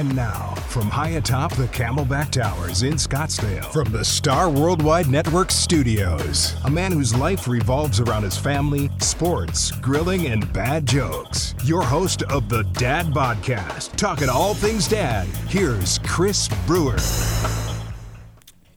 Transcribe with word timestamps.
And 0.00 0.16
now, 0.16 0.54
from 0.68 0.84
high 0.84 1.10
atop 1.10 1.54
the 1.56 1.66
Camelback 1.66 2.30
Towers 2.30 2.84
in 2.84 2.94
Scottsdale, 2.94 3.70
from 3.70 3.92
the 3.92 4.02
Star 4.02 4.48
Worldwide 4.48 5.10
Network 5.10 5.50
studios, 5.50 6.56
a 6.64 6.70
man 6.70 6.90
whose 6.90 7.14
life 7.14 7.46
revolves 7.46 8.00
around 8.00 8.22
his 8.22 8.34
family, 8.34 8.88
sports, 8.96 9.70
grilling, 9.72 10.28
and 10.28 10.50
bad 10.54 10.86
jokes. 10.86 11.54
Your 11.66 11.82
host 11.82 12.22
of 12.22 12.48
the 12.48 12.62
Dad 12.72 13.08
Podcast, 13.08 13.94
talking 13.96 14.30
all 14.30 14.54
things 14.54 14.88
dad, 14.88 15.26
here's 15.48 15.98
Chris 15.98 16.48
Brewer. 16.66 16.96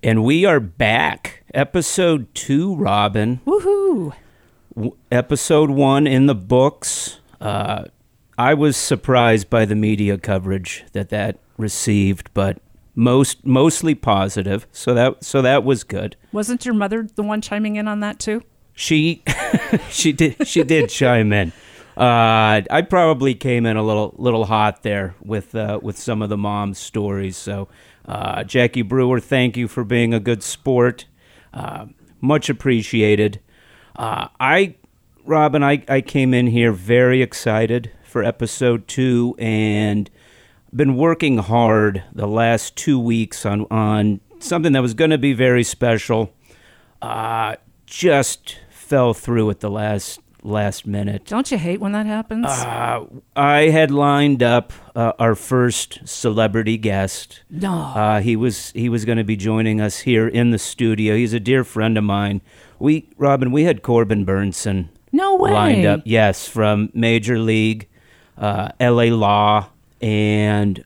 And 0.04 0.26
we 0.26 0.44
are 0.44 0.60
back. 0.60 1.46
Episode 1.54 2.36
two, 2.36 2.76
Robin. 2.76 3.40
Woohoo! 3.46 4.14
W- 4.76 4.98
episode 5.10 5.70
one 5.70 6.06
in 6.06 6.26
the 6.26 6.36
books. 6.36 7.22
Uh, 7.40 7.86
I 8.38 8.54
was 8.54 8.76
surprised 8.76 9.50
by 9.50 9.66
the 9.66 9.76
media 9.76 10.18
coverage 10.18 10.84
that 10.94 11.10
that 11.10 11.38
received, 11.58 12.30
but 12.34 12.60
most 12.96 13.46
mostly 13.46 13.96
positive. 13.96 14.68
So 14.72 14.94
that 14.94 15.24
so 15.24 15.42
that 15.42 15.64
was 15.64 15.84
good. 15.84 16.16
Wasn't 16.32 16.66
your 16.66 16.74
mother 16.74 17.08
the 17.16 17.24
one 17.24 17.42
chiming 17.42 17.76
in 17.76 17.88
on 17.88 18.00
that 18.00 18.20
too? 18.20 18.44
She 18.74 19.24
she 19.90 20.12
did 20.12 20.48
she 20.48 20.64
did 20.64 20.90
chime 20.90 21.32
in. 21.32 21.52
Uh, 21.96 22.62
I 22.72 22.84
probably 22.90 23.36
came 23.36 23.68
in 23.68 23.78
a 23.78 23.84
little 23.84 24.16
little 24.18 24.46
hot 24.46 24.82
there 24.82 25.16
with 25.24 25.54
uh, 25.54 25.80
with 25.82 25.98
some 25.98 26.22
of 26.22 26.30
the 26.30 26.38
mom's 26.38 26.80
stories. 26.80 27.38
So 27.38 27.68
uh, 28.06 28.44
Jackie 28.44 28.82
Brewer, 28.82 29.20
thank 29.20 29.58
you 29.58 29.68
for 29.68 29.84
being 29.84 30.14
a 30.14 30.20
good 30.20 30.42
sport. 30.42 31.06
Uh, 31.54 31.86
much 32.20 32.50
appreciated. 32.50 33.40
Uh, 33.96 34.30
I 34.40 34.76
Robin, 35.26 35.64
I, 35.64 35.84
I 35.88 36.02
came 36.02 36.34
in 36.34 36.48
here 36.48 36.72
very 36.72 37.22
excited 37.22 37.92
for 38.14 38.24
episode 38.24 38.88
two 38.88 39.36
and 39.40 40.08
been 40.72 40.96
working 40.96 41.40
hard 41.40 42.04
the 42.14 42.28
last 42.28 42.76
two 42.76 43.00
weeks 43.00 43.44
on, 43.44 43.66
on 43.72 44.20
something 44.38 44.72
that 44.72 44.84
was 44.84 44.94
going 44.94 45.10
to 45.10 45.18
be 45.18 45.34
very 45.34 45.64
special. 45.64 46.32
Uh, 47.02 47.56
just 47.88 48.60
fell 48.70 49.16
through 49.16 49.50
at 49.50 49.62
the 49.62 49.70
last 49.70 50.20
last 50.44 50.86
minute. 50.86 51.26
Don't 51.26 51.50
you 51.50 51.58
hate 51.58 51.80
when 51.80 51.94
that 51.94 52.06
happens? 52.06 52.46
Uh, 52.46 53.06
I 53.36 53.70
had 53.70 53.90
lined 53.90 54.44
up 54.44 54.72
uh, 54.96 55.14
our 55.18 55.34
first 55.34 56.08
celebrity 56.08 56.78
guest. 56.78 57.42
no. 57.50 57.74
Uh, 57.74 58.22
he 58.22 58.36
was 58.36 58.70
he 58.74 58.90
was 58.90 59.06
going 59.06 59.18
to 59.18 59.24
be 59.24 59.36
joining 59.36 59.82
us 59.82 60.02
here 60.02 60.28
in 60.28 60.52
the 60.52 60.60
studio. 60.60 61.16
He's 61.16 61.34
a 61.34 61.40
dear 61.40 61.64
friend 61.64 61.98
of 61.98 62.04
mine. 62.04 62.42
We 62.78 63.10
Robin, 63.18 63.52
we 63.52 63.64
had 63.64 63.82
Corbin 63.82 64.24
Bernsen 64.24 64.90
no 65.12 65.36
way. 65.36 65.52
lined 65.52 65.86
up. 65.86 66.02
Yes, 66.06 66.48
from 66.48 66.90
Major 66.94 67.40
League, 67.40 67.88
uh, 68.38 68.70
L.A. 68.80 69.12
Law, 69.12 69.70
and 70.02 70.84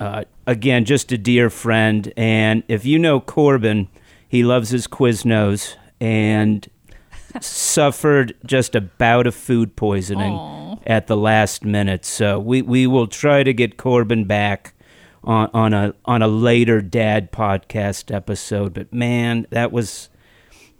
uh, 0.00 0.24
again, 0.46 0.84
just 0.84 1.12
a 1.12 1.18
dear 1.18 1.50
friend. 1.50 2.12
And 2.16 2.62
if 2.68 2.84
you 2.84 2.98
know 2.98 3.20
Corbin, 3.20 3.88
he 4.28 4.42
loves 4.42 4.70
his 4.70 4.86
Quiznos 4.86 5.76
and 6.00 6.68
suffered 7.40 8.34
just 8.44 8.74
a 8.74 8.80
bout 8.80 9.26
of 9.26 9.34
food 9.34 9.76
poisoning 9.76 10.34
Aw. 10.34 10.76
at 10.86 11.06
the 11.06 11.16
last 11.16 11.64
minute. 11.64 12.04
So 12.04 12.38
we, 12.38 12.62
we 12.62 12.86
will 12.86 13.06
try 13.06 13.42
to 13.42 13.52
get 13.52 13.76
Corbin 13.76 14.24
back 14.24 14.74
on, 15.24 15.50
on 15.54 15.72
a 15.72 15.94
on 16.04 16.22
a 16.22 16.28
later 16.28 16.80
Dad 16.80 17.32
podcast 17.32 18.14
episode. 18.14 18.74
But 18.74 18.92
man, 18.92 19.46
that 19.50 19.72
was 19.72 20.10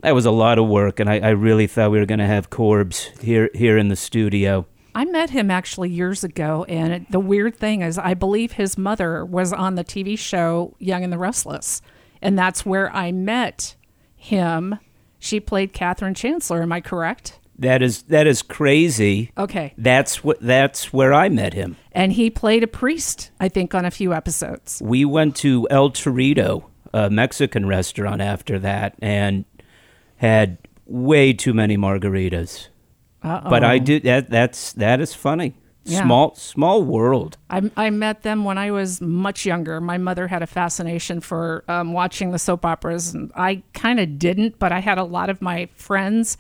that 0.03 0.15
was 0.15 0.27
a 0.27 0.31
lot 0.31 0.59
of 0.59 0.69
work, 0.69 1.01
and 1.01 1.09
I, 1.09 1.19
I 1.21 1.31
really 1.31 1.67
thought 1.67 1.91
we 1.91 1.99
were 1.99 2.07
going 2.07 2.19
to 2.19 2.27
have 2.27 2.51
Corbs 2.51 3.11
here 3.21 3.51
here 3.55 3.79
in 3.79 3.89
the 3.89 3.97
studio. 3.97 4.67
I 4.95 5.05
met 5.05 5.31
him 5.31 5.51
actually 5.51 5.91
years 5.91 6.23
ago, 6.23 6.65
and 6.69 6.93
it, 6.93 7.11
the 7.11 7.21
weird 7.21 7.57
thing 7.57 7.83
is, 7.83 7.99
I 7.99 8.15
believe 8.15 8.53
his 8.53 8.79
mother 8.79 9.25
was 9.25 9.53
on 9.53 9.75
the 9.75 9.85
TV 9.85 10.19
show 10.19 10.75
Young 10.79 11.03
and 11.03 11.13
the 11.13 11.19
Restless, 11.19 11.83
and 12.23 12.39
that's 12.39 12.65
where 12.65 12.95
I 12.95 13.11
met 13.11 13.75
him. 14.15 14.79
She 15.19 15.41
played 15.41 15.73
Katherine 15.73 16.15
Chancellor. 16.15 16.63
Am 16.63 16.73
I 16.73 16.81
correct? 16.81 17.41
That 17.59 17.83
is 17.83 18.03
that 18.05 18.27
is 18.27 18.43
crazy. 18.43 19.31
Okay. 19.39 19.75
That's 19.79 20.25
what 20.25 20.41
that's 20.41 20.93
where 20.93 21.15
I 21.15 21.29
met 21.29 21.55
him. 21.55 21.77
And 21.93 22.13
he 22.13 22.29
played 22.29 22.63
a 22.63 22.67
priest, 22.67 23.31
I 23.39 23.49
think, 23.49 23.75
on 23.75 23.85
a 23.85 23.91
few 23.91 24.13
episodes. 24.13 24.83
We 24.85 25.05
went 25.05 25.37
to 25.37 25.69
El 25.71 25.91
Torito, 25.91 26.65
a 26.93 27.11
Mexican 27.11 27.67
restaurant 27.67 28.21
after 28.21 28.59
that, 28.59 28.97
and 29.01 29.45
had 30.17 30.59
way 30.87 31.33
too 31.33 31.55
many 31.55 31.77
margaritas. 31.77 32.69
Uh-oh. 33.25 33.51
But 33.51 33.65
I 33.65 33.79
did 33.79 34.03
that. 34.05 34.31
That's 34.31 34.73
that 34.75 35.01
is 35.01 35.15
funny. 35.15 35.55
Yeah. 35.85 36.03
Small 36.03 36.35
small 36.35 36.83
world. 36.83 37.37
I, 37.51 37.71
I 37.77 37.91
met 37.91 38.23
them 38.23 38.45
when 38.45 38.57
I 38.57 38.71
was 38.71 39.01
much 39.01 39.45
younger. 39.45 39.81
My 39.81 39.99
mother 39.99 40.29
had 40.29 40.43
a 40.43 40.47
fascination 40.47 41.21
for 41.21 41.65
um, 41.69 41.93
watching 41.93 42.31
the 42.31 42.39
soap 42.39 42.65
operas, 42.65 43.15
and 43.15 43.31
I 43.35 43.63
kind 43.75 44.01
of 44.01 44.19
didn't, 44.19 44.59
but 44.59 44.73
I 44.73 44.81
had 44.81 44.99
a 44.99 45.05
lot 45.05 45.29
of 45.29 45.43
my 45.43 45.69
friends 45.75 46.39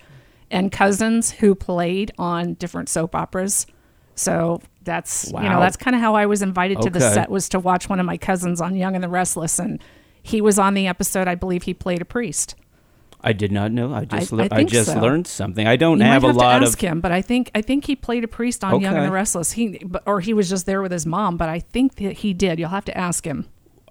and 0.51 0.71
cousins 0.71 1.31
who 1.31 1.55
played 1.55 2.13
on 2.19 2.55
different 2.55 2.89
soap 2.89 3.15
operas. 3.15 3.67
So 4.15 4.61
that's 4.83 5.31
you 5.31 5.49
know 5.49 5.61
that's 5.61 5.77
kind 5.77 5.95
of 5.95 6.01
how 6.01 6.15
I 6.15 6.27
was 6.27 6.41
invited 6.41 6.81
to 6.83 6.91
the 6.91 7.01
set 7.01 7.31
was 7.31 7.49
to 7.51 7.59
watch 7.59 7.89
one 7.89 8.01
of 8.01 8.07
my 8.07 8.17
cousins 8.17 8.61
on 8.61 8.77
Young 8.77 8.95
and 8.95 9.03
the 9.03 9.09
Restless, 9.09 9.59
and 9.59 9.81
he 10.23 10.41
was 10.41 10.59
on 10.59 10.75
the 10.75 10.87
episode. 10.87 11.29
I 11.29 11.35
believe 11.35 11.65
he 11.65 11.75
played 11.75 12.01
a 12.01 12.05
priest. 12.07 12.55
I 13.27 13.33
did 13.33 13.51
not 13.51 13.73
know. 13.73 13.95
I 13.95 14.05
just 14.05 14.33
I- 14.33 14.37
lear- 14.37 14.49
I 14.53 14.57
I, 14.59 14.65
just 14.65 14.93
so. 14.93 15.01
learned 15.01 15.27
something. 15.27 15.67
I 15.67 15.77
don't 15.77 15.99
You 15.99 16.05
have 16.05 16.23
might 16.23 16.29
a 16.29 16.33
have 16.33 16.37
lot 16.37 16.59
to 16.61 16.65
ask 16.67 16.83
of. 16.83 16.89
him, 16.89 17.01
but 17.01 17.11
I 17.11 17.23
think 17.23 17.51
I 17.55 17.63
think 17.63 17.87
he 17.87 17.97
played 17.97 18.23
a 18.23 18.29
priest 18.29 18.63
on 18.63 18.81
Young 18.81 18.95
and 18.97 19.07
the 19.07 19.11
Restless. 19.11 19.53
He 19.53 19.81
or 20.07 20.21
he 20.21 20.35
was 20.35 20.49
just 20.51 20.67
there 20.67 20.83
with 20.83 20.93
his 20.93 21.07
mom, 21.07 21.37
but 21.37 21.49
I 21.49 21.59
think 21.61 21.97
that 21.97 22.19
he 22.19 22.35
did. 22.35 22.59
You'll 22.59 22.69
have 22.69 22.85
to 22.85 22.97
ask 22.97 23.25
him. 23.27 23.47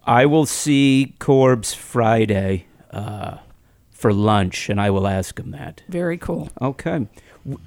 I 0.06 0.26
will 0.26 0.46
see 0.46 1.16
Corbs 1.20 1.74
Friday 1.74 2.66
uh, 2.92 3.38
for 3.90 4.14
lunch, 4.14 4.70
and 4.70 4.80
I 4.80 4.90
will 4.92 5.08
ask 5.08 5.40
him 5.40 5.52
that. 5.52 5.82
Very 5.90 6.18
cool. 6.18 6.50
Okay. 6.62 7.08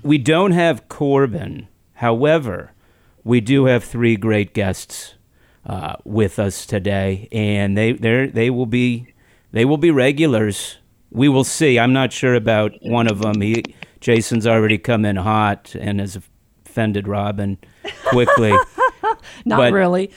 We 0.03 0.19
don't 0.19 0.53
have 0.53 0.89
Corbin. 0.89 1.67
However, 1.95 2.73
we 3.25 3.41
do 3.41 3.65
have 3.65 3.83
three 3.85 4.17
great 4.17 4.55
guests 4.55 5.15
uh, 5.67 5.97
with 6.05 6.39
us 6.39 6.65
today, 6.67 7.29
and 7.33 7.77
they 7.77 7.93
they 7.93 8.27
they 8.27 8.51
will 8.51 8.67
be 8.67 9.09
they 9.53 9.65
will 9.65 9.79
be 9.79 9.91
regulars. 9.91 10.77
We 11.11 11.29
will 11.29 11.45
see. 11.45 11.79
I'm 11.79 11.93
not 11.93 12.13
sure 12.13 12.35
about 12.35 12.73
one 12.83 13.07
of 13.09 13.21
them. 13.21 13.41
He, 13.41 13.63
Jason's 14.01 14.47
already 14.47 14.79
come 14.79 15.05
in 15.05 15.17
hot 15.17 15.75
and 15.79 16.01
has 16.01 16.19
offended 16.67 17.09
Robin 17.09 17.59
quickly. 18.07 18.51
Not 19.45 19.57
But- 19.59 19.73
really. 19.73 20.11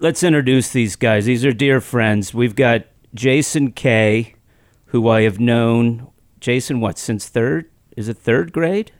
Let's 0.00 0.22
introduce 0.22 0.70
these 0.70 0.96
guys. 0.96 1.26
These 1.26 1.44
are 1.44 1.52
dear 1.52 1.80
friends. 1.80 2.34
We've 2.34 2.56
got 2.56 2.86
Jason 3.14 3.70
Kay, 3.72 4.34
who 4.86 5.08
I 5.08 5.22
have 5.22 5.38
known. 5.38 6.08
Jason, 6.40 6.80
what 6.80 6.98
since 6.98 7.28
third? 7.28 7.70
Is 7.96 8.08
it 8.08 8.16
third 8.16 8.52
grade? 8.52 8.90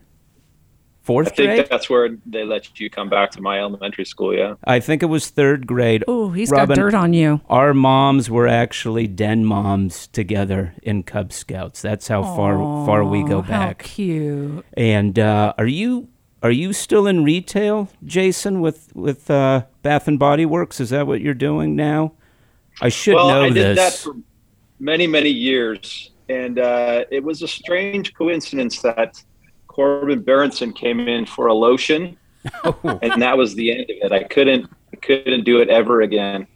Fourth 1.03 1.29
I 1.29 1.31
think 1.31 1.49
grade? 1.49 1.67
that's 1.71 1.89
where 1.89 2.11
they 2.27 2.45
let 2.45 2.79
you 2.79 2.91
come 2.91 3.09
back 3.09 3.31
to 3.33 3.41
my 3.41 3.59
elementary 3.59 4.05
school. 4.05 4.35
Yeah. 4.37 4.55
I 4.65 4.81
think 4.81 5.03
it 5.03 5.07
was 5.07 5.29
third 5.29 5.67
grade. 5.67 6.05
Oh, 6.07 6.31
he's 6.31 6.51
Robin, 6.51 6.69
got 6.69 6.75
dirt 6.77 6.95
on 6.95 7.15
you. 7.15 7.41
Our 7.49 7.73
moms 7.73 8.29
were 8.29 8.47
actually 8.47 9.07
den 9.07 9.45
moms 9.45 10.09
together 10.09 10.75
in 10.83 11.03
Cub 11.03 11.33
Scouts. 11.33 11.81
That's 11.81 12.09
how 12.09 12.23
far 12.23 12.57
far 12.85 13.03
we 13.05 13.25
go 13.25 13.39
Aw, 13.39 13.43
How 13.43 13.67
back. 13.69 13.79
cute. 13.83 14.65
And 14.75 15.19
uh, 15.19 15.55
are 15.57 15.67
you 15.67 16.09
are 16.43 16.51
you 16.51 16.73
still 16.73 17.07
in 17.07 17.25
retail, 17.25 17.89
Jason, 18.05 18.61
with 18.61 18.95
with 18.95 19.31
uh, 19.31 19.65
Bath 19.83 20.07
and 20.07 20.19
Body 20.19 20.45
Works? 20.47 20.81
Is 20.81 20.91
that 20.91 21.07
what 21.07 21.21
you're 21.21 21.35
doing 21.35 21.77
now? 21.77 22.13
I 22.81 22.89
should 22.89 23.15
well, 23.15 23.29
know 23.29 23.43
I 23.43 23.51
did 23.51 23.77
that 23.77 23.93
this. 23.93 24.05
for 24.05 24.15
many, 24.79 25.07
many 25.07 25.31
years, 25.31 26.11
and 26.29 26.59
uh, 26.59 27.05
it 27.11 27.23
was 27.23 27.43
a 27.43 27.49
strange 27.49 28.15
coincidence 28.15 28.81
that 28.83 29.23
Corbin 29.71 30.25
Bernsen 30.25 30.75
came 30.75 30.99
in 30.99 31.25
for 31.27 31.47
a 31.47 31.55
lotion, 31.55 32.17
Oh. 32.65 32.99
and 33.03 33.23
that 33.23 33.37
was 33.39 33.55
the 33.55 33.71
end 33.71 33.83
of 33.83 33.97
it. 34.03 34.11
I 34.11 34.25
couldn't, 34.25 34.69
I 34.93 34.97
couldn't 34.97 35.45
do 35.45 35.61
it 35.61 35.69
ever 35.69 36.01
again. 36.01 36.49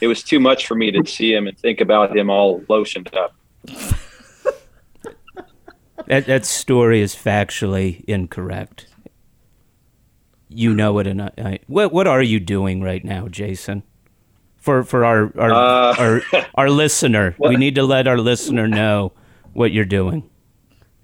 It 0.00 0.08
was 0.08 0.24
too 0.24 0.40
much 0.40 0.66
for 0.66 0.74
me 0.74 0.90
to 0.90 1.06
see 1.06 1.32
him 1.32 1.46
and 1.46 1.56
think 1.56 1.80
about 1.80 2.16
him 2.16 2.30
all 2.30 2.60
lotioned 2.62 3.14
up. 3.14 3.36
That 6.06 6.26
that 6.26 6.44
story 6.44 7.00
is 7.00 7.14
factually 7.14 8.04
incorrect. 8.06 8.88
You 10.48 10.74
know 10.74 10.98
it, 10.98 11.06
and 11.06 11.22
I, 11.22 11.30
I, 11.38 11.58
what 11.68 11.92
what 11.92 12.08
are 12.08 12.22
you 12.22 12.40
doing 12.40 12.82
right 12.82 13.04
now, 13.04 13.28
Jason? 13.28 13.84
For 14.56 14.82
for 14.82 15.04
our 15.04 15.32
our 15.38 15.52
Uh, 15.52 15.94
our, 15.98 16.22
our 16.56 16.70
listener, 16.82 17.36
we 17.38 17.56
need 17.56 17.76
to 17.76 17.84
let 17.84 18.08
our 18.08 18.18
listener 18.18 18.66
know 18.66 19.12
what 19.52 19.70
you're 19.70 19.84
doing. 19.84 20.28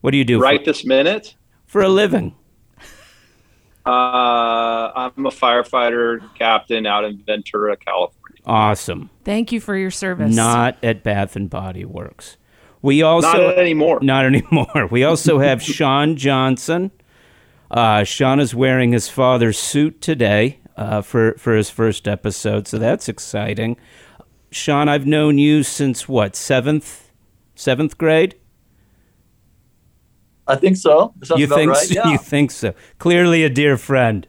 What 0.01 0.13
do 0.13 0.19
you 0.19 0.25
do 0.25 0.39
for- 0.39 0.45
Right 0.45 0.65
this 0.65 0.85
minute, 0.85 1.35
for, 1.67 1.83
a 1.83 1.89
living? 1.89 2.35
uh, 3.87 3.91
I'm 4.95 5.27
a 5.27 5.31
firefighter 5.31 6.21
captain 6.35 6.87
out 6.87 7.05
in 7.05 7.19
Ventura, 7.25 7.77
California. 7.77 8.41
Awesome. 8.47 9.11
Thank 9.25 9.53
you 9.53 9.61
for 9.61 9.77
your 9.77 9.91
service. 9.91 10.35
Not 10.35 10.77
at 10.83 11.03
Bath 11.03 11.37
and 11.37 11.49
Body 11.51 11.85
Works. 11.85 12.37
We 12.83 13.03
also 13.03 13.29
Not 13.49 13.59
anymore. 13.59 13.99
Not 14.03 14.25
anymore. 14.25 14.89
We 14.91 15.05
also 15.05 15.39
have 15.39 15.63
Sean 15.63 16.17
Johnson. 16.17 16.91
Uh, 17.71 18.05
Sean 18.05 18.41
is 18.41 18.55
wearing 18.55 18.93
his 18.93 19.09
father's 19.09 19.59
suit 19.59 20.01
today. 20.01 20.59
uh, 20.77 21.03
for 21.03 21.35
for 21.35 21.55
his 21.55 21.69
first 21.69 22.09
episode, 22.09 22.67
so 22.67 22.79
that's 22.79 23.07
exciting. 23.09 23.77
Sean, 24.51 24.89
I've 24.89 25.07
known 25.07 25.37
you 25.37 25.63
since 25.63 26.09
what 26.09 26.35
seventh 26.35 27.11
seventh 27.55 27.99
grade. 27.99 28.35
I 30.51 30.57
think 30.57 30.77
so. 30.77 31.15
You 31.37 31.47
think 31.47 31.71
right. 31.71 31.79
so? 31.79 31.95
Yeah, 32.05 32.11
you 32.11 32.19
think 32.19 32.51
so? 32.51 32.75
Clearly, 32.99 33.45
a 33.45 33.49
dear 33.49 33.77
friend. 33.77 34.27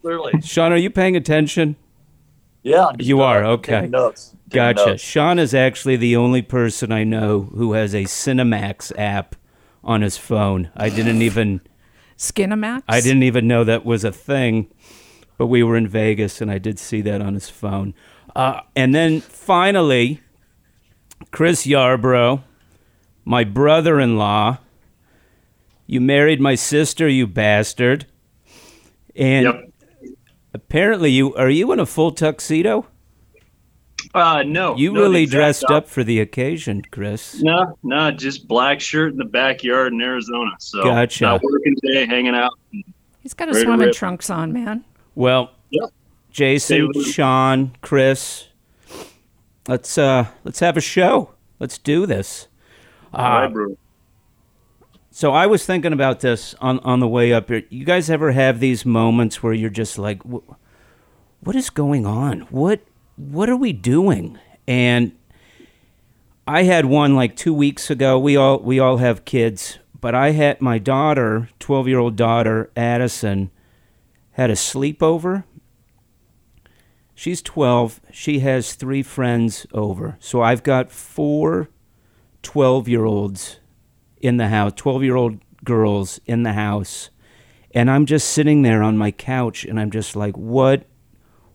clearly. 0.00 0.40
Sean, 0.42 0.72
are 0.72 0.76
you 0.76 0.90
paying 0.90 1.16
attention? 1.16 1.76
Yeah. 2.62 2.86
I'm 2.86 2.96
You 3.00 3.22
uh, 3.22 3.26
are, 3.26 3.44
okay. 3.44 3.72
taking 3.72 3.90
Notes. 3.90 4.36
Taking 4.48 4.74
Gotcha. 4.74 4.86
notes. 4.90 5.02
Sean 5.02 5.38
is 5.38 5.54
actually 5.54 5.96
the 5.96 6.14
only 6.14 6.42
person 6.42 6.92
I 6.92 7.04
know 7.04 7.42
who 7.42 7.72
has 7.72 7.94
a 7.94 8.04
Cinemax 8.04 8.92
app 8.98 9.34
on 9.82 10.02
his 10.02 10.16
phone. 10.16 10.70
I 10.76 10.88
didn't 10.88 11.22
even 11.22 11.60
Skinamax. 12.16 12.82
I 12.88 13.00
didn't 13.00 13.24
even 13.24 13.48
know 13.48 13.64
that 13.64 13.84
was 13.84 14.04
a 14.04 14.12
thing, 14.12 14.70
but 15.38 15.46
we 15.46 15.62
were 15.62 15.76
in 15.76 15.88
Vegas 15.88 16.40
and 16.40 16.50
I 16.50 16.58
did 16.58 16.78
see 16.78 17.00
that 17.00 17.20
on 17.20 17.34
his 17.34 17.48
phone. 17.48 17.94
Uh, 18.36 18.60
and 18.76 18.94
then 18.94 19.20
finally, 19.20 20.20
Chris 21.32 21.66
Yarbrough, 21.66 22.42
my 23.24 23.42
brother-in-law. 23.44 24.58
You 25.86 26.00
married 26.00 26.40
my 26.40 26.54
sister, 26.54 27.08
you 27.08 27.26
bastard. 27.26 28.06
And 29.14 29.44
Yep. 29.44 29.70
apparently, 30.54 31.10
you 31.10 31.34
are 31.34 31.50
you 31.50 31.72
in 31.72 31.80
a 31.80 31.86
full 31.86 32.12
tuxedo? 32.12 32.86
Uh, 34.14 34.42
no. 34.42 34.76
You 34.76 34.92
no, 34.92 35.00
really 35.00 35.26
dressed 35.26 35.64
op- 35.64 35.70
up 35.70 35.88
for 35.88 36.04
the 36.04 36.20
occasion, 36.20 36.82
Chris. 36.90 37.40
No, 37.42 37.78
no, 37.82 38.10
just 38.10 38.46
black 38.48 38.80
shirt 38.80 39.12
in 39.12 39.18
the 39.18 39.24
backyard 39.24 39.92
in 39.92 40.00
Arizona. 40.00 40.50
So 40.58 40.82
Gotcha. 40.82 41.24
not 41.24 41.42
working 41.42 41.74
today, 41.82 42.06
hanging 42.06 42.34
out. 42.34 42.52
He's 43.22 43.34
got 43.34 43.48
his 43.48 43.60
swimming 43.60 43.92
trunks 43.92 44.28
on, 44.30 44.52
man. 44.52 44.84
Well, 45.14 45.52
Yep. 45.70 45.90
Jason, 46.30 46.90
Sean, 47.04 47.72
Chris, 47.82 48.48
let's 49.68 49.96
uh 49.98 50.26
let's 50.44 50.60
have 50.60 50.76
a 50.76 50.80
show. 50.80 51.30
Let's 51.58 51.78
do 51.78 52.04
this. 52.06 52.48
All 53.14 53.24
Uh, 53.24 53.40
right, 53.44 53.52
bro. 53.52 53.76
So 55.14 55.32
I 55.32 55.46
was 55.46 55.66
thinking 55.66 55.92
about 55.92 56.20
this 56.20 56.54
on 56.58 56.78
on 56.80 57.00
the 57.00 57.06
way 57.06 57.34
up 57.34 57.50
here. 57.50 57.64
You 57.68 57.84
guys 57.84 58.08
ever 58.08 58.32
have 58.32 58.60
these 58.60 58.86
moments 58.86 59.42
where 59.42 59.52
you're 59.52 59.68
just 59.68 59.98
like, 59.98 60.22
"What 60.22 61.54
is 61.54 61.68
going 61.68 62.06
on? 62.06 62.40
What 62.50 62.80
what 63.16 63.50
are 63.50 63.56
we 63.56 63.74
doing?" 63.74 64.38
And 64.66 65.12
I 66.46 66.62
had 66.62 66.86
one 66.86 67.14
like 67.14 67.36
two 67.36 67.52
weeks 67.52 67.90
ago. 67.90 68.18
We 68.18 68.36
all 68.36 68.60
we 68.60 68.80
all 68.80 68.96
have 68.96 69.26
kids, 69.26 69.78
but 70.00 70.14
I 70.14 70.30
had 70.30 70.62
my 70.62 70.78
daughter, 70.78 71.50
twelve 71.58 71.86
year 71.86 71.98
old 71.98 72.16
daughter 72.16 72.70
Addison, 72.74 73.50
had 74.32 74.48
a 74.48 74.54
sleepover. 74.54 75.44
She's 77.14 77.42
twelve. 77.42 78.00
She 78.10 78.38
has 78.38 78.72
three 78.72 79.02
friends 79.02 79.66
over. 79.74 80.16
So 80.20 80.40
I've 80.40 80.62
got 80.62 80.90
four 80.90 81.68
12 82.42 82.88
year 82.88 83.04
olds 83.04 83.60
in 84.22 84.36
the 84.38 84.48
house, 84.48 84.72
12 84.76 85.02
year 85.02 85.16
old 85.16 85.38
girls 85.64 86.20
in 86.24 86.44
the 86.44 86.54
house. 86.54 87.10
And 87.74 87.90
I'm 87.90 88.06
just 88.06 88.28
sitting 88.28 88.62
there 88.62 88.82
on 88.82 88.96
my 88.96 89.10
couch 89.10 89.64
and 89.64 89.78
I'm 89.78 89.90
just 89.90 90.14
like, 90.16 90.36
what, 90.36 90.86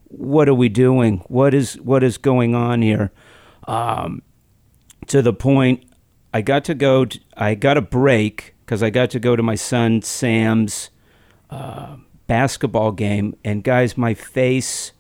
what 0.06 0.50
are 0.50 0.54
we 0.54 0.70
doing? 0.70 1.20
What 1.28 1.54
is, 1.54 1.80
what 1.80 2.04
is 2.04 2.18
going 2.18 2.54
on 2.54 2.82
here? 2.82 3.12
Um, 3.68 4.22
to 5.08 5.22
the 5.22 5.34
point 5.34 5.86
I 6.34 6.42
got 6.42 6.66
to 6.66 6.76
go, 6.76 7.06
I 7.36 7.56
got 7.56 7.78
a 7.78 7.82
break 7.82 8.56
because 8.66 8.84
I 8.84 8.90
got 8.90 9.10
to 9.12 9.20
go 9.20 9.36
to 9.36 9.44
my 9.44 9.56
son 9.56 10.02
Sam's 10.02 10.90
uh, 11.50 11.98
basketball 12.28 12.92
game. 12.92 13.36
And 13.44 13.64
guys, 13.64 13.98
my 13.98 14.14
face 14.14 14.92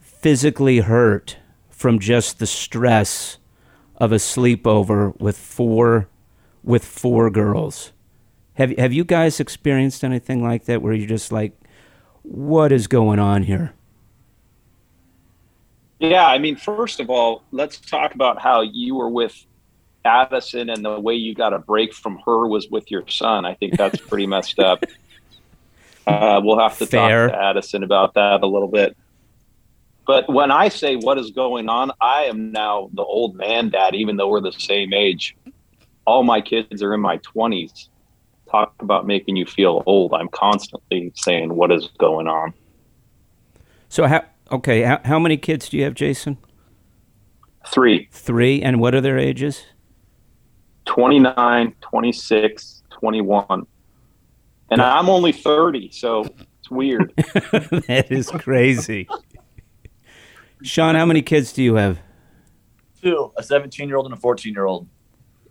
physically 0.00 0.80
hurt 0.80 1.38
from 1.70 1.98
just 1.98 2.38
the 2.38 2.46
stress 2.46 3.38
of 3.96 4.12
a 4.12 4.16
sleepover 4.16 5.18
with 5.18 5.38
four 5.38 6.08
with 6.66 6.84
four 6.84 7.30
girls. 7.30 7.92
Have 8.54 8.76
have 8.76 8.92
you 8.92 9.04
guys 9.04 9.40
experienced 9.40 10.04
anything 10.04 10.42
like 10.42 10.66
that 10.66 10.82
where 10.82 10.92
you're 10.92 11.08
just 11.08 11.32
like 11.32 11.52
what 12.22 12.72
is 12.72 12.86
going 12.86 13.18
on 13.18 13.44
here? 13.44 13.72
Yeah, 15.98 16.26
I 16.26 16.38
mean, 16.38 16.56
first 16.56 17.00
of 17.00 17.08
all, 17.08 17.44
let's 17.52 17.78
talk 17.78 18.14
about 18.14 18.38
how 18.38 18.60
you 18.60 18.96
were 18.96 19.08
with 19.08 19.46
Addison 20.04 20.68
and 20.68 20.84
the 20.84 21.00
way 21.00 21.14
you 21.14 21.34
got 21.34 21.54
a 21.54 21.58
break 21.58 21.94
from 21.94 22.18
her 22.26 22.46
was 22.46 22.68
with 22.68 22.90
your 22.90 23.08
son. 23.08 23.46
I 23.46 23.54
think 23.54 23.76
that's 23.76 23.98
pretty 24.00 24.26
messed 24.26 24.58
up. 24.58 24.84
Uh, 26.06 26.40
we'll 26.44 26.58
have 26.58 26.76
to 26.78 26.86
Fair. 26.86 27.28
talk 27.28 27.36
to 27.36 27.44
Addison 27.44 27.82
about 27.82 28.14
that 28.14 28.42
a 28.42 28.46
little 28.46 28.68
bit. 28.68 28.96
But 30.06 30.28
when 30.32 30.50
I 30.50 30.68
say 30.68 30.96
what 30.96 31.18
is 31.18 31.30
going 31.30 31.68
on, 31.68 31.90
I 32.00 32.24
am 32.24 32.52
now 32.52 32.90
the 32.92 33.02
old 33.02 33.34
man 33.34 33.70
dad, 33.70 33.94
even 33.94 34.16
though 34.16 34.28
we're 34.28 34.40
the 34.40 34.52
same 34.52 34.92
age. 34.92 35.34
All 36.06 36.22
my 36.22 36.40
kids 36.40 36.82
are 36.82 36.94
in 36.94 37.00
my 37.00 37.18
20s. 37.18 37.88
Talk 38.50 38.74
about 38.80 39.06
making 39.06 39.36
you 39.36 39.44
feel 39.44 39.82
old. 39.86 40.14
I'm 40.14 40.28
constantly 40.28 41.12
saying 41.16 41.54
what 41.54 41.72
is 41.72 41.88
going 41.98 42.28
on. 42.28 42.54
So 43.88 44.06
how 44.06 44.24
okay, 44.50 44.82
how, 44.82 45.00
how 45.04 45.18
many 45.18 45.36
kids 45.36 45.68
do 45.68 45.76
you 45.76 45.84
have, 45.84 45.94
Jason? 45.94 46.38
Three. 47.66 48.08
3 48.12 48.62
and 48.62 48.80
what 48.80 48.94
are 48.94 49.00
their 49.00 49.18
ages? 49.18 49.64
29, 50.86 51.74
26, 51.80 52.82
21. 52.90 53.66
And 54.70 54.80
I'm 54.80 55.08
only 55.08 55.32
30, 55.32 55.90
so 55.90 56.24
it's 56.58 56.70
weird. 56.70 57.12
that 57.16 58.06
is 58.10 58.30
crazy. 58.30 59.08
Sean, 60.62 60.94
how 60.94 61.06
many 61.06 61.22
kids 61.22 61.52
do 61.52 61.62
you 61.62 61.74
have? 61.74 61.98
Two, 63.00 63.32
a 63.36 63.42
17 63.42 63.88
year 63.88 63.96
old 63.96 64.06
and 64.06 64.14
a 64.14 64.16
14 64.16 64.52
year 64.52 64.64
old. 64.64 64.88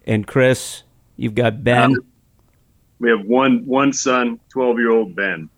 And 0.05 0.25
Chris, 0.25 0.83
you've 1.17 1.35
got 1.35 1.63
Ben. 1.63 1.95
We 2.99 3.09
have 3.09 3.25
one 3.25 3.65
one 3.65 3.91
son, 3.91 4.39
twelve 4.49 4.77
year 4.79 4.91
old 4.91 5.15
Ben. 5.15 5.49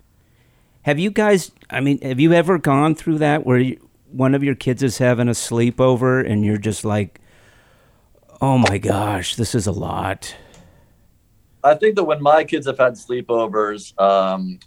Have 0.84 0.98
you 0.98 1.12
guys? 1.12 1.52
I 1.70 1.82
mean, 1.82 2.02
have 2.02 2.20
you 2.20 2.34
ever 2.34 2.58
gone 2.58 2.96
through 2.96 3.20
that 3.20 3.46
where 3.46 3.60
you, 3.60 3.90
one 4.12 4.34
of 4.34 4.44
your 4.44 4.56
kids 4.56 4.82
is 4.82 4.98
having 4.98 5.28
a 5.28 5.32
sleepover 5.32 6.28
and 6.28 6.46
you're 6.46 6.58
just 6.58 6.86
like, 6.86 7.20
"Oh 8.42 8.58
my 8.58 8.78
gosh, 8.78 9.36
this 9.36 9.54
is 9.54 9.68
a 9.68 9.72
lot." 9.72 10.36
I 11.64 11.76
think 11.76 11.96
that 11.96 12.06
when 12.06 12.22
my 12.22 12.44
kids 12.46 12.66
have 12.68 12.78
had 12.78 12.94
sleepovers, 12.94 14.00
um, 14.00 14.60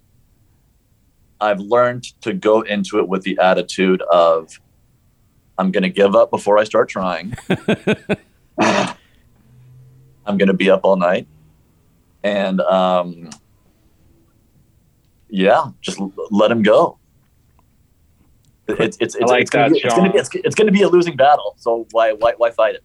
I've 1.41 1.61
learned 1.61 2.05
to 2.23 2.35
go 2.35 2.61
into 2.61 2.99
it 2.99 3.09
with 3.09 3.23
the 3.23 3.39
attitude 3.39 4.03
of, 4.03 4.61
I'm 5.57 5.71
going 5.71 5.85
to 5.85 5.89
give 5.89 6.15
up 6.15 6.31
before 6.31 6.59
I 6.59 6.65
start 6.65 6.91
trying. 6.91 7.35
I'm 10.27 10.37
going 10.39 10.49
to 10.49 10.55
be 10.55 10.71
up 10.71 10.81
all 10.85 10.97
night. 10.97 11.27
And 12.23 12.61
um, 12.61 13.31
yeah, 15.29 15.71
just 15.81 15.99
l- 15.99 16.13
let 16.31 16.51
him 16.51 16.63
go. 16.63 16.99
It's, 18.69 18.99
it's, 19.01 19.17
it's, 19.17 19.31
like 19.31 19.43
it's, 19.43 19.51
gonna 19.51 19.71
be, 19.71 19.79
it's, 19.79 19.95
gonna 19.95 20.13
be, 20.13 20.19
it's, 20.19 20.31
it's 20.35 20.55
gonna 20.55 20.71
be 20.71 20.83
a 20.83 20.89
losing 20.89 21.17
battle. 21.17 21.55
So 21.59 21.87
why, 21.91 22.13
why, 22.13 22.35
why 22.37 22.51
fight 22.51 22.77
it? 22.77 22.85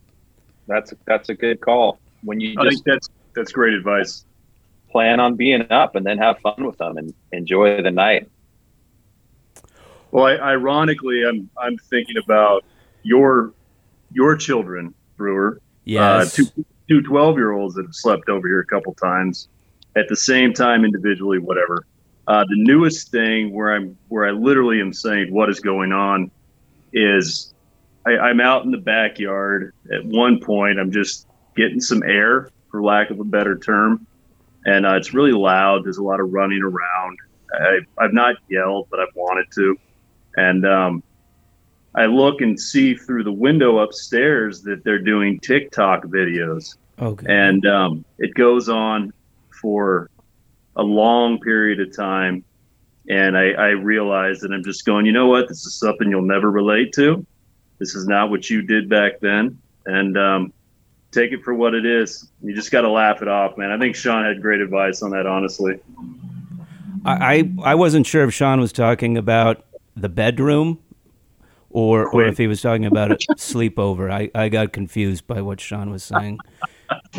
That's 0.68 0.94
that's 1.06 1.30
a 1.30 1.36
good 1.36 1.62
call. 1.62 2.00
When 2.24 2.40
you 2.40 2.56
I 2.58 2.64
just 2.64 2.84
think 2.84 2.86
that's 2.86 3.10
that's 3.36 3.52
great 3.52 3.74
advice. 3.74 4.26
plan 4.90 5.20
on 5.20 5.36
being 5.36 5.70
up 5.72 5.96
and 5.96 6.06
then 6.06 6.18
have 6.18 6.40
fun 6.40 6.66
with 6.66 6.78
them 6.78 6.98
and 6.98 7.14
enjoy 7.34 7.82
the 7.82 7.92
night. 7.92 8.30
Well, 10.10 10.26
I, 10.26 10.38
ironically, 10.38 11.24
I'm 11.24 11.50
I'm 11.62 11.78
thinking 11.78 12.16
about 12.18 12.64
your 13.04 13.54
your 14.12 14.38
children, 14.38 14.94
Brewer. 15.18 15.62
Yes. 15.84 16.40
Uh, 16.40 16.44
two 16.44 16.66
two 16.88 17.02
12 17.02 17.38
year 17.38 17.52
olds 17.52 17.76
that 17.76 17.86
have 17.86 17.96
slept 17.96 18.30
over 18.30 18.48
here 18.48 18.60
a 18.60 18.66
couple 18.66 18.94
times 18.94 19.50
at 19.96 20.08
the 20.10 20.16
same 20.16 20.54
time 20.54 20.84
individually, 20.86 21.40
whatever. 21.40 21.86
Uh, 22.28 22.44
the 22.50 22.58
newest 22.58 23.12
thing 23.12 23.54
where 23.54 23.74
I'm 23.74 23.98
where 24.08 24.28
I 24.28 24.32
literally 24.32 24.82
am 24.82 24.94
saying 24.94 25.34
what 25.34 25.50
is 25.50 25.60
going 25.60 25.92
on 25.92 26.32
is 26.92 27.54
I, 28.06 28.18
I'm 28.18 28.40
out 28.40 28.66
in 28.66 28.72
the 28.72 28.78
backyard. 28.78 29.74
At 29.94 30.06
one 30.06 30.40
point, 30.40 30.80
I'm 30.80 30.92
just 30.92 31.28
getting 31.56 31.80
some 31.80 32.04
air, 32.04 32.50
for 32.72 32.84
lack 32.84 33.10
of 33.12 33.20
a 33.20 33.24
better 33.24 33.58
term, 33.58 34.06
and 34.66 34.86
uh, 34.86 34.96
it's 34.96 35.14
really 35.14 35.32
loud. 35.32 35.86
There's 35.86 35.98
a 35.98 36.04
lot 36.04 36.20
of 36.20 36.34
running 36.34 36.62
around. 36.64 37.18
I, 37.54 37.80
I've 37.98 38.14
not 38.14 38.36
yelled, 38.50 38.88
but 38.90 39.00
I've 39.00 39.16
wanted 39.16 39.46
to, 39.54 39.78
and 40.36 40.66
um, 40.66 41.04
I 41.96 42.08
look 42.08 42.42
and 42.42 42.60
see 42.60 42.96
through 42.96 43.24
the 43.24 43.32
window 43.32 43.80
upstairs 43.80 44.62
that 44.64 44.84
they're 44.84 45.00
doing 45.00 45.40
TikTok 45.40 46.04
videos, 46.06 46.76
okay. 47.00 47.26
and 47.30 47.66
um, 47.66 48.06
it 48.18 48.34
goes 48.34 48.68
on 48.68 49.14
for 49.62 50.10
a 50.76 50.84
long 50.84 51.40
period 51.40 51.80
of 51.80 51.96
time. 51.96 52.44
And 53.08 53.38
I, 53.38 53.52
I 53.52 53.70
realized 53.70 54.42
that 54.42 54.52
I'm 54.52 54.64
just 54.64 54.86
going, 54.86 55.06
you 55.06 55.12
know 55.12 55.28
what? 55.28 55.48
This 55.48 55.66
is 55.66 55.76
something 55.76 56.10
you'll 56.10 56.24
never 56.24 56.50
relate 56.50 56.92
to. 56.94 57.26
This 57.78 57.96
is 57.96 58.08
not 58.08 58.30
what 58.30 58.50
you 58.50 58.64
did 58.64 58.90
back 58.90 59.20
then. 59.20 59.60
And 59.86 60.18
um, 60.18 60.54
take 61.12 61.32
it 61.32 61.44
for 61.44 61.54
what 61.54 61.74
it 61.76 61.86
is. 61.86 62.30
You 62.42 62.54
just 62.56 62.72
got 62.72 62.82
to 62.82 62.90
laugh 62.90 63.22
it 63.22 63.28
off, 63.28 63.58
man. 63.58 63.72
I 63.72 63.78
think 63.78 63.96
Sean 63.96 64.26
had 64.26 64.42
great 64.42 64.60
advice 64.60 65.02
on 65.02 65.12
that, 65.12 65.26
honestly. 65.26 65.80
I 67.06 67.52
I 67.64 67.76
wasn't 67.76 68.08
sure 68.08 68.24
if 68.24 68.34
Sean 68.34 68.60
was 68.60 68.72
talking 68.72 69.16
about 69.18 69.64
the 69.96 70.10
bedroom 70.10 70.80
or 71.76 72.08
or 72.08 72.24
if 72.24 72.38
he 72.38 72.48
was 72.48 72.62
talking 72.62 72.86
about 72.86 73.12
a 73.12 73.16
sleepover. 73.36 74.10
I, 74.10 74.32
I 74.34 74.48
got 74.48 74.72
confused 74.72 75.28
by 75.28 75.42
what 75.42 75.60
Sean 75.60 75.90
was 75.90 76.04
saying. 76.04 76.40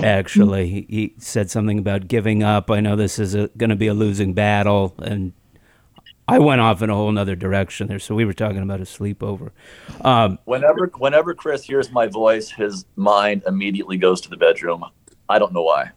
Actually, 0.02 0.68
he, 0.68 0.86
he 0.88 1.14
said 1.18 1.50
something 1.50 1.78
about 1.78 2.08
giving 2.08 2.42
up. 2.42 2.70
I 2.70 2.80
know 2.80 2.96
this 2.96 3.18
is 3.18 3.34
going 3.34 3.68
to 3.68 3.76
be 3.76 3.86
a 3.86 3.92
losing 3.92 4.32
battle, 4.32 4.94
and 4.98 5.34
I 6.26 6.38
went 6.38 6.62
off 6.62 6.80
in 6.80 6.88
a 6.88 6.94
whole 6.94 7.16
other 7.18 7.36
direction 7.36 7.86
there. 7.88 7.98
So 7.98 8.14
we 8.14 8.24
were 8.24 8.32
talking 8.32 8.62
about 8.62 8.80
a 8.80 8.84
sleepover. 8.84 9.50
Um, 10.00 10.38
Whenever 10.46 10.90
whenever 10.96 11.34
Chris 11.34 11.64
hears 11.64 11.92
my 11.92 12.06
voice, 12.06 12.48
his 12.50 12.86
mind 12.96 13.42
immediately 13.46 13.98
goes 13.98 14.22
to 14.22 14.30
the 14.30 14.38
bedroom. 14.38 14.86
I 15.28 15.38
don't 15.38 15.52
know 15.52 15.64
why. 15.64 15.90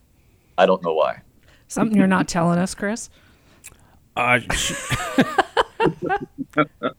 I 0.58 0.66
don't 0.66 0.84
know 0.84 0.94
why. 0.94 1.22
Something 1.70 1.98
you're 1.98 2.08
not 2.08 2.28
telling 2.28 2.60
us, 2.60 2.76
Chris? 2.76 3.10
uh, 4.18 4.40
sh- 4.52 4.74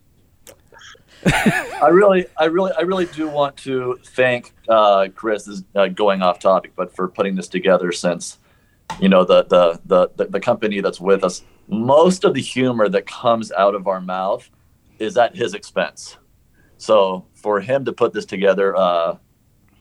I 1.26 1.88
really, 1.90 2.26
I 2.38 2.44
really, 2.46 2.72
I 2.78 2.82
really 2.82 3.06
do 3.06 3.28
want 3.28 3.56
to 3.58 3.98
thank 4.04 4.54
uh, 4.68 5.08
Chris. 5.14 5.44
This 5.44 5.58
is 5.58 5.64
uh, 5.74 5.88
going 5.88 6.22
off 6.22 6.38
topic, 6.38 6.72
but 6.76 6.94
for 6.94 7.08
putting 7.08 7.34
this 7.36 7.48
together 7.48 7.92
since 7.92 8.38
you 9.00 9.08
know 9.08 9.24
the, 9.24 9.44
the 9.44 9.80
the 9.86 10.10
the 10.16 10.24
the 10.30 10.40
company 10.40 10.80
that's 10.80 11.00
with 11.00 11.24
us. 11.24 11.42
Most 11.68 12.24
of 12.24 12.34
the 12.34 12.40
humor 12.40 12.88
that 12.88 13.06
comes 13.06 13.52
out 13.52 13.74
of 13.74 13.86
our 13.86 14.00
mouth 14.00 14.48
is 14.98 15.16
at 15.16 15.36
his 15.36 15.54
expense. 15.54 16.16
So 16.78 17.24
for 17.34 17.60
him 17.60 17.84
to 17.84 17.92
put 17.92 18.12
this 18.12 18.24
together, 18.24 18.76
uh, 18.76 19.16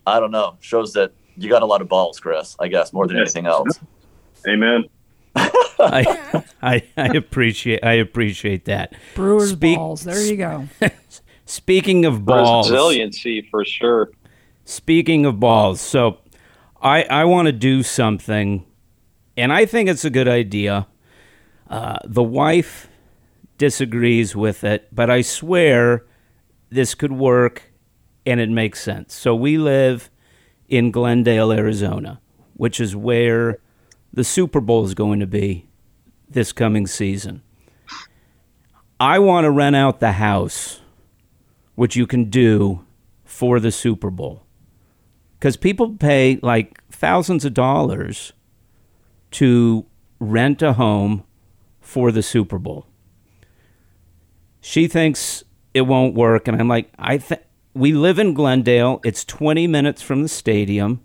I 0.06 0.20
don't 0.20 0.32
know, 0.32 0.58
shows 0.60 0.94
that 0.94 1.14
you 1.38 1.50
got 1.50 1.64
a 1.64 1.66
lot 1.66 1.82
of 1.82 1.88
balls, 1.88 2.20
Chris. 2.20 2.56
I 2.60 2.68
guess 2.68 2.94
more 2.94 3.08
than 3.08 3.18
Yes. 3.18 3.36
anything 3.36 3.48
else. 3.50 3.80
Amen. 4.48 4.84
I, 5.36 6.44
I 6.62 6.84
I 6.98 7.06
appreciate 7.16 7.84
I 7.84 7.94
appreciate 7.94 8.66
that. 8.66 8.94
Brewers 9.16 9.52
Speak- 9.52 9.78
balls. 9.78 10.04
There 10.04 10.22
you 10.22 10.36
go. 10.38 10.68
Speaking 11.50 12.06
of 12.06 12.26
balls, 12.26 12.70
Resiliency 12.70 13.42
for 13.42 13.66
sure. 13.66 14.12
Speaking 14.66 15.26
of 15.26 15.40
balls, 15.40 15.82
so 15.82 16.20
I 16.80 17.02
I 17.06 17.26
want 17.26 17.48
to 17.48 17.52
do 17.52 17.82
something, 17.82 18.68
and 19.36 19.52
I 19.52 19.66
think 19.66 19.90
it's 19.90 20.06
a 20.06 20.12
good 20.12 20.28
idea. 20.28 20.86
Uh, 21.68 21.98
the 22.06 22.22
wife 22.22 22.88
disagrees 23.58 24.36
with 24.36 24.64
it, 24.64 24.90
but 24.92 25.10
I 25.10 25.22
swear 25.22 26.06
this 26.70 26.94
could 26.94 27.14
work, 27.14 27.64
and 28.28 28.40
it 28.40 28.50
makes 28.52 28.80
sense. 28.84 29.16
So 29.16 29.34
we 29.34 29.58
live 29.58 30.12
in 30.68 30.92
Glendale, 30.92 31.52
Arizona, 31.52 32.22
which 32.54 32.80
is 32.80 32.96
where 32.96 33.58
the 34.14 34.24
Super 34.24 34.62
Bowl 34.62 34.86
is 34.86 34.94
going 34.94 35.20
to 35.20 35.28
be 35.28 35.68
this 36.30 36.52
coming 36.52 36.86
season. 36.86 37.42
I 39.00 39.18
want 39.18 39.46
to 39.46 39.52
rent 39.52 39.76
out 39.76 40.00
the 40.00 40.12
house, 40.12 40.79
which 41.80 41.96
you 41.96 42.06
can 42.06 42.26
do 42.26 42.86
for 43.24 43.58
the 43.58 43.72
Super 43.72 44.10
Bowl. 44.10 44.44
Because 45.40 45.56
people 45.56 45.96
pay 45.96 46.38
like 46.44 46.84
thousands 46.92 47.46
of 47.46 47.54
dollars 47.54 48.34
to 49.32 49.86
rent 50.20 50.62
a 50.62 50.74
home 50.74 51.24
for 51.80 52.12
the 52.12 52.22
Super 52.22 52.60
Bowl. 52.60 52.86
She 54.60 54.90
thinks 54.90 55.46
it 55.74 55.84
won't 55.84 56.16
work, 56.16 56.50
and 56.50 56.60
I'm 56.60 56.68
like, 56.68 56.92
I 57.00 57.18
th- 57.18 57.44
we 57.74 57.94
live 57.94 58.20
in 58.20 58.34
Glendale. 58.34 59.00
It's 59.06 59.24
20 59.24 59.66
minutes 59.68 60.02
from 60.02 60.22
the 60.22 60.28
stadium. 60.28 61.00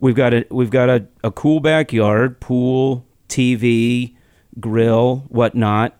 We've 0.00 0.16
got 0.16 0.34
a 0.34 0.44
we've 0.50 0.70
got 0.70 0.90
a, 0.90 1.06
a 1.22 1.30
cool 1.30 1.60
backyard, 1.60 2.40
pool, 2.40 3.06
TV, 3.28 4.16
grill, 4.58 5.26
whatnot. 5.28 5.96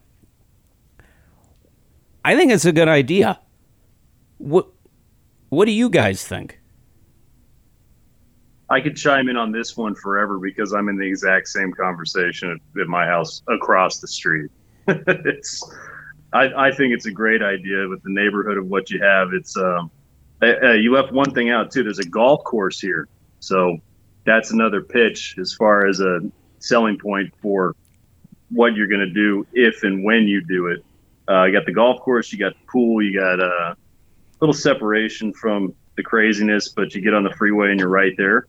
I 2.24 2.34
think 2.34 2.50
it's 2.50 2.64
a 2.64 2.72
good 2.72 2.88
idea. 2.88 3.38
What 4.42 4.66
what 5.50 5.66
do 5.66 5.70
you 5.70 5.88
guys 5.88 6.26
think? 6.26 6.58
I 8.68 8.80
could 8.80 8.96
chime 8.96 9.28
in 9.28 9.36
on 9.36 9.52
this 9.52 9.76
one 9.76 9.94
forever 9.94 10.40
because 10.40 10.72
I'm 10.72 10.88
in 10.88 10.96
the 10.96 11.06
exact 11.06 11.46
same 11.46 11.72
conversation 11.72 12.50
at, 12.50 12.80
at 12.80 12.88
my 12.88 13.06
house 13.06 13.42
across 13.48 13.98
the 13.98 14.08
street. 14.08 14.50
it's, 14.88 15.62
I, 16.32 16.68
I 16.68 16.72
think 16.72 16.92
it's 16.92 17.06
a 17.06 17.10
great 17.12 17.42
idea 17.42 17.86
with 17.86 18.02
the 18.02 18.10
neighborhood 18.10 18.56
of 18.56 18.66
what 18.66 18.90
you 18.90 19.00
have. 19.00 19.32
It's, 19.32 19.56
um, 19.56 19.90
uh, 20.42 20.54
uh, 20.60 20.72
you 20.72 20.92
left 20.92 21.12
one 21.12 21.32
thing 21.32 21.50
out 21.50 21.70
too. 21.70 21.84
There's 21.84 22.00
a 22.00 22.08
golf 22.08 22.42
course 22.44 22.80
here, 22.80 23.08
so 23.38 23.76
that's 24.24 24.50
another 24.50 24.80
pitch 24.80 25.36
as 25.38 25.52
far 25.52 25.86
as 25.86 26.00
a 26.00 26.20
selling 26.58 26.98
point 26.98 27.32
for 27.40 27.76
what 28.50 28.74
you're 28.74 28.88
going 28.88 29.06
to 29.06 29.12
do 29.12 29.46
if 29.52 29.84
and 29.84 30.02
when 30.02 30.22
you 30.22 30.42
do 30.44 30.66
it. 30.68 30.84
Uh, 31.28 31.44
you 31.44 31.52
got 31.52 31.66
the 31.66 31.72
golf 31.72 32.00
course, 32.00 32.32
you 32.32 32.38
got 32.38 32.54
the 32.54 32.66
pool, 32.66 33.02
you 33.02 33.20
got 33.20 33.38
a 33.38 33.76
little 34.42 34.52
separation 34.52 35.32
from 35.32 35.74
the 35.96 36.02
craziness, 36.02 36.68
but 36.68 36.94
you 36.94 37.00
get 37.00 37.14
on 37.14 37.22
the 37.22 37.32
freeway 37.32 37.70
and 37.70 37.80
you're 37.80 37.88
right 37.88 38.12
there 38.18 38.46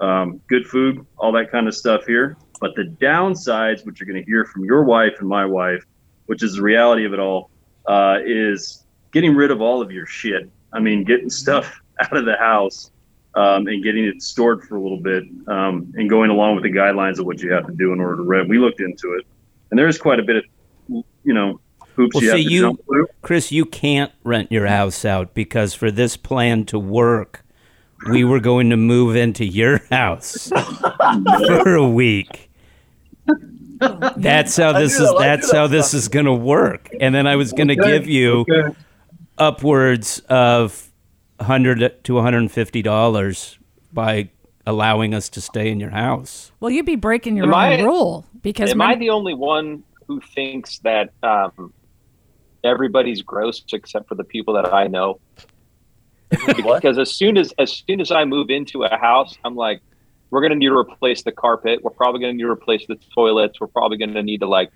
um, 0.00 0.40
good 0.48 0.66
food, 0.66 1.06
all 1.18 1.32
that 1.32 1.50
kind 1.50 1.68
of 1.68 1.74
stuff 1.74 2.04
here. 2.06 2.36
But 2.60 2.74
the 2.74 2.84
downsides, 3.00 3.84
which 3.86 4.00
you're 4.00 4.06
going 4.06 4.22
to 4.22 4.28
hear 4.28 4.44
from 4.44 4.64
your 4.64 4.84
wife 4.84 5.14
and 5.20 5.28
my 5.28 5.46
wife, 5.46 5.84
which 6.26 6.42
is 6.42 6.54
the 6.54 6.62
reality 6.62 7.04
of 7.04 7.12
it 7.12 7.18
all, 7.18 7.50
uh, 7.86 8.18
is 8.24 8.84
getting 9.12 9.34
rid 9.34 9.50
of 9.50 9.60
all 9.60 9.80
of 9.82 9.90
your 9.90 10.06
shit. 10.06 10.50
I 10.72 10.80
mean, 10.80 11.04
getting 11.04 11.30
stuff 11.30 11.80
out 12.00 12.16
of 12.16 12.24
the 12.24 12.36
house 12.36 12.90
um, 13.34 13.66
and 13.66 13.82
getting 13.82 14.04
it 14.04 14.22
stored 14.22 14.64
for 14.64 14.76
a 14.76 14.80
little 14.80 15.00
bit 15.00 15.24
um, 15.46 15.92
and 15.96 16.08
going 16.08 16.30
along 16.30 16.56
with 16.56 16.64
the 16.64 16.72
guidelines 16.72 17.18
of 17.18 17.26
what 17.26 17.40
you 17.40 17.52
have 17.52 17.66
to 17.66 17.72
do 17.72 17.92
in 17.92 18.00
order 18.00 18.16
to 18.16 18.22
rent. 18.22 18.48
We 18.48 18.58
looked 18.58 18.80
into 18.80 19.14
it, 19.14 19.26
and 19.70 19.78
there's 19.78 19.98
quite 19.98 20.18
a 20.18 20.22
bit 20.22 20.36
of, 20.36 20.44
you 20.88 21.34
know, 21.34 21.60
hoops 22.00 22.14
Well, 22.14 22.22
you 22.24 22.30
have 22.30 22.38
see, 22.38 22.44
to 22.44 22.50
you- 22.52 22.60
jump 22.62 22.84
through. 22.86 23.06
Chris, 23.22 23.52
you 23.52 23.64
can't 23.64 24.12
rent 24.24 24.50
your 24.50 24.66
house 24.66 25.04
out 25.04 25.34
because 25.34 25.74
for 25.74 25.90
this 25.90 26.16
plan 26.16 26.64
to 26.66 26.78
work, 26.78 27.44
we 28.10 28.24
were 28.24 28.40
going 28.40 28.70
to 28.70 28.76
move 28.76 29.14
into 29.16 29.44
your 29.44 29.78
house 29.90 30.48
for 30.48 31.74
a 31.74 31.88
week. 31.88 32.50
That's 34.16 34.56
how 34.56 34.72
this 34.72 34.92
is. 34.94 35.00
that- 35.00 35.16
That's 35.18 35.52
knew 35.52 35.58
how 35.58 35.66
that 35.66 35.76
this 35.76 35.94
is 35.94 36.08
going 36.08 36.26
to 36.26 36.34
work. 36.34 36.88
And 37.00 37.14
then 37.14 37.26
I 37.26 37.36
was 37.36 37.52
going 37.52 37.68
to 37.68 37.80
Okay, 37.80 37.98
give 37.98 38.08
you 38.08 38.40
okay. 38.40 38.74
upwards 39.38 40.20
of 40.28 40.90
hundred 41.40 42.04
to 42.04 42.14
one 42.14 42.24
hundred 42.24 42.38
and 42.38 42.52
fifty 42.52 42.82
dollars 42.82 43.58
by 43.92 44.28
allowing 44.66 45.14
us 45.14 45.28
to 45.30 45.40
stay 45.40 45.70
in 45.70 45.80
your 45.80 45.90
house. 45.90 46.52
Well, 46.60 46.70
you'd 46.70 46.84
be 46.86 46.96
breaking 46.96 47.36
your 47.36 47.46
Am 47.46 47.54
own 47.54 47.58
I- 47.58 47.82
rule 47.82 48.26
because 48.42 48.70
Am 48.70 48.80
I 48.82 48.90
when- 48.90 48.98
the 48.98 49.10
only 49.10 49.34
one 49.34 49.82
who 50.06 50.20
thinks 50.20 50.78
that 50.80 51.12
um, 51.22 51.72
everybody's 52.64 53.22
gross 53.22 53.62
except 53.72 54.08
for 54.08 54.14
the 54.14 54.24
people 54.24 54.54
that 54.54 54.72
I 54.72 54.86
know? 54.86 55.20
Because 56.46 56.98
as 56.98 57.12
soon 57.12 57.36
as 57.36 57.52
as 57.58 57.82
soon 57.86 58.00
as 58.00 58.10
I 58.10 58.24
move 58.24 58.50
into 58.50 58.84
a 58.84 58.96
house, 58.96 59.36
I'm 59.44 59.56
like, 59.56 59.80
we're 60.30 60.42
gonna 60.42 60.54
need 60.54 60.68
to 60.68 60.76
replace 60.76 61.22
the 61.22 61.32
carpet. 61.32 61.82
We're 61.82 61.90
probably 61.90 62.20
gonna 62.20 62.34
need 62.34 62.42
to 62.42 62.50
replace 62.50 62.86
the 62.86 62.98
toilets. 63.14 63.60
We're 63.60 63.66
probably 63.66 63.98
gonna 63.98 64.22
need 64.22 64.40
to 64.40 64.46
like 64.46 64.70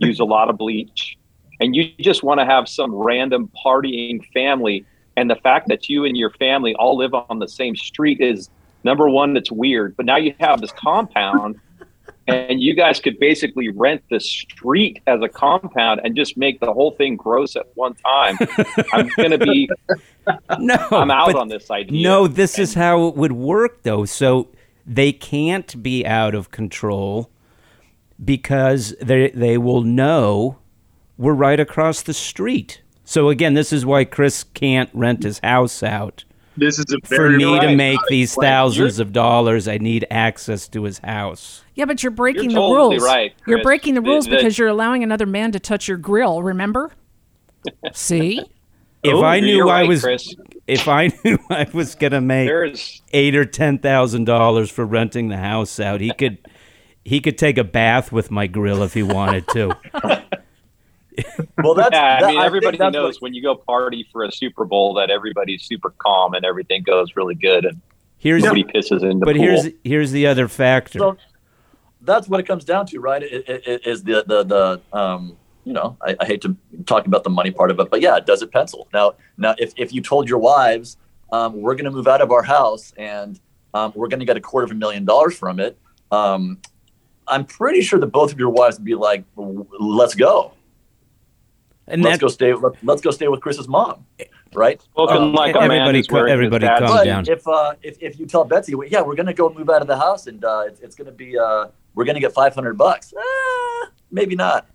use 0.00 0.20
a 0.20 0.24
lot 0.24 0.50
of 0.50 0.58
bleach. 0.58 1.16
And 1.60 1.76
you 1.76 1.90
just 2.00 2.22
want 2.22 2.40
to 2.40 2.46
have 2.46 2.68
some 2.68 2.94
random 2.94 3.50
partying 3.64 4.24
family. 4.32 4.86
And 5.16 5.30
the 5.30 5.36
fact 5.36 5.68
that 5.68 5.88
you 5.88 6.04
and 6.04 6.16
your 6.16 6.30
family 6.30 6.74
all 6.74 6.96
live 6.96 7.12
on 7.12 7.38
the 7.38 7.48
same 7.48 7.76
street 7.76 8.20
is 8.20 8.48
number 8.82 9.08
one, 9.08 9.36
it's 9.36 9.52
weird. 9.52 9.94
But 9.96 10.06
now 10.06 10.16
you 10.16 10.34
have 10.40 10.62
this 10.62 10.72
compound 10.72 11.60
and 12.30 12.60
you 12.60 12.74
guys 12.74 13.00
could 13.00 13.18
basically 13.18 13.68
rent 13.68 14.02
the 14.10 14.20
street 14.20 15.00
as 15.06 15.20
a 15.22 15.28
compound 15.28 16.00
and 16.04 16.16
just 16.16 16.36
make 16.36 16.60
the 16.60 16.72
whole 16.72 16.92
thing 16.92 17.16
gross 17.16 17.56
at 17.56 17.66
one 17.74 17.94
time. 17.94 18.38
I'm 18.92 19.08
gonna 19.16 19.38
be 19.38 19.68
No, 20.58 20.76
I'm 20.90 21.10
out 21.10 21.34
on 21.34 21.48
this 21.48 21.70
idea. 21.70 22.02
No, 22.02 22.26
this 22.26 22.58
is 22.58 22.74
how 22.74 23.08
it 23.08 23.16
would 23.16 23.32
work, 23.32 23.82
though. 23.82 24.04
So 24.04 24.48
they 24.86 25.12
can't 25.12 25.82
be 25.82 26.06
out 26.06 26.34
of 26.34 26.50
control 26.50 27.30
because 28.22 28.94
they 29.00 29.30
they 29.30 29.58
will 29.58 29.82
know 29.82 30.58
we're 31.16 31.34
right 31.34 31.60
across 31.60 32.02
the 32.02 32.14
street. 32.14 32.82
So 33.04 33.28
again, 33.28 33.54
this 33.54 33.72
is 33.72 33.84
why 33.84 34.04
Chris 34.04 34.44
can't 34.44 34.90
rent 34.92 35.22
his 35.22 35.40
house 35.40 35.82
out. 35.82 36.24
This 36.60 36.78
is 36.78 36.84
a 36.92 36.98
For 37.06 37.16
very 37.16 37.36
me 37.38 37.44
to 37.58 37.66
right. 37.66 37.76
make 37.76 37.98
these 38.08 38.36
Right. 38.38 38.46
thousands 38.48 38.98
of 39.00 39.12
dollars, 39.12 39.66
I 39.66 39.78
need 39.78 40.06
access 40.10 40.68
to 40.68 40.84
his 40.84 40.98
house. 40.98 41.64
yeah, 41.74 41.86
but 41.86 42.02
you're 42.02 42.10
breaking 42.12 42.50
You're 42.50 42.60
the 42.60 42.68
totally 42.68 42.96
rules. 42.98 43.04
right, 43.08 43.32
You're 43.46 43.62
breaking 43.62 43.94
the 43.94 44.00
The- 44.02 44.08
rules 44.10 44.26
the- 44.26 44.36
because 44.36 44.58
you're 44.58 44.68
allowing 44.68 45.02
another 45.02 45.26
man 45.26 45.52
to 45.52 45.58
touch 45.60 45.88
your 45.88 45.96
grill. 45.96 46.42
Remember? 46.42 46.92
See, 47.92 48.42
If 49.02 49.14
Oh, 49.14 49.24
I 49.24 49.40
knew 49.40 49.66
I 49.70 49.80
right, 49.80 49.88
was, 49.88 50.02
Chris. 50.02 50.34
if 50.66 50.86
I 50.86 51.10
knew 51.24 51.38
I 51.48 51.66
was 51.72 51.94
gonna 51.94 52.20
make 52.20 52.46
There's 52.48 53.00
eight 53.14 53.34
or 53.34 53.46
ten 53.46 53.78
thousand 53.78 54.24
dollars 54.26 54.70
for 54.70 54.84
renting 54.84 55.28
the 55.28 55.38
house 55.38 55.80
out. 55.80 56.02
He 56.02 56.12
could 56.12 56.36
he 57.02 57.20
could 57.20 57.38
take 57.38 57.56
a 57.56 57.64
bath 57.64 58.12
with 58.12 58.30
my 58.30 58.46
grill 58.46 58.82
if 58.82 58.92
he 58.92 59.02
wanted 59.02 59.48
to. 59.48 59.74
Well, 61.62 61.74
that's 61.74 61.92
yeah, 61.92 62.16
I 62.16 62.20
that- 62.20 62.26
mean 62.28 62.36
think 62.36 62.46
everybody 62.46 62.78
that's 62.78 62.92
knows 62.92 63.16
what- 63.16 63.22
when 63.22 63.34
you 63.34 63.42
go 63.42 63.54
party 63.54 64.06
for 64.12 64.24
a 64.24 64.32
Super 64.32 64.64
Bowl 64.64 64.94
that 64.94 65.10
everybody's 65.10 65.64
super 65.64 65.90
calm 65.98 66.34
and 66.34 66.44
everything 66.44 66.82
goes 66.82 67.16
really 67.16 67.34
good 67.34 67.64
and 67.64 67.80
Here's 68.18 68.42
nobody 68.42 68.64
pisses 68.64 69.02
in 69.02 69.18
the 69.20 69.24
but 69.26 69.36
pool. 69.36 69.44
here's 69.44 69.68
here's 69.84 70.10
the 70.12 70.26
other 70.26 70.48
factor. 70.48 70.98
So- 70.98 71.16
that's 72.02 72.28
what 72.28 72.40
it 72.40 72.44
comes 72.44 72.64
down 72.64 72.86
to, 72.86 72.98
right? 72.98 73.22
It, 73.22 73.48
it, 73.48 73.66
it 73.66 73.86
is 73.86 74.02
the 74.02 74.24
the 74.26 74.42
the 74.42 74.98
um, 74.98 75.36
you 75.64 75.74
know, 75.74 75.96
I, 76.00 76.16
I, 76.18 76.24
hate 76.24 76.40
to 76.42 76.56
talk 76.86 77.06
about 77.06 77.22
the 77.24 77.30
money 77.30 77.50
part 77.50 77.70
of 77.70 77.78
it, 77.78 77.90
but 77.90 78.00
yeah, 78.00 78.18
does 78.18 78.40
it 78.40 78.50
pencil? 78.50 78.88
Now, 78.94 79.14
now, 79.36 79.54
if 79.58 79.74
if 79.76 79.92
you 79.92 80.00
told 80.00 80.28
your 80.28 80.38
wives, 80.38 80.96
um, 81.30 81.60
we're 81.60 81.74
going 81.74 81.84
to 81.84 81.90
move 81.90 82.08
out 82.08 82.22
of 82.22 82.30
our 82.32 82.42
house 82.42 82.94
and 82.96 83.38
um, 83.74 83.92
we're 83.94 84.08
going 84.08 84.20
to 84.20 84.26
get 84.26 84.38
a 84.38 84.40
quarter 84.40 84.64
of 84.64 84.70
a 84.70 84.74
million 84.74 85.04
dollars 85.04 85.36
from 85.36 85.60
it, 85.60 85.78
um, 86.10 86.58
I'm 87.28 87.44
pretty 87.44 87.82
sure 87.82 87.98
that 88.00 88.06
both 88.06 88.32
of 88.32 88.38
your 88.38 88.50
wives 88.50 88.78
would 88.78 88.84
be 88.84 88.94
like, 88.94 89.24
"Let's 89.36 90.14
go." 90.14 90.54
And 91.90 92.02
let's 92.02 92.18
go 92.18 92.28
stay. 92.28 92.54
Let, 92.54 92.88
us 92.88 93.00
go 93.00 93.10
stay 93.10 93.28
with 93.28 93.40
Chris's 93.40 93.68
mom, 93.68 94.06
right? 94.54 94.80
Spoken 94.80 95.16
um, 95.16 95.32
like 95.32 95.56
everybody, 95.56 96.02
everybody 96.30 96.66
calm 96.66 97.04
down. 97.04 97.24
If, 97.28 97.46
uh, 97.46 97.74
if 97.82 97.98
if 98.00 98.18
you 98.18 98.26
tell 98.26 98.44
Betsy, 98.44 98.74
well, 98.74 98.88
yeah, 98.88 99.02
we're 99.02 99.16
gonna 99.16 99.34
go 99.34 99.52
move 99.52 99.68
out 99.68 99.82
of 99.82 99.88
the 99.88 99.96
house, 99.96 100.26
and 100.26 100.44
uh, 100.44 100.64
it's, 100.66 100.80
it's 100.80 100.94
gonna 100.94 101.12
be 101.12 101.38
uh, 101.38 101.66
we're 101.94 102.04
gonna 102.04 102.20
get 102.20 102.32
five 102.32 102.54
hundred 102.54 102.78
bucks. 102.78 103.12
Uh, 103.12 103.86
maybe 104.10 104.34
not. 104.36 104.66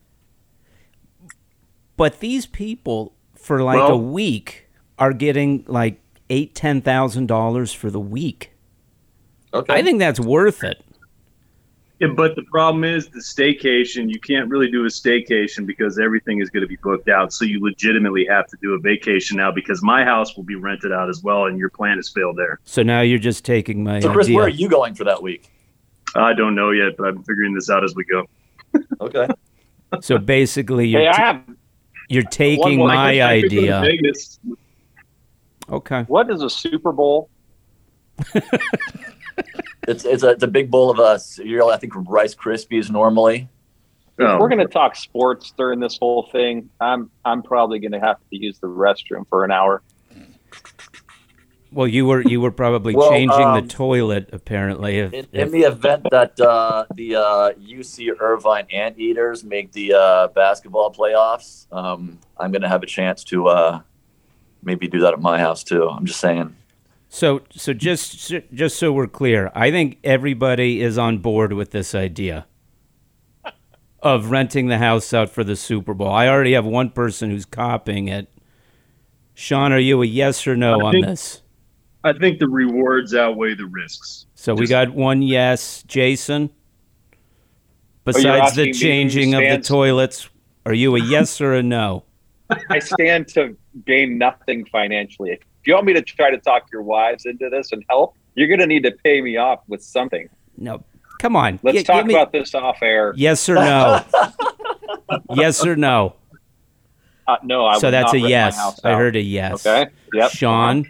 But 1.98 2.19
these 2.19 2.45
people, 2.45 3.13
for 3.36 3.63
like 3.63 3.77
well, 3.77 3.93
a 3.93 3.98
week, 3.98 4.67
are 5.00 5.13
getting 5.13 5.63
like 5.67 6.01
eight, 6.29 6.53
ten 6.53 6.81
thousand 6.81 7.27
dollars 7.27 7.74
for 7.74 7.89
the 7.89 8.00
week. 8.00 8.51
Okay, 9.53 9.74
I 9.74 9.81
think 9.81 10.00
that's 10.00 10.19
worth 10.19 10.63
it. 10.63 10.84
Yeah, 12.07 12.13
but 12.13 12.35
the 12.35 12.43
problem 12.43 12.83
is 12.83 13.07
the 13.09 13.19
staycation. 13.19 14.09
You 14.09 14.19
can't 14.19 14.50
really 14.50 14.69
do 14.69 14.83
a 14.83 14.88
staycation 14.88 15.65
because 15.65 16.00
everything 16.00 16.41
is 16.41 16.50
going 16.50 16.62
to 16.62 16.67
be 16.67 16.77
booked 16.77 17.09
out. 17.09 17.33
So 17.33 17.45
you 17.45 17.63
legitimately 17.63 18.25
have 18.29 18.47
to 18.47 18.57
do 18.62 18.74
a 18.74 18.79
vacation 18.79 19.38
now 19.38 19.51
because 19.51 19.81
my 19.83 20.03
house 20.03 20.35
will 20.35 20.43
be 20.43 20.55
rented 20.55 20.91
out 20.91 21.09
as 21.09 21.24
well, 21.24 21.45
and 21.45 21.57
your 21.57 21.69
plan 21.69 21.97
has 21.97 22.09
failed 22.09 22.38
there. 22.38 22.59
So 22.65 22.83
now 22.83 23.01
you're 23.01 23.19
just 23.19 23.45
taking 23.45 23.83
my. 23.83 24.00
So 24.00 24.12
Chris, 24.12 24.27
idea. 24.27 24.35
where 24.35 24.45
are 24.45 24.50
you 24.50 24.69
going 24.69 24.95
for 24.95 25.03
that 25.03 25.21
week? 25.21 25.51
I 26.15 26.33
don't 26.33 26.55
know 26.55 26.71
yet, 26.71 26.95
but 26.97 27.07
I'm 27.07 27.24
figuring 27.24 27.53
this 27.53 27.69
out 27.69 27.83
as 27.83 27.95
we 27.95 28.05
go. 28.05 28.25
okay. 29.01 29.27
So 30.01 30.17
basically, 30.17 30.88
you're, 30.88 31.12
hey, 31.12 31.41
t- 31.47 31.53
you're 32.09 32.24
taking 32.24 32.79
my 32.79 33.21
idea. 33.21 33.83
Okay. 35.69 36.03
What 36.03 36.29
is 36.29 36.41
a 36.41 36.50
Super 36.50 36.91
Bowl? 36.91 37.29
it's 39.87 40.05
it's 40.05 40.23
a, 40.23 40.29
it's 40.29 40.43
a 40.43 40.47
big 40.47 40.71
bowl 40.71 40.89
of 40.89 40.99
uh, 40.99 41.17
cereal. 41.17 41.69
I 41.69 41.77
think 41.77 41.93
Rice 41.95 42.35
Krispies 42.35 42.89
normally. 42.89 43.49
Oh. 44.19 44.35
If 44.35 44.39
we're 44.39 44.49
going 44.49 44.65
to 44.65 44.67
talk 44.67 44.95
sports 44.95 45.53
during 45.57 45.79
this 45.79 45.97
whole 45.97 46.23
thing, 46.31 46.69
I'm 46.79 47.11
I'm 47.23 47.43
probably 47.43 47.79
going 47.79 47.91
to 47.91 47.99
have 47.99 48.17
to 48.17 48.37
use 48.37 48.59
the 48.59 48.67
restroom 48.67 49.27
for 49.27 49.43
an 49.43 49.51
hour. 49.51 49.81
Well, 51.75 51.87
you 51.87 52.05
were 52.05 52.21
you 52.21 52.39
were 52.39 52.51
probably 52.51 52.95
well, 52.95 53.09
changing 53.09 53.43
um, 53.43 53.61
the 53.61 53.67
toilet 53.67 54.29
apparently. 54.31 54.99
If, 54.99 55.13
in, 55.13 55.27
if... 55.33 55.47
in, 55.47 55.51
the 55.51 55.63
event 55.63 56.07
that 56.09 56.39
uh, 56.39 56.85
the 56.95 57.17
uh, 57.17 57.51
UC 57.53 58.17
Irvine 58.17 58.67
Anteaters 58.71 59.43
make 59.43 59.73
the 59.73 59.93
uh, 59.93 60.27
basketball 60.29 60.93
playoffs, 60.93 61.67
um, 61.73 62.17
I'm 62.37 62.53
going 62.53 62.61
to 62.61 62.69
have 62.69 62.83
a 62.83 62.87
chance 62.87 63.25
to 63.25 63.47
uh, 63.47 63.81
maybe 64.63 64.87
do 64.87 65.01
that 65.01 65.11
at 65.11 65.21
my 65.21 65.37
house 65.37 65.65
too. 65.65 65.89
I'm 65.89 66.05
just 66.05 66.21
saying. 66.21 66.55
So, 67.15 67.43
so 67.55 67.72
just 67.72 68.34
just 68.53 68.77
so 68.77 68.91
we're 68.91 69.07
clear, 69.07 69.50
I 69.55 69.72
think 69.72 70.00
everybody 70.03 70.81
is 70.81 70.98
on 70.98 71.19
board 71.19 71.53
with 71.53 71.72
this 71.72 71.95
idea 71.95 72.45
of 74.03 74.31
renting 74.31 74.67
the 74.67 74.79
house 74.79 75.13
out 75.13 75.29
for 75.29 75.41
the 75.41 75.55
Super 75.55 75.93
Bowl. 75.93 76.10
I 76.10 76.27
already 76.27 76.51
have 76.51 76.65
one 76.65 76.89
person 76.89 77.29
who's 77.29 77.45
copying 77.45 78.10
it. 78.10 78.27
Sean, 79.34 79.72
are 79.72 79.79
you 79.79 80.01
a 80.01 80.05
yes 80.05 80.45
or 80.45 80.57
no 80.57 80.81
I 80.81 80.84
on 80.88 80.91
think, 80.91 81.05
this? 81.05 81.41
I 82.03 82.12
think 82.12 82.39
the 82.39 82.50
rewards 82.50 83.15
outweigh 83.15 83.55
the 83.55 83.67
risks. 83.67 84.25
So 84.36 84.51
Just, 84.51 84.60
we 84.60 84.67
got 84.67 84.89
one 84.93 85.22
yes, 85.22 85.84
Jason. 85.84 86.50
Besides 88.03 88.57
the 88.57 88.74
changing 88.74 89.36
of 89.36 89.41
the 89.41 89.60
toilets, 89.65 90.29
are 90.65 90.74
you 90.74 90.98
a 90.98 91.00
yes 91.00 91.39
or 91.39 91.53
a 91.53 91.63
no? 91.63 92.03
I 92.69 92.79
stand 92.79 93.29
to 93.29 93.55
gain 93.86 94.17
nothing 94.17 94.65
financially 94.65 95.31
you 95.67 95.73
want 95.73 95.85
me 95.85 95.93
to 95.93 96.01
try 96.01 96.29
to 96.29 96.37
talk 96.37 96.67
your 96.71 96.81
wives 96.81 97.25
into 97.25 97.49
this 97.49 97.71
and 97.71 97.83
help, 97.89 98.15
you're 98.35 98.47
going 98.47 98.59
to 98.59 98.67
need 98.67 98.83
to 98.83 98.91
pay 98.91 99.21
me 99.21 99.37
off 99.37 99.61
with 99.67 99.83
something. 99.83 100.29
No, 100.57 100.83
come 101.19 101.35
on. 101.35 101.59
Let's 101.63 101.79
G- 101.79 101.83
talk 101.83 102.05
me... 102.05 102.13
about 102.13 102.31
this 102.31 102.53
off 102.53 102.81
air. 102.81 103.13
Yes 103.15 103.47
or 103.49 103.55
no? 103.55 104.03
yes 105.35 105.65
or 105.65 105.75
no? 105.75 106.15
Uh, 107.27 107.37
no, 107.43 107.65
I 107.65 107.79
so 107.79 107.89
that's 107.89 108.13
a 108.13 108.19
yes. 108.19 108.79
I 108.83 108.93
heard 108.93 109.15
a 109.15 109.21
yes. 109.21 109.65
Okay. 109.65 109.89
Yep. 110.13 110.31
Sean. 110.31 110.85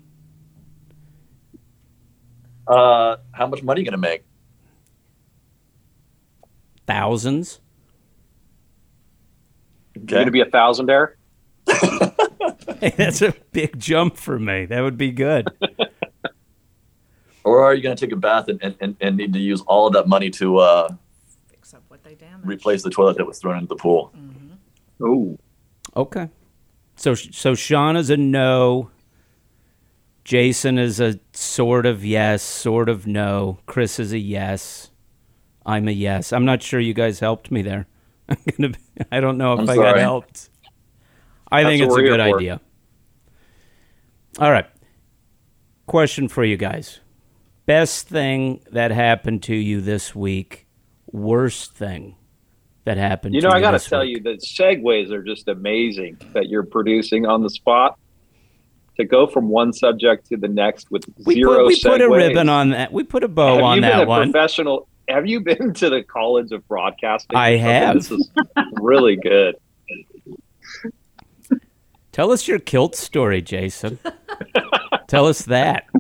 Uh, 2.67 3.17
how 3.31 3.47
much 3.47 3.63
money 3.63 3.79
are 3.79 3.83
you 3.83 3.89
gonna 3.89 3.97
make? 3.97 4.25
Thousands. 6.88 7.61
Okay. 9.97 10.05
You're 10.09 10.21
gonna 10.21 10.31
be 10.31 10.41
a 10.41 10.45
thousandaire. 10.45 11.13
hey, 12.86 12.95
that's 12.98 13.21
a 13.21 13.34
big 13.52 13.80
jump 13.80 14.17
for 14.17 14.39
me. 14.39 14.65
That 14.65 14.82
would 14.82 14.98
be 14.98 15.12
good. 15.12 15.48
or 17.43 17.63
are 17.63 17.74
you 17.74 17.82
going 17.82 17.95
to 17.95 18.06
take 18.06 18.13
a 18.13 18.17
bath 18.17 18.48
and, 18.48 18.78
and, 18.80 18.95
and 19.00 19.17
need 19.17 19.34
to 19.34 19.39
use 19.39 19.62
all 19.62 19.88
of 19.88 19.93
that 19.93 20.08
money 20.08 20.30
to 20.32 20.58
uh, 20.58 20.93
fix 21.48 21.74
up 21.74 21.84
what 21.88 22.04
they 22.04 22.15
damaged? 22.15 22.48
Replace 22.48 22.84
the 22.84 22.89
toilet 22.89 23.17
that 23.17 23.26
was 23.26 23.39
thrown 23.39 23.58
into 23.58 23.67
the 23.67 23.76
pool. 23.76 24.12
Mm-hmm. 24.15 25.06
Oh. 25.06 25.38
Okay. 25.95 26.30
So 26.98 27.13
so 27.13 27.56
Sean 27.56 27.98
is 27.98 28.10
a 28.10 28.17
no. 28.17 28.89
Jason 30.24 30.80
is 30.80 31.00
a 31.00 31.19
sort 31.34 31.86
of 31.86 32.04
yes, 32.04 32.41
sort 32.41 32.89
of 32.89 33.06
no. 33.06 33.60
Chris 33.65 34.00
is 34.00 34.12
a 34.12 34.17
yes. 34.17 34.91
I'm 35.65 35.88
a 35.88 35.91
yes. 35.91 36.32
I'm 36.32 36.45
not 36.45 36.63
sure 36.63 36.80
you 36.80 36.93
guys 36.93 37.19
helped 37.19 37.52
me 37.52 37.62
there. 37.62 37.86
I'm 38.30 38.38
gonna. 38.58 38.69
Be, 38.69 38.80
I 39.12 39.19
don't 39.19 39.38
know 39.38 39.54
if 39.54 39.60
I'm 39.60 39.69
i 39.69 39.76
sorry. 39.76 39.91
got 39.91 40.00
helped. 40.00 40.50
I 41.52 41.63
think 41.63 41.84
it's 41.84 41.95
a 41.95 42.02
good 42.02 42.19
idea. 42.19 42.60
All 44.39 44.52
right. 44.52 44.65
Question 45.88 46.28
for 46.28 46.43
you 46.43 46.58
guys. 46.58 47.00
Best 47.65 48.08
thing 48.08 48.62
that 48.71 48.91
happened 48.91 49.43
to 49.43 49.56
you 49.56 49.82
this 49.82 50.13
week, 50.13 50.67
worst 51.08 51.74
thing 51.74 52.15
that 52.84 52.98
happened 52.98 53.34
you 53.34 53.41
know, 53.41 53.50
I 53.50 53.60
got 53.60 53.71
to 53.71 53.80
tell 53.80 54.02
week. 54.02 54.17
you 54.17 54.24
that 54.24 54.41
segues 54.41 55.10
are 55.12 55.24
just 55.24 55.48
amazing 55.48 56.17
that 56.34 56.48
you're 56.48 56.63
producing 56.63 57.26
on 57.26 57.43
the 57.43 57.50
spot. 57.50 57.98
To 58.98 59.04
go 59.04 59.28
from 59.28 59.50
one 59.50 59.74
subject 59.74 60.28
to 60.28 60.38
the 60.38 60.48
next 60.48 60.89
with 60.89 61.04
we 61.26 61.34
zero 61.34 61.58
put, 61.58 61.67
we 61.67 61.76
segues. 61.76 61.91
put 61.91 62.02
a 62.02 62.10
ribbon 62.10 62.48
on 62.48 62.69
that. 62.69 62.93
We 62.93 63.04
put 63.04 63.26
a 63.26 63.28
bow 63.28 63.56
have 63.56 63.63
on 63.63 63.82
that 63.82 64.08
one. 64.08 64.32
Professional. 64.32 64.88
Have 65.10 65.28
you 65.28 65.41
been 65.41 65.74
to 65.74 65.89
the 65.89 66.02
College 66.02 66.54
of 66.54 66.65
Broadcasting? 66.67 67.36
I 67.36 67.58
have. 67.58 67.95
This 67.95 68.12
is 68.12 68.32
really 68.74 69.17
good. 69.17 69.56
Tell 72.15 72.32
us 72.32 72.47
your 72.47 72.60
kilt 72.60 72.95
story, 72.95 73.41
Jason. 73.41 73.99
Tell 75.08 75.28
us 75.28 75.41
that. 75.43 75.86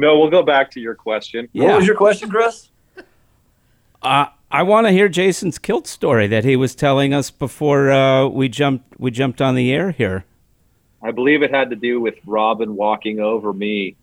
No, 0.00 0.16
we'll 0.16 0.30
go 0.30 0.44
back 0.44 0.70
to 0.72 0.80
your 0.80 0.94
question. 0.94 1.48
Yeah. 1.52 1.64
What 1.64 1.78
was 1.78 1.86
your 1.88 1.96
question, 1.96 2.30
Chris? 2.30 2.70
Uh, 4.00 4.26
I 4.48 4.62
want 4.62 4.86
to 4.86 4.92
hear 4.92 5.08
Jason's 5.08 5.58
kilt 5.58 5.88
story 5.88 6.28
that 6.28 6.44
he 6.44 6.54
was 6.54 6.76
telling 6.76 7.12
us 7.12 7.32
before 7.32 7.90
uh, 7.90 8.28
we 8.28 8.48
jumped 8.48 9.00
we 9.00 9.10
jumped 9.10 9.42
on 9.42 9.56
the 9.56 9.72
air 9.72 9.90
here. 9.90 10.24
I 11.02 11.10
believe 11.10 11.42
it 11.42 11.50
had 11.50 11.70
to 11.70 11.76
do 11.76 12.00
with 12.00 12.14
Robin 12.24 12.76
walking 12.76 13.18
over 13.18 13.52
me 13.52 13.96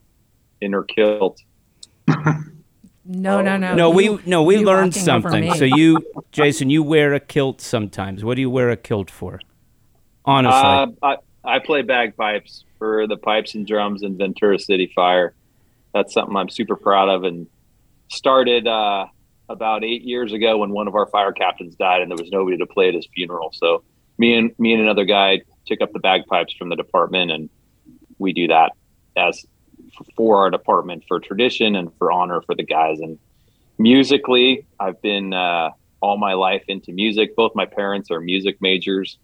in 0.59 0.73
her 0.73 0.83
kilt. 0.83 1.41
No, 3.07 3.39
no, 3.39 3.55
no. 3.55 3.75
No, 3.75 3.89
we 3.91 4.17
no 4.25 4.43
we 4.43 4.57
learned 4.57 4.95
something. 4.95 5.53
So 5.53 5.63
you, 5.63 6.03
Jason, 6.31 6.71
you 6.71 6.81
wear 6.81 7.13
a 7.13 7.19
kilt 7.19 7.61
sometimes. 7.61 8.23
What 8.23 8.33
do 8.33 8.41
you 8.41 8.49
wear 8.49 8.71
a 8.71 8.75
kilt 8.75 9.11
for? 9.11 9.39
Honestly, 10.25 10.59
uh, 10.59 10.87
I, 11.01 11.17
I 11.43 11.59
play 11.59 11.83
bagpipes 11.83 12.63
for 12.79 13.07
the 13.07 13.17
Pipes 13.17 13.55
and 13.55 13.65
Drums 13.65 14.03
in 14.03 14.17
Ventura 14.17 14.59
City 14.59 14.91
Fire. 14.93 15.33
That's 15.93 16.13
something 16.13 16.35
I'm 16.35 16.49
super 16.49 16.75
proud 16.75 17.09
of, 17.09 17.23
and 17.23 17.47
started 18.09 18.67
uh, 18.67 19.05
about 19.47 19.83
eight 19.83 20.03
years 20.03 20.33
ago 20.33 20.57
when 20.57 20.71
one 20.71 20.87
of 20.87 20.95
our 20.95 21.05
fire 21.07 21.31
captains 21.31 21.75
died, 21.75 22.01
and 22.01 22.11
there 22.11 22.17
was 22.19 22.31
nobody 22.31 22.57
to 22.57 22.65
play 22.65 22.89
at 22.89 22.95
his 22.95 23.07
funeral. 23.13 23.51
So 23.53 23.83
me 24.17 24.35
and 24.35 24.51
me 24.57 24.73
and 24.73 24.81
another 24.81 25.05
guy 25.05 25.41
took 25.67 25.81
up 25.81 25.93
the 25.93 25.99
bagpipes 25.99 26.53
from 26.53 26.69
the 26.69 26.75
department, 26.75 27.31
and 27.31 27.49
we 28.17 28.33
do 28.33 28.47
that 28.47 28.73
as 29.15 29.45
for 30.15 30.39
our 30.41 30.49
department 30.49 31.03
for 31.07 31.19
tradition 31.19 31.75
and 31.75 31.91
for 31.97 32.11
honor 32.11 32.41
for 32.41 32.55
the 32.55 32.63
guys. 32.63 32.99
And 32.99 33.19
musically, 33.77 34.65
I've 34.79 35.01
been 35.01 35.33
uh, 35.33 35.71
all 36.01 36.17
my 36.17 36.33
life 36.33 36.63
into 36.67 36.91
music. 36.91 37.35
Both 37.35 37.53
my 37.55 37.65
parents 37.65 38.11
are 38.11 38.19
music 38.19 38.57
majors. 38.61 39.17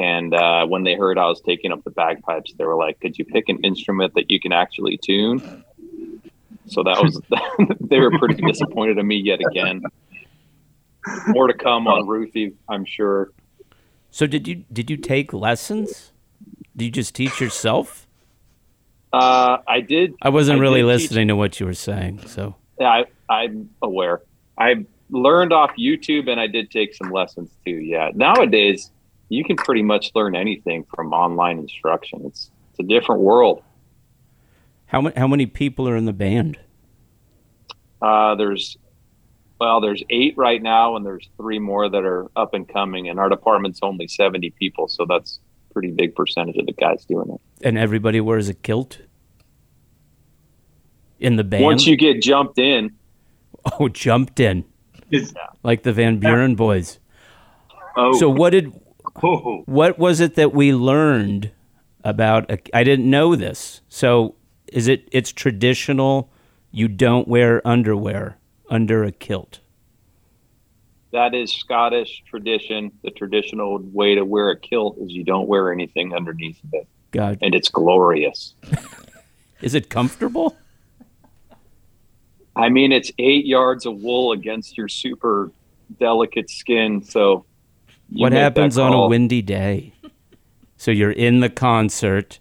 And 0.00 0.32
uh, 0.32 0.66
when 0.66 0.82
they 0.84 0.94
heard 0.94 1.18
I 1.18 1.26
was 1.26 1.42
taking 1.42 1.72
up 1.72 1.84
the 1.84 1.90
bagpipes, 1.90 2.54
they 2.54 2.64
were 2.64 2.74
like, 2.74 2.98
"Could 3.00 3.18
you 3.18 3.26
pick 3.26 3.50
an 3.50 3.58
instrument 3.62 4.14
that 4.14 4.30
you 4.30 4.40
can 4.40 4.50
actually 4.50 4.96
tune?" 4.96 5.62
So 6.66 6.82
that 6.82 7.02
was 7.02 7.20
they 7.80 8.00
were 8.00 8.18
pretty 8.18 8.40
disappointed 8.42 8.96
in 8.96 9.06
me 9.06 9.16
yet 9.16 9.40
again. 9.50 9.82
More 11.28 11.48
to 11.48 11.54
come 11.54 11.86
on 11.86 12.08
Ruthie, 12.08 12.54
I'm 12.66 12.86
sure. 12.86 13.30
So 14.10 14.26
did 14.26 14.48
you 14.48 14.64
did 14.72 14.90
you 14.90 14.96
take 14.96 15.34
lessons? 15.34 16.12
Did 16.74 16.86
you 16.86 16.90
just 16.92 17.14
teach 17.14 17.38
yourself? 17.38 18.06
Uh, 19.12 19.58
I 19.68 19.80
did. 19.80 20.14
I 20.22 20.30
wasn't 20.30 20.60
I 20.60 20.62
really 20.62 20.82
listening 20.82 21.26
teach. 21.26 21.32
to 21.32 21.36
what 21.36 21.60
you 21.60 21.66
were 21.66 21.74
saying, 21.74 22.26
so 22.26 22.56
yeah, 22.80 22.88
I, 22.88 23.04
I'm 23.28 23.68
aware. 23.82 24.22
I 24.56 24.86
learned 25.10 25.52
off 25.52 25.72
YouTube 25.78 26.30
and 26.30 26.40
I 26.40 26.46
did 26.46 26.70
take 26.70 26.94
some 26.94 27.10
lessons 27.10 27.50
too. 27.66 27.72
Yeah. 27.72 28.10
Nowadays, 28.14 28.90
you 29.30 29.44
can 29.44 29.56
pretty 29.56 29.82
much 29.82 30.10
learn 30.14 30.36
anything 30.36 30.84
from 30.94 31.14
online 31.14 31.58
instruction. 31.58 32.22
It's 32.26 32.50
it's 32.70 32.80
a 32.80 32.82
different 32.82 33.22
world. 33.22 33.62
How 34.86 35.00
many 35.00 35.18
how 35.18 35.26
many 35.26 35.46
people 35.46 35.88
are 35.88 35.96
in 35.96 36.04
the 36.04 36.12
band? 36.12 36.58
Uh, 38.02 38.34
there's 38.34 38.76
well, 39.58 39.80
there's 39.80 40.02
eight 40.10 40.36
right 40.36 40.60
now, 40.60 40.96
and 40.96 41.06
there's 41.06 41.28
three 41.36 41.58
more 41.58 41.88
that 41.88 42.04
are 42.04 42.30
up 42.34 42.54
and 42.54 42.68
coming. 42.68 43.08
And 43.08 43.20
our 43.20 43.28
department's 43.28 43.78
only 43.82 44.08
seventy 44.08 44.50
people, 44.50 44.88
so 44.88 45.06
that's 45.08 45.38
a 45.70 45.72
pretty 45.72 45.92
big 45.92 46.14
percentage 46.14 46.56
of 46.56 46.66
the 46.66 46.72
guys 46.72 47.04
doing 47.04 47.30
it. 47.30 47.40
And 47.66 47.78
everybody 47.78 48.20
wears 48.20 48.48
a 48.48 48.54
kilt 48.54 48.98
in 51.20 51.36
the 51.36 51.44
band. 51.44 51.62
Once 51.62 51.86
you 51.86 51.96
get 51.96 52.20
jumped 52.20 52.58
in, 52.58 52.90
oh, 53.78 53.88
jumped 53.88 54.40
in 54.40 54.64
It's, 55.10 55.32
like 55.62 55.84
the 55.84 55.92
Van 55.92 56.18
Buren 56.18 56.56
boys. 56.56 56.98
oh, 57.96 58.18
So 58.18 58.28
what 58.28 58.50
did 58.50 58.72
oh, 59.22 59.62
what 59.66 59.98
was 59.98 60.20
it 60.20 60.34
that 60.36 60.52
we 60.54 60.72
learned 60.72 61.50
about? 62.04 62.50
A, 62.50 62.58
I 62.74 62.84
didn't 62.84 63.08
know 63.08 63.36
this. 63.36 63.80
So 63.88 64.34
is 64.72 64.88
it? 64.88 65.08
It's 65.12 65.32
traditional. 65.32 66.30
You 66.70 66.88
don't 66.88 67.26
wear 67.26 67.66
underwear 67.66 68.38
under 68.68 69.02
a 69.04 69.10
kilt. 69.12 69.58
that 71.12 71.34
is 71.34 71.52
Scottish 71.52 72.22
tradition. 72.26 72.92
The 73.02 73.10
traditional 73.10 73.78
way 73.78 74.14
to 74.14 74.24
wear 74.24 74.50
a 74.50 74.58
kilt 74.58 74.96
is 74.98 75.12
you 75.12 75.24
don't 75.24 75.48
wear 75.48 75.72
anything 75.72 76.14
underneath 76.14 76.62
of 76.64 76.70
it, 76.74 76.88
God, 77.10 77.38
and 77.42 77.54
it's 77.54 77.68
glorious. 77.68 78.54
is 79.60 79.74
it 79.74 79.88
comfortable? 79.90 80.56
I 82.56 82.68
mean, 82.68 82.92
it's 82.92 83.10
eight 83.18 83.46
yards 83.46 83.86
of 83.86 83.96
wool 84.02 84.32
against 84.32 84.76
your 84.76 84.88
super 84.88 85.50
delicate 85.98 86.50
skin. 86.50 87.02
So, 87.02 87.44
you 88.10 88.22
what 88.22 88.32
happens 88.32 88.78
on 88.78 88.92
a 88.92 89.08
windy 89.08 89.42
day? 89.42 89.92
So 90.76 90.90
you're 90.90 91.12
in 91.12 91.40
the 91.40 91.50
concert, 91.50 92.38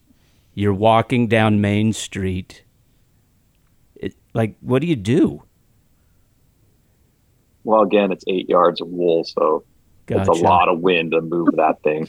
you're 0.53 0.73
walking 0.73 1.27
down 1.27 1.61
Main 1.61 1.93
Street. 1.93 2.63
It, 3.95 4.15
like, 4.33 4.55
what 4.61 4.81
do 4.81 4.87
you 4.87 4.95
do? 4.95 5.43
Well, 7.63 7.81
again, 7.81 8.11
it's 8.11 8.23
eight 8.27 8.49
yards 8.49 8.81
of 8.81 8.87
wool, 8.87 9.23
so 9.25 9.63
Gotcha. 10.05 10.31
it's 10.31 10.39
a 10.39 10.43
lot 10.43 10.69
of 10.69 10.79
wind 10.79 11.11
to 11.11 11.21
move 11.21 11.49
that 11.57 11.83
thing. 11.83 12.07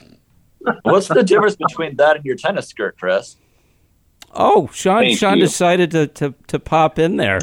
What's 0.83 1.09
the 1.09 1.23
difference 1.23 1.57
between 1.57 1.97
that 1.97 2.17
and 2.17 2.25
your 2.25 2.37
tennis 2.37 2.69
skirt, 2.69 2.97
Chris? 2.99 3.37
Oh, 4.33 4.69
Sean! 4.73 5.03
Thank 5.03 5.19
Sean 5.19 5.39
you. 5.39 5.45
decided 5.45 5.91
to, 5.91 6.07
to 6.07 6.35
to 6.47 6.59
pop 6.59 6.99
in 6.99 7.17
there. 7.17 7.41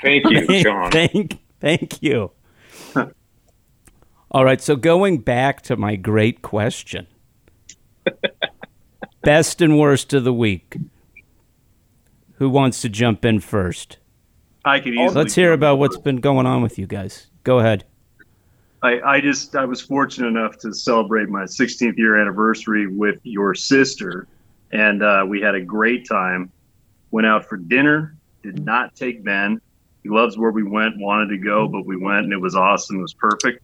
Thank 0.00 0.30
you, 0.30 0.60
Sean. 0.62 0.90
thank, 0.90 1.38
thank 1.60 2.02
you. 2.02 2.30
All 4.32 4.44
right, 4.44 4.60
so 4.60 4.76
going 4.76 5.18
back 5.18 5.60
to 5.62 5.76
my 5.76 5.96
great 5.96 6.40
question, 6.40 7.08
best 9.22 9.60
and 9.60 9.76
worst 9.76 10.12
of 10.12 10.22
the 10.22 10.32
week. 10.32 10.76
Who 12.34 12.48
wants 12.48 12.80
to 12.82 12.88
jump 12.88 13.24
in 13.24 13.40
first? 13.40 13.98
I 14.64 14.78
could 14.78 14.94
easily. 14.94 15.14
Let's 15.14 15.34
hear 15.34 15.52
about 15.52 15.78
what's 15.78 15.96
been 15.96 16.18
going 16.18 16.46
on 16.46 16.62
with 16.62 16.78
you 16.78 16.86
guys. 16.86 17.26
Go 17.42 17.58
ahead. 17.58 17.84
I, 18.82 19.00
I 19.00 19.20
just 19.20 19.56
I 19.56 19.64
was 19.64 19.80
fortunate 19.80 20.28
enough 20.28 20.58
to 20.58 20.72
celebrate 20.72 21.28
my 21.28 21.42
16th 21.42 21.98
year 21.98 22.16
anniversary 22.18 22.86
with 22.86 23.18
your 23.24 23.54
sister, 23.56 24.28
and 24.70 25.02
uh, 25.02 25.24
we 25.28 25.40
had 25.40 25.56
a 25.56 25.60
great 25.60 26.06
time. 26.08 26.52
Went 27.10 27.26
out 27.26 27.46
for 27.46 27.56
dinner. 27.56 28.16
Did 28.44 28.64
not 28.64 28.94
take 28.94 29.24
Ben. 29.24 29.60
He 30.04 30.08
loves 30.08 30.38
where 30.38 30.52
we 30.52 30.62
went. 30.62 30.98
Wanted 30.98 31.30
to 31.30 31.38
go, 31.38 31.66
but 31.66 31.84
we 31.84 31.96
went, 31.96 32.24
and 32.24 32.32
it 32.32 32.40
was 32.40 32.54
awesome. 32.54 33.00
It 33.00 33.02
was 33.02 33.12
perfect. 33.12 33.60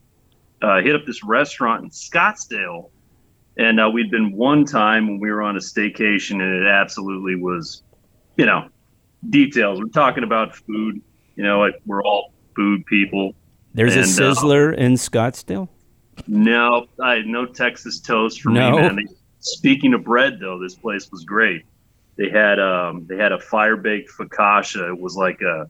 Uh, 0.63 0.81
hit 0.81 0.95
up 0.95 1.05
this 1.07 1.23
restaurant 1.23 1.85
in 1.85 1.91
Scottsdale, 1.91 2.91
and 3.59 3.79
uh, 3.79 3.91
we'd 3.91 4.11
been 4.11 4.33
one 4.33 4.65
time 4.65 5.07
when 5.07 5.21
we 5.21 5.31
were 5.31 5.43
on 5.43 5.57
a 5.57 5.61
staycation, 5.61 6.41
and 6.43 6.63
it 6.63 6.67
absolutely 6.67 7.35
was, 7.37 7.83
you 8.37 8.47
know, 8.47 8.69
details. 9.29 9.79
We're 9.81 9.89
talking 9.89 10.25
about 10.25 10.57
food. 10.57 11.01
You 11.37 11.45
know, 11.45 11.61
like 11.61 11.75
we're 11.85 12.03
all 12.03 12.33
food 12.55 12.87
people. 12.87 13.35
There's 13.75 13.95
a 13.95 13.99
And, 14.01 14.09
uh, 14.09 14.35
Sizzler 14.35 14.75
in 14.75 14.95
Scottsdale. 14.95 15.69
No, 16.27 16.87
I 17.03 17.21
no 17.27 17.45
Texas 17.45 18.01
toast 18.01 18.41
for 18.41 18.49
No? 18.49 18.71
me, 18.71 18.77
man. 18.79 18.97
They- 18.97 19.15
speaking 19.41 19.93
of 19.93 20.03
bread, 20.05 20.41
though, 20.41 20.59
this 20.59 20.75
place 20.75 21.11
was 21.13 21.25
great. 21.25 21.63
They 22.17 22.31
had 22.31 22.59
um, 22.59 23.05
they 23.07 23.19
had 23.19 23.33
a 23.33 23.39
fire 23.39 23.77
baked 23.77 24.11
focaccia. 24.19 24.89
It 24.89 24.99
was 24.99 25.15
like 25.17 25.43
a 25.43 25.69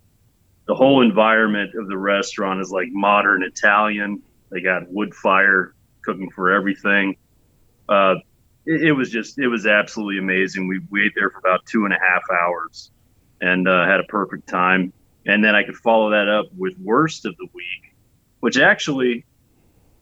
the 0.69 0.75
whole 0.77 1.03
environment 1.03 1.75
of 1.75 1.89
the 1.89 1.99
restaurant 1.99 2.61
is 2.61 2.71
like 2.71 2.89
modern 2.93 3.43
Italian. 3.43 4.23
They 4.51 4.61
got 4.61 4.91
wood 4.91 5.15
fire 5.15 5.75
cooking 6.03 6.31
for 6.31 6.53
everything. 6.53 7.17
Uh, 7.89 8.17
it, 8.65 8.83
it 8.83 8.93
was 8.93 9.11
just 9.11 9.39
it 9.39 9.49
was 9.49 9.67
absolutely 9.67 10.19
amazing. 10.19 10.69
We, 10.69 10.81
we 10.91 11.07
ate 11.07 11.13
there 11.15 11.31
for 11.31 11.39
about 11.39 11.67
two 11.67 11.85
and 11.85 11.95
a 11.95 11.99
half 11.99 12.23
hours 12.31 12.91
and 13.41 13.69
uh, 13.69 13.87
had 13.87 14.01
a 14.01 14.05
perfect 14.05 14.49
time. 14.49 14.93
And 15.27 15.45
then 15.45 15.55
I 15.55 15.65
could 15.65 15.77
follow 15.77 16.11
that 16.11 16.29
up 16.29 16.47
with 16.57 16.75
worst 16.79 17.27
of 17.27 17.37
the 17.37 17.47
week, 17.53 17.95
which 18.41 18.59
actually 18.59 19.25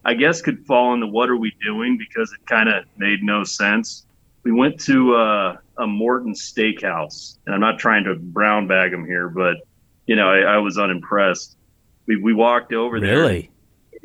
I 0.03 0.13
guess 0.13 0.41
could 0.41 0.65
fall 0.65 0.93
into 0.93 1.07
what 1.07 1.29
are 1.29 1.37
we 1.37 1.53
doing 1.63 1.97
because 1.97 2.31
it 2.31 2.45
kind 2.45 2.69
of 2.69 2.85
made 2.95 3.23
no 3.23 3.43
sense. 3.43 4.05
We 4.43 4.51
went 4.51 4.79
to 4.81 5.15
uh, 5.15 5.57
a 5.79 5.87
Morton 5.87 6.33
Steakhouse, 6.33 7.39
and 7.45 7.55
I'm 7.55 7.61
not 7.61 7.79
trying 7.79 8.03
to 8.03 8.15
brown 8.15 8.67
bag 8.67 8.91
them 8.91 9.03
here, 9.05 9.27
but 9.27 9.57
you 10.05 10.15
know 10.15 10.29
I, 10.29 10.41
I 10.41 10.57
was 10.57 10.77
unimpressed. 10.77 11.57
We 12.05 12.17
we 12.17 12.33
walked 12.33 12.71
over 12.71 12.99
there. 12.99 13.21
Really? 13.21 13.49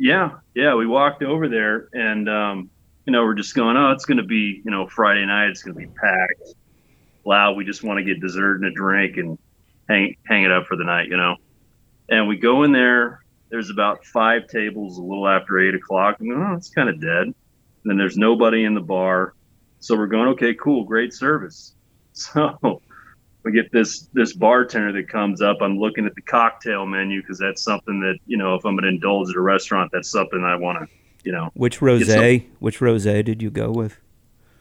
Yeah, 0.02 0.30
yeah, 0.54 0.74
we 0.76 0.86
walked 0.86 1.22
over 1.22 1.46
there, 1.46 1.90
and 1.92 2.26
um, 2.26 2.70
you 3.04 3.12
know 3.12 3.22
we're 3.22 3.34
just 3.34 3.54
going, 3.54 3.76
oh, 3.76 3.90
it's 3.90 4.06
going 4.06 4.16
to 4.16 4.24
be 4.24 4.62
you 4.64 4.70
know 4.70 4.88
Friday 4.88 5.26
night, 5.26 5.50
it's 5.50 5.62
going 5.62 5.74
to 5.74 5.78
be 5.78 5.92
packed, 5.94 6.54
loud. 7.26 7.54
We 7.54 7.66
just 7.66 7.84
want 7.84 7.98
to 7.98 8.04
get 8.04 8.18
dessert 8.18 8.62
and 8.62 8.64
a 8.64 8.70
drink 8.70 9.18
and 9.18 9.38
hang 9.90 10.16
hang 10.26 10.44
it 10.44 10.50
up 10.50 10.64
for 10.64 10.78
the 10.78 10.84
night, 10.84 11.08
you 11.08 11.18
know. 11.18 11.36
And 12.08 12.26
we 12.28 12.38
go 12.38 12.62
in 12.62 12.72
there. 12.72 13.20
There's 13.50 13.68
about 13.68 14.06
five 14.06 14.48
tables 14.48 14.96
a 14.96 15.02
little 15.02 15.28
after 15.28 15.58
eight 15.60 15.74
o'clock. 15.74 16.18
And 16.20 16.32
oh, 16.32 16.54
it's 16.54 16.70
kind 16.70 16.88
of 16.88 16.98
dead. 16.98 17.24
And 17.24 17.34
then 17.84 17.98
there's 17.98 18.16
nobody 18.16 18.64
in 18.64 18.74
the 18.74 18.80
bar. 18.80 19.34
So 19.80 19.96
we're 19.96 20.06
going, 20.06 20.28
okay, 20.30 20.54
cool, 20.54 20.84
great 20.84 21.12
service. 21.12 21.74
So 22.12 22.82
we 23.42 23.53
get 23.53 23.72
this 23.72 24.09
this 24.12 24.33
bartender 24.33 24.92
that 24.92 25.09
comes 25.09 25.40
up. 25.40 25.59
I'm 25.61 25.79
looking 25.79 26.07
at 26.07 26.14
the 26.14 26.22
cocktail 26.22 26.87
menu 26.87 27.22
because 27.22 27.38
that's 27.38 27.62
something 27.62 28.00
that 28.00 28.18
you 28.26 28.37
know 28.37 28.55
if 28.55 28.64
I'm 28.64 28.74
going 28.74 28.85
to 28.85 28.88
indulge 28.88 29.31
at 29.31 29.37
a 29.37 29.40
restaurant, 29.40 29.90
that's 29.92 30.11
something 30.11 30.42
I 30.44 30.57
want 30.57 30.79
to, 30.81 30.94
you 31.24 31.33
know. 31.33 31.50
Which 31.55 31.81
rosé? 31.81 32.46
Which 32.59 32.81
rosé 32.81 33.24
did 33.24 33.42
you 33.42 33.50
go 33.50 33.70
with? 33.70 33.98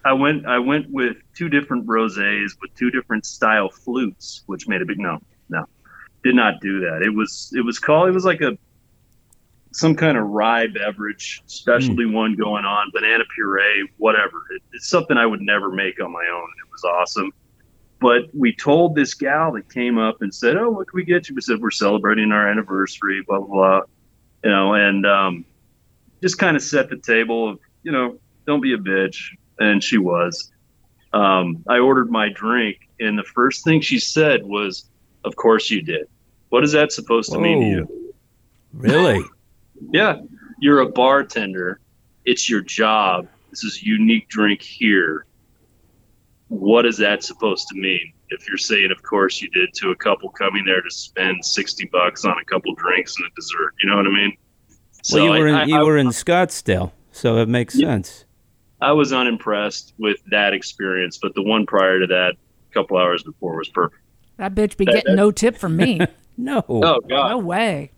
I 0.06 0.14
went 0.14 0.46
I 0.46 0.60
went 0.60 0.90
with 0.90 1.18
two 1.36 1.50
different 1.50 1.86
rosés 1.86 2.52
with 2.62 2.74
two 2.76 2.90
different 2.90 3.26
style 3.26 3.70
flutes, 3.70 4.44
which 4.46 4.68
made 4.68 4.82
a 4.82 4.86
big 4.86 5.00
no, 5.00 5.20
no, 5.50 5.66
did 6.24 6.36
not 6.36 6.62
do 6.62 6.80
that. 6.82 7.02
It 7.02 7.14
was 7.14 7.52
it 7.56 7.62
was 7.62 7.80
called 7.80 8.08
it 8.08 8.14
was 8.14 8.26
like 8.26 8.42
a 8.42 8.58
some 9.72 9.96
kind 9.96 10.18
of 10.18 10.26
rye 10.26 10.68
beverage, 10.68 11.44
specialty 11.46 12.04
mm. 12.04 12.14
one 12.14 12.36
going 12.36 12.66
on, 12.66 12.90
banana 12.92 13.24
puree, 13.36 13.88
whatever. 13.98 14.38
It, 14.52 14.64
it's 14.74 14.90
something 14.90 15.18
I 15.18 15.26
would 15.26 15.42
never 15.42 15.70
make 15.70 16.02
on 16.02 16.12
my 16.12 16.26
own. 16.34 16.48
It 16.66 16.72
was 16.72 16.84
awesome. 16.84 17.32
But 18.00 18.24
we 18.34 18.56
told 18.56 18.96
this 18.96 19.14
gal 19.14 19.52
that 19.54 19.72
came 19.72 19.98
up 19.98 20.22
and 20.22 20.34
said, 20.34 20.56
"Oh, 20.56 20.70
what 20.70 20.88
can 20.88 20.98
we 20.98 21.04
get 21.04 21.28
you?" 21.28 21.36
We 21.36 21.42
said, 21.42 21.60
"We're 21.60 21.72
celebrating 21.72 22.32
our 22.32 22.48
anniversary, 22.48 23.22
blah 23.28 23.40
blah 23.40 23.48
blah," 23.48 23.82
you 24.44 24.50
know, 24.50 24.74
and 24.74 25.06
um, 25.06 25.46
just 26.22 26.38
kind 26.38 26.56
of 26.56 26.64
set 26.64 26.90
the 26.90 26.98
table 26.98 27.50
of, 27.50 27.60
you 27.84 27.92
know, 27.92 28.18
don't 28.48 28.62
be 28.62 28.74
a 28.74 28.78
bitch, 28.78 29.36
and 29.60 29.84
she 29.84 29.98
was. 29.98 30.52
Um, 31.12 31.64
I 31.68 31.80
ordered 31.80 32.10
my 32.10 32.30
drink, 32.30 32.88
and 33.00 33.18
the 33.18 33.24
first 33.24 33.64
thing 33.66 33.82
she 33.82 34.00
said 34.00 34.44
was, 34.44 34.86
"Of 35.26 35.36
course 35.36 35.70
you 35.70 35.82
did." 35.82 36.08
What 36.50 36.64
is 36.64 36.72
that 36.72 36.92
supposed 36.92 37.32
to 37.32 37.40
mean 37.40 37.62
to 37.62 37.68
you? 37.68 38.14
Really? 38.74 39.24
Yeah, 39.92 40.20
you're 40.60 40.82
a 40.82 40.90
bartender. 40.90 41.80
It's 42.26 42.50
your 42.50 42.60
job. 42.60 43.30
This 43.50 43.64
is 43.64 43.82
a 43.82 43.86
unique 43.86 44.28
drink 44.28 44.62
here. 44.62 45.26
What 46.50 46.86
is 46.86 46.98
that 46.98 47.24
supposed 47.24 47.68
to 47.70 47.76
mean? 47.80 48.14
If 48.30 48.48
you're 48.48 48.58
saying, 48.58 48.92
of 48.92 49.02
course 49.04 49.42
you 49.42 49.50
did, 49.50 49.74
to 49.76 49.90
a 49.92 49.96
couple 49.96 50.30
coming 50.30 50.66
there 50.66 50.82
to 50.82 50.90
spend 50.92 51.44
sixty 51.46 51.86
bucks 51.92 52.26
on 52.26 52.36
a 52.40 52.46
couple 52.46 52.74
drinks 52.76 53.16
and 53.18 53.26
a 53.28 53.30
dessert, 53.36 53.74
you 53.82 53.90
know 53.90 53.96
what 53.98 54.08
I 54.08 54.10
mean? 54.12 54.38
well, 55.14 55.24
you 55.24 55.30
were 55.30 55.48
in, 55.48 55.56
I, 55.56 55.64
you 55.66 55.80
were 55.86 55.98
in 55.98 56.08
Scottsdale, 56.08 56.92
so 57.12 57.38
it 57.38 57.48
makes 57.48 57.76
Yeah. 57.76 57.88
sense. 57.90 58.26
I 58.82 58.92
was 58.94 59.12
unimpressed 59.14 59.94
with 59.98 60.18
that 60.32 60.54
experience, 60.54 61.18
but 61.22 61.36
the 61.36 61.42
one 61.44 61.66
prior 61.66 62.00
to 62.00 62.08
that, 62.08 62.36
a 62.72 62.74
couple 62.74 62.98
hours 62.98 63.24
before, 63.24 63.58
was 63.58 63.68
perfect. 63.70 64.02
That 64.38 64.56
bitch 64.56 64.78
be 64.78 64.86
getting 64.86 65.16
no 65.16 65.32
tip 65.32 65.58
from 65.58 65.76
me. 65.78 66.00
No. 66.42 66.64
Oh 66.70 67.00
God. 67.10 67.30
No 67.32 67.38
way. 67.40 67.92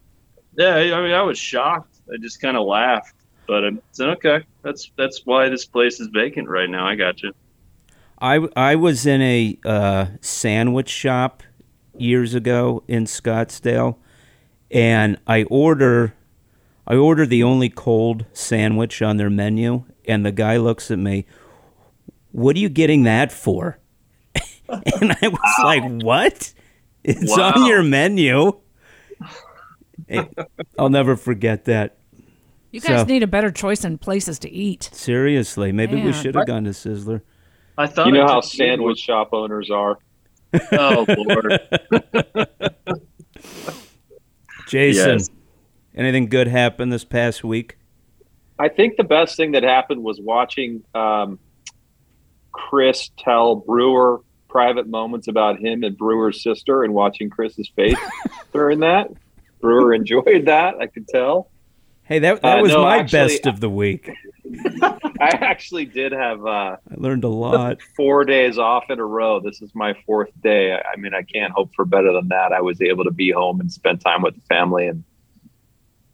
yeah. 0.58 0.74
I 0.76 1.02
mean, 1.04 1.12
I 1.12 1.22
was 1.22 1.38
shocked. 1.38 2.00
I 2.12 2.18
just 2.20 2.42
kind 2.42 2.58
of 2.58 2.66
laughed, 2.66 3.14
but 3.48 3.64
um, 3.64 3.78
I 3.78 3.82
said, 3.92 4.10
okay, 4.10 4.40
that's 4.64 4.92
that's 4.98 5.22
why 5.26 5.48
this 5.50 5.66
place 5.66 6.00
is 6.00 6.08
vacant 6.12 6.50
right 6.50 6.68
now. 6.68 6.88
I 6.88 6.96
got 6.96 7.22
you. 7.22 7.34
I 8.22 8.48
I 8.56 8.76
was 8.76 9.06
in 9.06 9.22
a 9.22 9.58
uh, 9.66 10.06
sandwich 10.22 10.90
shop 10.90 11.44
years 11.98 12.34
ago 12.36 12.84
in 12.88 13.06
Scottsdale, 13.06 13.98
and 14.70 15.18
I 15.28 15.44
order 15.44 16.14
I 16.86 16.96
order 16.96 17.26
the 17.26 17.44
only 17.44 17.70
cold 17.70 18.26
sandwich 18.34 19.02
on 19.02 19.18
their 19.18 19.30
menu, 19.30 19.84
and 20.08 20.26
the 20.26 20.32
guy 20.32 20.58
looks 20.58 20.92
at 20.92 21.00
me. 21.00 21.26
What 22.32 22.56
are 22.56 22.60
you 22.60 22.70
getting 22.70 23.04
that 23.04 23.32
for? 23.32 23.80
and 24.70 25.12
I 25.22 25.28
was 25.28 25.64
like, 25.64 25.84
"What? 26.04 26.54
It's 27.04 27.36
Wow. 27.36 27.54
on 27.56 27.66
your 27.68 27.84
menu." 27.84 28.54
Eh, 30.10 30.26
I'll 30.78 30.90
never 30.90 31.16
forget 31.16 31.66
that. 31.66 31.98
You 32.72 32.80
guys 32.82 33.02
So- 33.02 33.06
need 33.06 33.24
a 33.24 33.28
better 33.28 33.52
choice 33.52 33.84
in 33.84 33.98
places 33.98 34.40
to 34.40 34.50
eat. 34.50 34.90
Seriously, 34.94 35.72
maybe 35.72 36.02
we 36.02 36.14
should 36.14 36.36
have 36.36 36.46
gone 36.48 36.64
to 36.66 36.70
Sizzler. 36.72 37.22
I 37.82 37.88
thought 37.88 38.08
You 38.08 38.14
know 38.14 38.24
it 38.26 38.28
how 38.30 38.42
took 38.42 38.52
sandwich 38.52 39.00
shop 39.00 39.30
owners 39.34 39.70
are. 39.72 39.98
Oh 40.74 41.06
lord. 41.08 41.60
Jason, 44.68 45.12
Yes. 45.20 45.30
anything 45.96 46.28
good 46.28 46.48
happen 46.48 46.90
this 46.90 47.04
past 47.04 47.44
week? 47.44 47.78
I 48.60 48.70
think 48.70 48.96
the 48.98 49.04
best 49.04 49.36
thing 49.38 49.52
that 49.54 49.64
happened 49.64 50.04
was 50.04 50.20
watching 50.22 50.84
um, 50.94 51.40
Chris 52.52 53.10
tell 53.18 53.56
Brewer 53.56 54.22
private 54.48 54.88
moments 54.88 55.28
about 55.28 55.60
him 55.60 55.84
and 55.84 55.98
Brewer's 55.98 56.44
sister, 56.44 56.84
and 56.84 56.94
watching 56.94 57.30
Chris's 57.30 57.70
face 57.76 57.98
during 58.54 58.82
that. 58.82 59.10
Brewer 59.62 59.94
enjoyed 59.94 60.46
that. 60.46 60.76
I 60.80 60.88
could 60.88 61.08
tell. 61.08 61.51
Hey, 62.04 62.20
that 62.20 62.42
that 62.42 62.60
Uh, 62.60 62.62
was 62.62 62.72
no, 62.72 62.84
my 62.84 62.98
actually, 62.98 63.20
best 63.20 63.46
of 63.48 63.60
the 63.60 63.70
week. 63.70 64.10
I 64.82 65.30
actually 65.40 65.86
did 65.86 66.12
have 66.12 66.46
uh, 66.46 66.50
I 66.90 66.96
learned 66.96 67.24
a 67.24 67.30
lot. 67.30 67.78
four 67.96 68.26
days 68.26 68.58
off 68.58 68.90
in 68.90 69.00
a 69.00 69.06
row. 69.06 69.40
This 69.40 69.62
is 69.62 69.74
my 69.76 69.94
fourth 70.06 70.30
day. 70.42 70.74
I, 70.74 70.82
I 70.94 70.96
mean, 70.98 71.14
I 71.14 71.22
can't 71.22 71.54
hope 71.54 71.74
for 71.76 71.86
better 71.86 72.12
than 72.12 72.28
that. 72.30 72.52
I 72.52 72.62
was 72.62 72.82
able 72.82 73.04
to 73.06 73.12
be 73.12 73.32
home 73.32 73.60
and 73.62 73.72
spend 73.72 74.02
time 74.02 74.22
with 74.24 74.36
the 74.36 74.42
family 74.42 74.88
and 74.88 75.04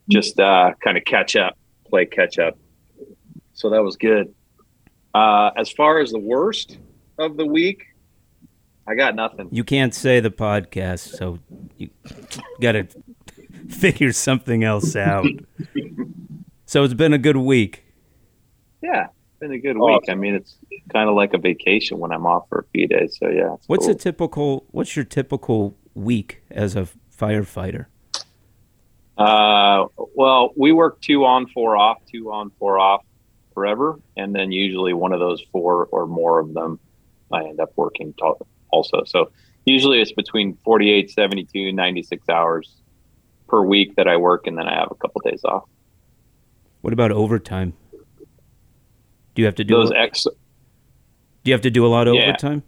just 0.10 0.40
uh, 0.40 0.74
kind 0.84 0.98
of 0.98 1.06
catch 1.06 1.36
up, 1.36 1.58
play 1.90 2.06
catch 2.06 2.38
up. 2.38 2.58
So 3.54 3.70
that 3.72 3.82
was 3.82 3.96
good. 3.96 4.34
Uh, 5.16 5.50
as 5.58 5.72
far 5.72 6.00
as 6.00 6.12
the 6.12 6.20
worst 6.20 6.78
of 7.18 7.38
the 7.38 7.46
week, 7.46 7.86
I 8.86 8.94
got 8.96 9.16
nothing. 9.16 9.50
You 9.52 9.64
can't 9.64 9.96
say 9.96 10.20
the 10.20 10.30
podcast, 10.30 11.18
so 11.18 11.40
you 11.78 11.90
got 12.62 12.74
to 12.74 12.88
figure 13.70 14.12
something 14.12 14.64
else 14.64 14.96
out. 14.96 15.28
So 16.66 16.84
it's 16.84 16.94
been 16.94 17.14
a 17.14 17.18
good 17.18 17.38
week. 17.38 17.84
Yeah, 18.82 19.06
it's 19.06 19.40
been 19.40 19.52
a 19.52 19.60
good 19.60 19.78
week. 19.78 20.04
I 20.10 20.16
mean, 20.16 20.36
it's 20.36 20.58
kind 20.92 21.10
of 21.10 21.16
like 21.16 21.34
a 21.34 21.38
vacation 21.38 22.00
when 22.00 22.12
I'm 22.12 22.26
off 22.26 22.48
for 22.50 22.60
a 22.60 22.66
few 22.74 22.88
days. 22.88 23.18
So 23.20 23.30
yeah, 23.30 23.56
What's 23.68 23.86
cool. 23.86 23.96
a 23.96 23.98
typical? 23.98 24.66
What's 24.72 24.96
your 24.96 25.06
typical 25.06 25.76
week 25.94 26.42
as 26.52 26.76
a 26.76 26.88
firefighter? 27.18 27.88
Uh, 29.18 29.88
well, 30.16 30.52
we 30.56 30.72
work 30.72 31.02
two 31.02 31.26
on, 31.26 31.48
four 31.48 31.76
off, 31.76 31.98
two 32.12 32.32
on, 32.32 32.52
four 32.60 32.78
off 32.80 33.04
forever. 33.54 34.00
And 34.16 34.36
then 34.36 34.52
usually 34.52 34.94
one 34.94 35.12
of 35.14 35.20
those 35.20 35.42
four 35.52 35.88
or 35.92 36.06
more 36.06 36.40
of 36.40 36.54
them, 36.54 36.80
I 37.32 37.44
end 37.46 37.60
up 37.60 37.72
working 37.76 38.14
to- 38.20 38.36
also. 38.70 39.04
So 39.06 39.32
usually 39.66 40.02
it's 40.02 40.12
between 40.12 40.58
48, 40.64 41.10
72, 41.10 41.72
96 41.74 42.30
hours 42.30 42.76
per 43.48 43.62
week 43.62 43.96
that 43.96 44.08
I 44.08 44.18
work. 44.18 44.48
And 44.48 44.58
then 44.58 44.68
I 44.68 44.76
have 44.80 44.90
a 44.92 44.96
couple 44.96 45.22
days 45.22 45.44
off. 45.46 45.64
What 46.82 46.94
about 46.94 47.12
overtime? 47.12 47.74
Do 49.36 49.42
you 49.42 49.46
have 49.46 49.56
to 49.56 49.64
do? 49.64 49.76
Those 49.76 49.92
a, 49.92 49.98
ex, 49.98 50.24
do 50.24 50.30
you 51.46 51.54
have 51.54 51.62
to 51.62 51.70
do 51.72 51.86
a 51.86 51.90
lot 51.90 52.08
of 52.08 52.16
Yeah. 52.16 52.24
overtime? 52.30 52.64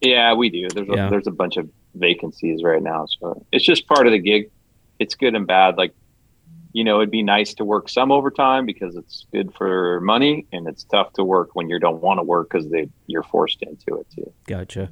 yeah, 0.00 0.32
we 0.34 0.48
do. 0.48 0.66
There's 0.74 0.88
a, 0.88 0.94
Yeah. 0.94 1.08
there's 1.10 1.26
a 1.26 1.30
bunch 1.32 1.56
of 1.56 1.68
vacancies 1.94 2.62
right 2.62 2.82
now. 2.82 3.06
So 3.20 3.44
it's 3.52 3.64
just 3.64 3.86
part 3.86 4.06
of 4.06 4.12
the 4.12 4.18
gig. 4.18 4.50
It's 4.98 5.14
good 5.14 5.34
and 5.34 5.46
bad. 5.46 5.76
Like, 5.76 5.92
you 6.72 6.84
know, 6.84 6.98
it'd 7.00 7.10
be 7.10 7.22
nice 7.22 7.52
to 7.54 7.64
work 7.64 7.88
some 7.88 8.12
overtime 8.12 8.64
because 8.64 8.94
it's 8.96 9.26
good 9.32 9.52
for 9.54 10.00
money, 10.00 10.46
and 10.52 10.68
it's 10.68 10.84
tough 10.84 11.12
to 11.14 11.24
work 11.24 11.50
when 11.54 11.68
you 11.68 11.78
don't 11.80 12.00
want 12.00 12.18
to 12.18 12.22
work 12.22 12.48
because 12.50 12.68
they 12.70 12.88
you're 13.08 13.24
forced 13.24 13.62
into 13.62 13.96
it 14.00 14.06
too. 14.14 14.32
Gotcha. 14.46 14.90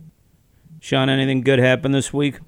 Sean, 0.80 1.08
anything 1.08 1.40
good 1.42 1.58
happen 1.58 1.92
this 1.92 2.12
week? 2.12 2.40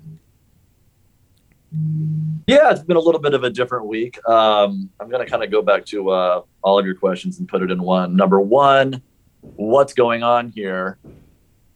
Yeah, 2.47 2.71
it's 2.71 2.83
been 2.83 2.97
a 2.97 3.01
little 3.01 3.21
bit 3.21 3.35
of 3.35 3.45
a 3.45 3.51
different 3.51 3.87
week. 3.87 4.19
Um, 4.29 4.91
I'm 4.99 5.09
going 5.09 5.25
to 5.25 5.31
kind 5.31 5.45
of 5.45 5.51
go 5.51 5.63
back 5.63 5.85
to 5.87 6.11
uh, 6.11 6.43
all 6.63 6.79
of 6.79 6.85
your 6.85 6.97
questions 6.97 7.39
and 7.39 7.49
put 7.49 7.63
it 7.63 7.71
in 7.71 7.83
one. 7.83 8.17
Number 8.17 8.41
one, 8.41 9.03
what's 9.41 9.93
going 9.93 10.23
on 10.23 10.49
here? 10.49 10.99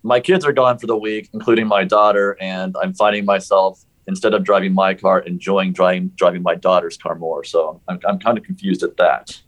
My 0.03 0.21
kids 0.21 0.45
are 0.45 0.53
gone 0.53 0.79
for 0.79 0.87
the 0.87 0.97
week, 0.97 1.31
including 1.33 1.67
my 1.67 1.85
daughter, 1.85 2.37
and 2.41 2.77
I'm 2.83 2.93
finding 2.93 3.25
myself 3.25 3.85
instead 4.07 4.35
of 4.35 4.45
driving 4.45 4.75
my 4.75 4.95
car, 4.95 5.21
enjoying 5.21 5.73
driving 5.73 6.09
driving 6.17 6.43
my 6.43 6.55
daughter's 6.55 6.97
car 6.97 7.15
more. 7.15 7.45
So 7.45 7.81
I'm, 7.89 8.01
I'm 8.07 8.19
kind 8.19 8.37
of 8.37 8.45
confused 8.45 8.83
at 8.83 8.97
that. 8.97 9.41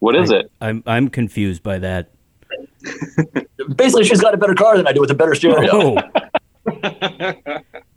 What 0.00 0.14
is 0.14 0.30
it? 0.30 0.50
I'm 0.60 0.82
I'm 0.86 1.08
confused 1.08 1.62
by 1.62 1.78
that. 1.78 2.10
Basically, 3.76 4.04
she's 4.04 4.20
got 4.20 4.34
a 4.34 4.36
better 4.36 4.54
car 4.54 4.76
than 4.76 4.86
I 4.86 4.92
do 4.92 5.00
with 5.00 5.10
a 5.10 5.14
better 5.14 5.34
stereo. 5.34 5.96
Oh, 6.66 7.60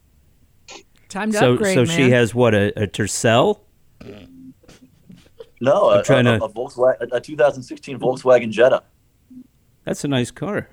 Time 1.11 1.31
to 1.33 1.37
so 1.37 1.53
upgrade, 1.53 1.73
so 1.75 1.83
man. 1.85 1.97
she 1.97 2.09
has 2.11 2.33
what 2.33 2.55
a, 2.55 2.67
a 2.81 2.87
Tercel? 2.87 3.59
No, 5.59 5.89
a, 5.89 5.97
I'm 5.97 6.03
trying 6.05 6.25
a, 6.25 6.39
to- 6.39 6.45
a 6.45 6.49
Volkswagen, 6.49 7.09
a 7.11 7.19
2016 7.19 7.99
Volkswagen 7.99 8.49
Jetta. 8.49 8.81
That's 9.83 10.03
a 10.05 10.07
nice 10.07 10.31
car. 10.31 10.69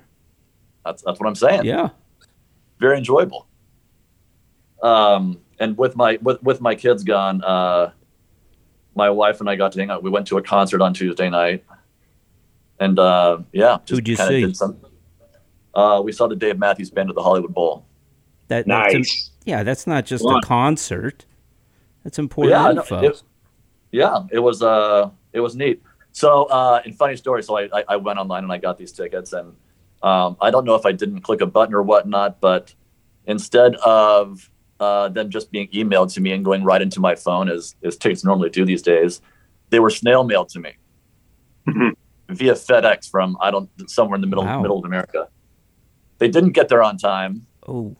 That's 0.85 1.03
that's 1.03 1.19
what 1.19 1.27
I'm 1.27 1.35
saying. 1.35 1.65
Yeah. 1.65 1.89
very 2.79 2.97
enjoyable. 2.97 3.47
Um, 4.81 5.41
and 5.59 5.77
with 5.77 5.95
my 5.97 6.17
with 6.21 6.41
with 6.41 6.61
my 6.61 6.73
kids 6.73 7.03
gone, 7.03 7.43
uh, 7.43 7.91
my 8.95 9.09
wife 9.09 9.41
and 9.41 9.49
I 9.49 9.57
got 9.57 9.73
to 9.73 9.79
hang 9.79 9.89
out. 9.89 10.03
We 10.03 10.09
went 10.09 10.25
to 10.27 10.37
a 10.37 10.41
concert 10.41 10.81
on 10.81 10.93
Tuesday 10.93 11.29
night, 11.29 11.65
and 12.79 12.97
uh, 12.97 13.39
yeah, 13.51 13.79
just 13.85 13.89
Who'd 13.89 14.07
you 14.07 14.15
kinda 14.15 14.31
see? 14.31 14.41
Did 14.45 14.55
some, 14.55 14.77
uh, 15.75 16.01
we 16.03 16.13
saw 16.13 16.27
the 16.27 16.35
Dave 16.37 16.57
Matthews 16.57 16.89
Band 16.91 17.09
at 17.09 17.15
the 17.15 17.21
Hollywood 17.23 17.53
Bowl. 17.53 17.85
That, 18.47 18.65
that's 18.65 18.93
im- 18.93 19.01
Nice. 19.01 19.28
Yeah, 19.45 19.63
that's 19.63 19.87
not 19.87 20.05
just 20.05 20.23
Fun. 20.23 20.37
a 20.37 20.41
concert. 20.41 21.25
That's 22.03 22.19
important 22.19 22.51
yeah, 22.57 22.71
no, 22.71 22.81
info. 22.81 22.99
it, 23.03 23.23
yeah, 23.91 24.23
it 24.31 24.39
was 24.39 24.61
uh, 24.61 25.09
it 25.33 25.39
was 25.39 25.55
neat. 25.55 25.81
So, 26.11 26.45
uh, 26.45 26.81
and 26.83 26.95
funny 26.95 27.15
story. 27.15 27.43
So 27.43 27.57
I, 27.57 27.69
I 27.73 27.83
I 27.89 27.95
went 27.97 28.19
online 28.19 28.43
and 28.43 28.51
I 28.51 28.57
got 28.57 28.77
these 28.77 28.91
tickets, 28.91 29.33
and 29.33 29.53
um, 30.01 30.37
I 30.41 30.49
don't 30.51 30.65
know 30.65 30.75
if 30.75 30.85
I 30.85 30.91
didn't 30.91 31.21
click 31.21 31.41
a 31.41 31.45
button 31.45 31.73
or 31.73 31.83
whatnot, 31.83 32.39
but 32.41 32.73
instead 33.25 33.75
of 33.75 34.49
uh, 34.79 35.09
them 35.09 35.29
just 35.29 35.51
being 35.51 35.67
emailed 35.69 36.13
to 36.13 36.21
me 36.21 36.31
and 36.31 36.43
going 36.43 36.63
right 36.63 36.81
into 36.81 36.99
my 36.99 37.15
phone 37.15 37.49
as 37.49 37.75
as 37.83 37.97
tickets 37.97 38.23
normally 38.23 38.49
do 38.49 38.65
these 38.65 38.81
days, 38.81 39.21
they 39.69 39.79
were 39.79 39.89
snail 39.89 40.23
mailed 40.23 40.49
to 40.49 40.59
me 40.59 40.71
Mhm. 41.67 41.91
via 42.29 42.53
FedEx 42.53 43.09
from 43.09 43.37
I 43.41 43.51
don't 43.51 43.69
somewhere 43.89 44.15
in 44.15 44.21
the 44.21 44.27
middle 44.27 44.45
Wow. 44.45 44.61
middle 44.61 44.79
of 44.79 44.85
America. 44.85 45.27
They 46.17 46.27
didn't 46.29 46.51
get 46.53 46.69
there 46.69 46.81
on 46.81 46.97
time 46.97 47.45
oh, 47.67 47.95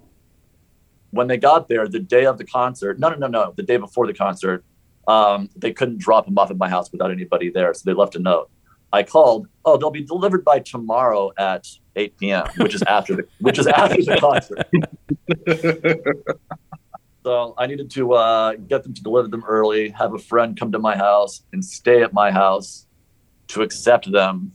when 1.12 1.28
they 1.28 1.38
got 1.38 1.67
there 1.69 1.88
the 1.88 2.00
day 2.00 2.26
of 2.26 2.38
the 2.38 2.45
concert 2.45 3.00
no 3.00 3.10
no 3.10 3.15
no 3.15 3.28
no 3.28 3.54
the 3.58 3.63
day 3.63 3.78
before 3.78 4.06
the 4.08 4.13
concert 4.13 4.63
um, 5.08 5.50
they 5.56 5.74
couldn't 5.74 5.98
drop 5.98 6.26
them 6.26 6.38
off 6.38 6.52
at 6.52 6.58
my 6.58 6.69
house 6.69 6.91
without 6.91 7.10
anybody 7.12 7.50
there 7.50 7.74
so 7.74 7.82
they 7.86 7.93
left 7.95 8.15
a 8.15 8.19
note. 8.19 8.50
I 8.93 9.04
called 9.04 9.48
oh 9.65 9.78
they'll 9.78 9.89
be 9.91 10.04
delivered 10.04 10.43
by 10.45 10.60
tomorrow 10.60 11.32
at 11.38 11.65
8 11.95 12.17
p.m 12.17 12.45
which 12.58 12.74
is 12.76 12.84
after 12.84 13.15
the 13.15 13.24
which 13.39 13.58
is 13.60 13.67
after 13.67 14.02
the 14.04 14.17
concert. 14.19 14.67
So 17.26 17.54
i 17.58 17.67
needed 17.67 17.91
to 17.91 18.13
uh, 18.13 18.54
get 18.56 18.84
them 18.84 18.93
to 18.93 19.04
deliver 19.04 19.28
them 19.28 19.43
early 19.45 19.89
have 19.89 20.13
a 20.13 20.17
friend 20.19 20.58
come 20.58 20.72
to 20.72 20.80
my 20.80 20.95
house 20.95 21.43
and 21.52 21.63
stay 21.63 22.02
at 22.02 22.13
my 22.13 22.32
house 22.32 22.88
to 23.50 23.62
accept 23.62 24.10
them. 24.12 24.54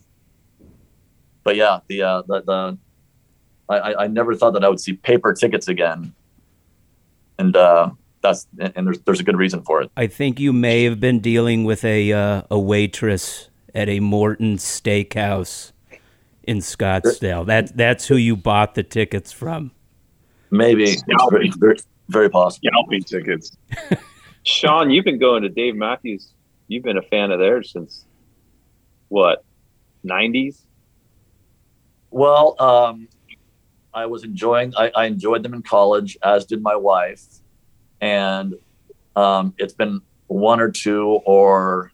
But 1.44 1.56
yeah 1.56 1.80
the 1.88 2.02
uh, 2.02 2.22
the, 2.26 2.42
the 2.42 2.78
I, 3.68 3.76
I- 3.78 4.04
I 4.04 4.06
never 4.06 4.34
thought 4.34 4.52
that 4.54 4.64
I 4.64 4.68
would 4.70 4.80
see 4.80 4.94
paper 4.94 5.32
tickets 5.34 5.68
again, 5.68 6.14
and 7.38 7.56
uh, 7.56 7.90
that's 8.22 8.46
and 8.58 8.86
there's 8.86 9.00
there's 9.00 9.20
a 9.20 9.24
good 9.24 9.36
reason 9.36 9.62
for 9.62 9.82
it. 9.82 9.90
I 9.96 10.06
think 10.06 10.40
you 10.40 10.52
may 10.52 10.84
have 10.84 11.00
been 11.00 11.20
dealing 11.20 11.64
with 11.64 11.84
a 11.84 12.12
uh, 12.12 12.42
a 12.50 12.58
waitress 12.58 13.50
at 13.74 13.88
a 13.88 14.00
Morton 14.00 14.56
Steakhouse 14.56 15.72
in 16.42 16.58
Scottsdale. 16.58 17.46
That 17.46 17.76
that's 17.76 18.06
who 18.06 18.16
you 18.16 18.36
bought 18.36 18.74
the 18.74 18.82
tickets 18.82 19.32
from. 19.32 19.72
Maybe 20.50 20.84
it's 20.84 21.02
very, 21.30 21.50
very, 21.56 21.78
very 22.08 22.30
possible. 22.30 22.68
Scalping 22.68 23.02
tickets. 23.02 23.56
Sean, 24.44 24.90
you've 24.90 25.04
been 25.04 25.18
going 25.18 25.42
to 25.42 25.48
Dave 25.48 25.74
Matthews. 25.74 26.32
You've 26.68 26.84
been 26.84 26.98
a 26.98 27.02
fan 27.02 27.30
of 27.30 27.40
theirs 27.40 27.72
since 27.72 28.04
what? 29.08 29.44
90s? 30.04 30.60
Well, 32.10 32.56
um, 32.60 33.08
I 33.94 34.06
was 34.06 34.24
enjoying. 34.24 34.74
I, 34.76 34.90
I 34.94 35.06
enjoyed 35.06 35.42
them 35.42 35.54
in 35.54 35.62
college, 35.62 36.16
as 36.22 36.44
did 36.44 36.62
my 36.62 36.76
wife, 36.76 37.22
and 38.00 38.54
um, 39.16 39.54
it's 39.58 39.74
been 39.74 40.00
one 40.26 40.60
or 40.60 40.70
two 40.70 41.20
or 41.24 41.92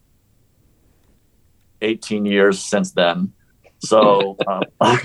eighteen 1.82 2.24
years 2.24 2.58
since 2.58 2.92
then. 2.92 3.32
So 3.80 4.36
um, 4.46 4.62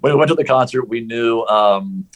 when 0.00 0.12
we 0.12 0.14
went 0.14 0.28
to 0.28 0.34
the 0.34 0.44
concert, 0.44 0.88
we 0.88 1.00
knew 1.00 1.42
um, 1.42 2.06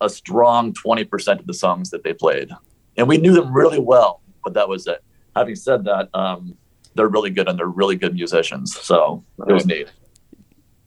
a 0.00 0.08
strong 0.08 0.72
twenty 0.72 1.04
percent 1.04 1.40
of 1.40 1.46
the 1.46 1.54
songs 1.54 1.90
that 1.90 2.04
they 2.04 2.12
played 2.12 2.50
and 2.98 3.08
we 3.08 3.16
knew 3.16 3.32
them 3.32 3.54
really 3.54 3.78
well, 3.78 4.20
but 4.44 4.52
that 4.54 4.68
was 4.68 4.86
it. 4.86 5.02
Having 5.34 5.56
said 5.56 5.84
that, 5.84 6.10
um, 6.14 6.56
they're 6.94 7.08
really 7.08 7.30
good 7.30 7.48
and 7.48 7.58
they're 7.58 7.66
really 7.66 7.96
good 7.96 8.12
musicians, 8.12 8.76
so 8.76 9.24
it 9.46 9.52
was 9.52 9.64
neat. 9.64 9.88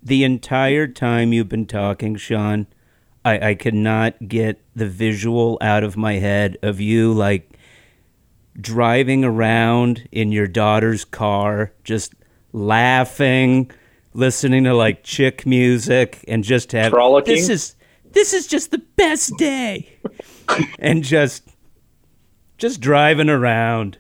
The 0.04 0.24
entire 0.24 0.88
time 0.88 1.32
you've 1.32 1.50
been 1.50 1.68
talking, 1.68 2.16
Sean, 2.16 2.68
I, 3.24 3.50
I 3.50 3.56
cannot 3.56 4.28
get 4.28 4.60
the 4.76 4.88
visual 4.88 5.58
out 5.62 5.84
of 5.84 5.96
my 5.96 6.14
head 6.14 6.58
of 6.64 6.80
you 6.80 7.14
like 7.14 7.58
driving 8.60 9.24
around 9.24 10.08
in 10.12 10.32
your 10.32 10.48
daughter's 10.48 11.06
car, 11.06 11.72
just 11.84 12.14
laughing, 12.52 13.72
listening 14.14 14.64
to 14.66 14.74
like 14.74 15.04
chick 15.04 15.46
music, 15.46 16.24
and 16.28 16.44
just 16.44 16.72
have 16.72 16.92
Frolicking? 16.92 17.36
this 17.36 17.50
is 17.50 17.76
this 18.12 18.34
is 18.34 18.48
just 18.48 18.72
the 18.72 18.82
best 18.96 19.38
day, 19.38 19.98
and 20.80 21.04
just 21.04 21.48
just 22.58 22.82
driving 22.82 23.30
around. 23.30 23.98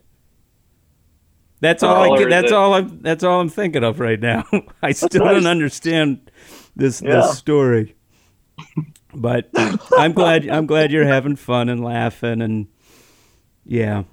That's 1.61 1.83
all 1.83 2.13
I 2.13 2.17
can, 2.17 2.29
that's 2.29 2.51
it. 2.51 2.53
all. 2.53 2.73
I'm. 2.73 2.99
That's 3.01 3.23
all 3.23 3.39
I'm 3.39 3.49
thinking 3.49 3.83
of 3.83 3.99
right 3.99 4.19
now. 4.19 4.43
I 4.83 4.91
still 4.91 5.23
don't 5.25 5.45
understand 5.47 6.29
this 6.75 7.01
Yeah. 7.01 7.17
this 7.21 7.37
story, 7.37 7.95
but 9.13 9.49
I'm 9.97 10.13
glad. 10.13 10.49
I'm 10.49 10.65
glad 10.65 10.91
you're 10.91 11.05
having 11.05 11.35
fun 11.35 11.69
and 11.69 11.83
laughing 11.83 12.41
and 12.41 12.67
yeah. 13.65 14.03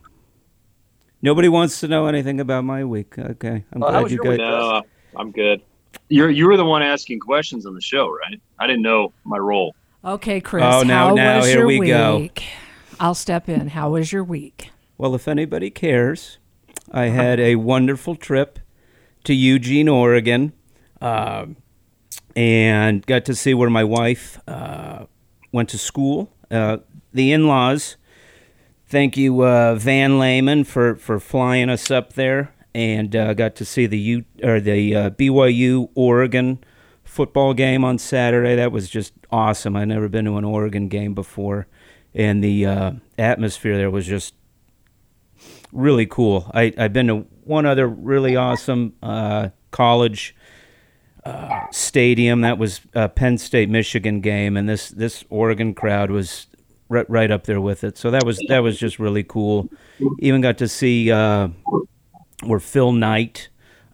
Nobody 1.20 1.48
wants 1.48 1.80
to 1.80 1.88
know 1.88 2.06
anything 2.06 2.38
about 2.38 2.64
my 2.64 2.84
week. 2.84 3.18
Okay, 3.18 3.64
I'm 3.72 3.80
how 3.80 3.90
glad 4.02 4.10
you 4.12 4.22
guys. 4.22 4.38
No, 4.38 4.82
I'm 5.16 5.32
good. 5.32 5.62
You're 6.08 6.30
you 6.30 6.46
were 6.46 6.56
the 6.56 6.64
one 6.64 6.82
asking 6.82 7.18
questions 7.20 7.66
on 7.66 7.74
the 7.74 7.80
show, 7.80 8.08
right? 8.10 8.40
I 8.58 8.66
didn't 8.66 8.82
know 8.82 9.12
my 9.24 9.38
role. 9.38 9.74
Okay, 10.04 10.40
Chris. 10.40 10.62
Oh, 10.64 10.82
now- 10.82 11.08
how 11.08 11.14
now 11.14 11.36
was 11.38 11.46
here 11.46 11.58
your 11.58 11.66
we 11.66 11.86
go. 11.88 12.18
week? 12.18 12.44
I'll 13.00 13.14
step 13.14 13.48
in. 13.48 13.68
How 13.68 13.90
was 13.90 14.12
your 14.12 14.22
week? 14.22 14.70
Well, 14.96 15.14
if 15.14 15.26
anybody 15.26 15.70
cares, 15.70 16.38
I 16.90 17.06
had 17.06 17.38
a 17.38 17.56
wonderful 17.56 18.16
trip 18.16 18.58
to 19.24 19.34
Eugene, 19.34 19.88
Oregon, 19.88 20.52
uh, 21.00 21.46
and 22.34 23.04
got 23.06 23.24
to 23.26 23.34
see 23.34 23.52
where 23.52 23.70
my 23.70 23.84
wife 23.84 24.40
uh, 24.48 25.04
went 25.52 25.68
to 25.70 25.78
school. 25.78 26.32
Uh, 26.50 26.78
the 27.12 27.32
in-laws. 27.32 27.96
Thank 28.86 29.18
you, 29.18 29.42
uh, 29.42 29.74
Van 29.74 30.18
Layman, 30.18 30.64
for, 30.64 30.96
for 30.96 31.20
flying 31.20 31.68
us 31.68 31.90
up 31.90 32.14
there, 32.14 32.54
and 32.74 33.14
uh, 33.14 33.34
got 33.34 33.54
to 33.56 33.64
see 33.66 33.86
the 33.86 33.98
U 33.98 34.24
or 34.42 34.60
the 34.60 34.96
uh, 34.96 35.10
BYU 35.10 35.90
Oregon 35.94 36.58
football 37.04 37.52
game 37.52 37.84
on 37.84 37.98
Saturday. 37.98 38.56
That 38.56 38.72
was 38.72 38.88
just 38.88 39.12
awesome. 39.30 39.76
I'd 39.76 39.88
never 39.88 40.08
been 40.08 40.24
to 40.24 40.38
an 40.38 40.44
Oregon 40.44 40.88
game 40.88 41.12
before, 41.12 41.66
and 42.14 42.42
the 42.42 42.98
atmosphere 43.18 43.76
there 43.76 43.90
was 43.90 44.06
just 44.06 44.32
really 45.72 46.06
cool. 46.06 46.50
I, 46.54 46.72
I've 46.76 46.92
been 46.92 47.06
to 47.08 47.26
one 47.44 47.66
other 47.66 47.86
really 47.88 48.36
awesome 48.36 48.94
uh, 49.02 49.50
college 49.70 50.34
uh, 51.24 51.66
stadium. 51.70 52.42
That 52.42 52.58
was 52.58 52.80
a 52.94 53.08
Penn 53.08 53.38
State 53.38 53.68
Michigan 53.68 54.20
game, 54.20 54.56
and 54.56 54.68
this 54.68 54.88
this 54.90 55.24
Oregon 55.30 55.74
crowd 55.74 56.10
was 56.10 56.46
right, 56.88 57.08
right 57.08 57.30
up 57.30 57.44
there 57.44 57.60
with 57.60 57.84
it. 57.84 57.98
So 57.98 58.10
that 58.10 58.24
was 58.24 58.40
that 58.48 58.60
was 58.60 58.78
just 58.78 58.98
really 58.98 59.24
cool. 59.24 59.68
Even 60.20 60.40
got 60.40 60.58
to 60.58 60.68
see 60.68 61.10
uh, 61.10 61.48
where 62.44 62.60
Phil 62.60 62.92
Knight. 62.92 63.48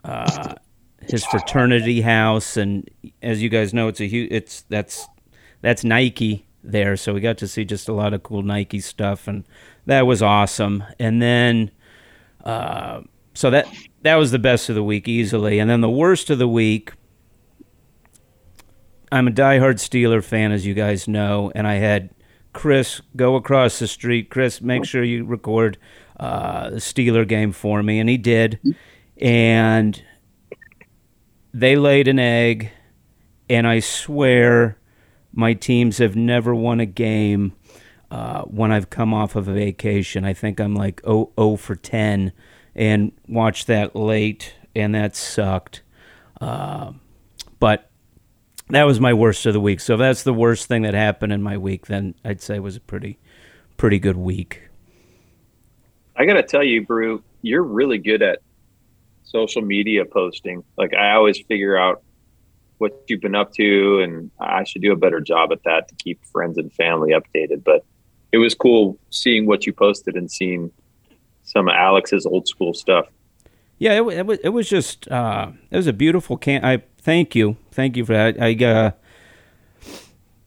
Uh, 0.05 0.55
his 1.09 1.25
fraternity 1.25 2.01
house, 2.01 2.57
and 2.57 2.89
as 3.23 3.43
you 3.43 3.49
guys 3.49 3.75
know, 3.75 3.89
it's 3.89 4.01
a 4.01 4.07
huge. 4.07 4.31
It's 4.31 4.63
that's 4.69 5.07
that's 5.61 5.85
Nike 5.85 6.47
there, 6.63 6.97
so 6.97 7.15
we 7.15 7.21
got 7.21 7.39
to 7.39 7.49
see 7.49 7.65
just 7.65 7.89
a 7.89 7.93
lot 7.93 8.15
of 8.15 8.23
cool 8.23 8.43
Nike 8.43 8.81
stuff, 8.81 9.29
and 9.29 9.45
that 9.87 10.07
was 10.07 10.23
awesome. 10.23 10.85
And 10.99 11.21
then, 11.21 11.71
uh, 12.45 13.03
so 13.35 13.51
that 13.51 13.67
that 14.03 14.17
was 14.17 14.31
the 14.31 14.39
best 14.39 14.69
of 14.69 14.75
the 14.75 14.83
week 14.85 15.09
easily, 15.09 15.59
and 15.59 15.69
then 15.69 15.81
the 15.81 15.91
worst 15.91 16.31
of 16.31 16.39
the 16.39 16.49
week. 16.49 16.93
I'm 19.13 19.29
a 19.29 19.31
diehard 19.31 19.75
Steeler 19.75 20.25
fan, 20.25 20.51
as 20.51 20.67
you 20.67 20.75
guys 20.75 21.07
know, 21.07 21.53
and 21.55 21.69
I 21.69 21.75
had 21.75 22.11
Chris 22.53 23.01
go 23.15 23.37
across 23.37 23.79
the 23.79 23.87
street. 23.87 24.29
Chris, 24.29 24.61
make 24.61 24.85
sure 24.85 25.05
you 25.05 25.25
record 25.25 25.79
uh, 26.19 26.71
the 26.71 26.77
Steeler 26.77 27.27
game 27.27 27.53
for 27.53 27.83
me, 27.83 28.01
and 28.01 28.09
he 28.09 28.17
did. 28.17 28.59
And 29.21 30.03
they 31.53 31.77
laid 31.77 32.09
an 32.09 32.19
egg, 32.19 32.71
and 33.49 33.67
I 33.67 33.79
swear 33.81 34.79
my 35.33 35.55
teams 35.55 35.99
have 35.99 36.17
never 36.17 36.55
won 36.55 36.81
a 36.81 36.87
game 36.87 37.53
uh, 38.15 38.43
when 38.43 38.71
I've 38.71 38.91
come 38.91 39.13
off 39.13 39.35
of 39.35 39.49
a 39.49 39.53
vacation. 39.53 40.25
I 40.25 40.35
think 40.35 40.61
I'm 40.61 40.77
like 40.77 41.01
0, 41.05 41.33
0 41.37 41.57
for 41.57 41.75
10 41.75 42.31
and 42.77 43.11
watched 43.27 43.67
that 43.67 43.97
late, 43.97 44.55
and 44.77 44.95
that 44.95 45.17
sucked. 45.17 45.83
Uh, 46.41 46.93
but 47.59 47.91
that 48.69 48.85
was 48.85 49.01
my 49.01 49.13
worst 49.13 49.45
of 49.47 49.53
the 49.53 49.61
week. 49.61 49.81
So 49.81 49.95
if 49.95 49.99
that's 49.99 50.23
the 50.23 50.33
worst 50.33 50.69
thing 50.69 50.83
that 50.83 50.95
happened 50.95 51.33
in 51.33 51.43
my 51.43 51.59
week, 51.59 51.87
then 51.87 52.15
I'd 52.25 52.41
say 52.41 52.55
it 52.55 52.63
was 52.63 52.77
a 52.77 52.81
pretty, 52.81 53.19
pretty 53.77 53.99
good 53.99 54.17
week. 54.17 54.63
I 56.15 56.25
got 56.25 56.35
to 56.35 56.45
tell 56.45 56.63
you, 56.63 56.87
Brew, 56.87 57.21
you're 57.43 57.65
really 57.65 57.99
good 57.99 58.23
at 58.23 58.39
social 59.25 59.63
media 59.63 60.05
posting. 60.05 60.63
Like 60.79 60.95
I 60.95 61.15
always 61.15 61.41
figure 61.49 61.77
out 61.77 62.05
what 62.79 62.93
you've 63.09 63.23
been 63.23 63.35
up 63.35 63.53
to, 63.55 64.03
and 64.03 64.31
I 64.39 64.63
should 64.63 64.83
do 64.83 64.93
a 64.93 64.97
better 64.97 65.21
job 65.21 65.51
at 65.51 65.65
that 65.65 65.89
to 65.89 65.97
keep 65.97 66.25
friends 66.27 66.59
and 66.59 66.73
family 66.73 67.11
updated. 67.11 67.65
But 67.65 67.85
it 68.35 68.39
was 68.39 68.53
cool 68.53 68.99
seeing 69.11 69.47
what 69.47 69.65
you 69.65 69.73
posted 69.73 70.17
and 70.17 70.29
seeing 70.29 70.73
some 71.45 71.69
of 71.69 71.75
Alex's 71.77 72.27
old 72.27 72.49
school 72.49 72.75
stuff. 72.75 73.07
Yeah, 73.79 73.93
it, 73.93 74.03
it 74.09 74.27
was. 74.27 74.39
It 74.43 74.49
was 74.49 74.69
just. 74.69 75.09
Uh, 75.09 75.53
it 75.71 75.77
was 75.77 75.87
a 75.87 75.93
beautiful 75.93 76.37
can. 76.37 76.65
I 76.65 76.83
thank 76.99 77.37
you, 77.37 77.57
thank 77.71 77.97
you 77.97 78.05
for 78.05 78.13
that. 78.13 78.43
I. 78.43 78.65
Uh, 78.65 78.91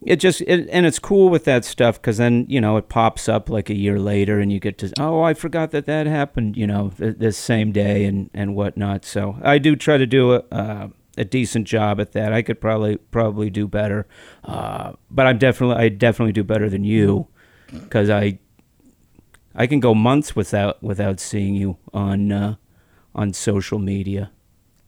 it 0.01 0.17
just 0.17 0.41
it, 0.41 0.67
and 0.69 0.85
it's 0.85 0.99
cool 0.99 1.29
with 1.29 1.45
that 1.45 1.63
stuff 1.63 1.99
because 2.01 2.17
then 2.17 2.45
you 2.49 2.59
know 2.59 2.75
it 2.75 2.89
pops 2.89 3.29
up 3.29 3.49
like 3.49 3.69
a 3.69 3.75
year 3.75 3.99
later 3.99 4.39
and 4.39 4.51
you 4.51 4.59
get 4.59 4.77
to 4.77 4.93
oh 4.99 5.21
I 5.21 5.33
forgot 5.33 5.71
that 5.71 5.85
that 5.85 6.05
happened 6.05 6.55
you 6.55 6.67
know 6.67 6.91
th- 6.95 7.17
this 7.17 7.35
same 7.37 7.71
day 7.71 8.03
and 8.03 8.29
and 8.33 8.53
whatnot. 8.53 9.05
So 9.05 9.37
I 9.41 9.59
do 9.59 9.75
try 9.77 9.97
to 9.97 10.05
do 10.05 10.33
a. 10.33 10.43
Uh, 10.51 10.87
a 11.19 11.25
decent 11.25 11.65
job 11.65 11.99
at 11.99 12.11
that. 12.11 12.31
I 12.31 12.43
could 12.43 12.61
probably 12.61 12.97
probably 12.97 13.49
do 13.49 13.67
better, 13.67 14.05
uh, 14.43 14.93
but 15.09 15.25
I'm 15.25 15.39
definitely 15.39 15.83
I 15.83 15.89
definitely 15.89 16.31
do 16.31 16.43
better 16.43 16.69
than 16.69 16.83
you 16.83 17.27
because 17.71 18.09
I 18.09 18.39
I 19.55 19.67
can 19.67 19.79
go 19.79 19.93
months 19.95 20.35
without 20.35 20.81
without 20.83 21.19
seeing 21.19 21.55
you 21.55 21.77
on 21.93 22.31
uh, 22.31 22.55
on 23.15 23.33
social 23.33 23.79
media. 23.79 24.31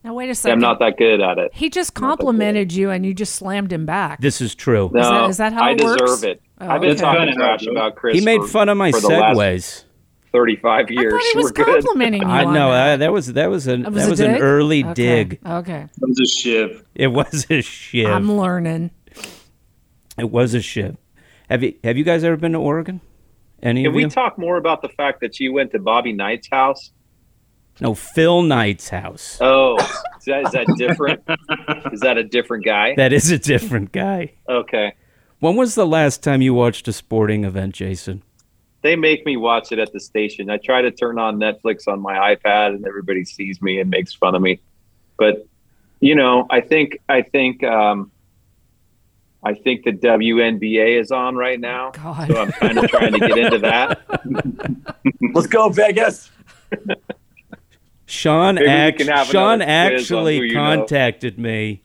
Now 0.04 0.14
wait 0.14 0.30
a 0.30 0.50
I'm 0.52 0.60
not 0.60 0.80
that 0.80 0.98
good 0.98 1.20
at 1.20 1.38
it. 1.38 1.52
he 1.54 1.70
just 1.70 1.94
complimented 1.94 2.72
you, 2.72 2.90
and 2.90 3.06
you 3.06 3.14
just 3.14 3.36
slammed 3.36 3.74
him 3.74 3.86
back. 3.86 4.22
This 4.22 4.40
is 4.40 4.56
true. 4.56 4.90
No, 4.94 5.02
that- 5.02 5.30
is 5.30 5.38
that 5.38 5.52
how 5.54 5.64
I 5.64 5.72
it 5.72 5.84
works? 5.84 6.02
I 6.02 6.06
deserve 6.06 6.24
it. 6.24 6.42
Oh, 6.62 6.68
I've 6.70 6.82
been 6.82 6.92
okay. 6.92 7.00
talking 7.02 7.28
Kinda 7.28 7.34
how 7.46 7.54
it 7.54 7.58
trash 7.60 7.68
about 7.68 7.96
Chris. 7.96 8.18
He 8.20 8.24
made 8.26 8.42
for, 8.42 8.48
fun 8.48 8.70
of 8.70 8.78
my 8.78 8.92
for 8.92 9.00
segues. 9.00 9.84
35 10.32 10.86
I 10.88 10.92
years. 10.94 11.12
thought 11.14 11.22
he 11.24 11.32
was 11.38 11.46
We're 11.46 11.52
good. 11.52 11.66
complimenting 11.84 12.22
you. 12.22 12.28
I 12.28 12.44
know 12.46 12.72
that. 12.72 12.94
uh, 12.94 12.98
that 12.98 13.12
was 13.12 13.34
that 13.34 13.50
was 13.50 13.68
an 13.68 13.82
That 13.84 13.94
that 13.94 14.08
a 14.08 14.10
was 14.10 14.20
an 14.20 14.38
early 14.38 14.84
Okay. 14.84 14.94
dig. 14.94 15.40
Okay, 15.46 15.88
That 15.98 16.08
was 16.08 16.20
a 16.20 16.26
shiv. 16.28 16.86
It 16.96 17.08
was 17.08 17.46
a 17.50 17.62
shiv. 17.62 18.08
I'm 18.10 18.32
learning. 18.32 18.92
it 20.18 20.30
was 20.30 20.54
a 20.54 20.62
shiv. 20.62 20.96
Have 21.50 21.64
you 21.64 21.74
have 21.84 21.98
you 21.98 22.04
guys 22.04 22.24
ever 22.24 22.38
been 22.38 22.52
to 22.54 22.60
Oregon? 22.60 23.02
Any 23.62 23.84
Can 23.84 23.94
we 23.94 24.04
you? 24.04 24.10
talk 24.10 24.38
more 24.38 24.58
about 24.58 24.82
the 24.82 24.90
fact 24.90 25.20
that 25.22 25.40
you 25.40 25.52
went 25.52 25.72
to 25.72 25.80
Bobby 25.80 26.14
Knight's 26.14 26.48
house? 26.50 26.92
no, 27.82 27.94
Phil 27.96 28.42
Knight's 28.42 28.90
house. 28.90 29.38
Oh, 29.42 29.78
is 29.78 30.26
that, 30.26 30.46
is 30.46 30.52
that 30.52 30.68
different? 30.78 31.22
is 31.94 32.02
that 32.02 32.18
a 32.18 32.24
different 32.24 32.66
guy? 32.66 32.94
That 32.96 33.14
is 33.14 33.32
a 33.32 33.40
different 33.40 33.92
guy. 33.92 34.34
Okay. 34.48 34.94
When 35.40 35.56
was 35.56 35.76
the 35.76 35.88
last 35.88 36.22
time 36.22 36.42
you 36.42 36.54
watched 36.54 36.88
a 36.90 36.94
sporting 36.94 37.46
event, 37.46 37.76
Jason? 37.76 38.22
They 38.82 38.96
make 38.96 39.26
me 39.26 39.38
watch 39.38 39.72
it 39.72 39.80
at 39.80 39.92
the 39.94 40.00
station. 40.00 40.50
I 40.50 40.58
try 40.58 40.82
to 40.82 40.92
turn 40.92 41.20
on 41.20 41.38
Netflix 41.38 41.88
on 41.88 42.02
my 42.02 42.36
iPad 42.36 42.76
and 42.76 42.86
everybody 42.86 43.24
sees 43.26 43.62
me 43.62 43.80
and 43.80 43.90
makes 43.90 44.14
fun 44.14 44.36
of 44.36 44.42
me. 44.42 44.60
But 45.18 45.46
you 46.00 46.16
know, 46.16 46.48
I 46.50 46.62
think 46.62 47.00
I 47.10 47.22
think 47.22 47.64
um 47.64 48.12
I 49.44 49.54
think 49.54 49.86
the 49.86 49.92
WNBA 49.92 51.00
is 51.00 51.12
on 51.12 51.36
right 51.36 51.60
now. 51.60 51.92
God. 51.92 52.28
So 52.28 52.38
I'm 52.38 52.52
kind 52.52 52.78
of 52.78 52.90
trying 52.90 53.14
to 53.14 53.20
get 53.20 53.38
into 53.38 53.60
that. 53.60 54.02
Let's 55.34 55.48
go, 55.48 55.70
Vegas. 55.70 56.30
Sean 58.06 58.58
act- 58.58 59.02
Sean 59.02 59.10
another 59.10 59.26
quiz 59.26 59.36
on 59.36 59.60
who 59.60 59.66
actually 59.66 60.38
you 60.40 60.54
know. 60.54 60.78
contacted 60.78 61.38
me, 61.38 61.84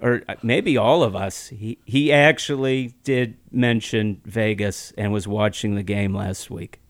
or 0.00 0.22
uh, 0.28 0.34
maybe 0.42 0.76
all 0.76 1.02
of 1.02 1.16
us. 1.16 1.48
He 1.48 1.78
he 1.84 2.12
actually 2.12 2.94
did 3.04 3.36
mention 3.50 4.20
Vegas 4.24 4.92
and 4.96 5.12
was 5.12 5.26
watching 5.26 5.74
the 5.74 5.82
game 5.82 6.14
last 6.14 6.50
week, 6.50 6.80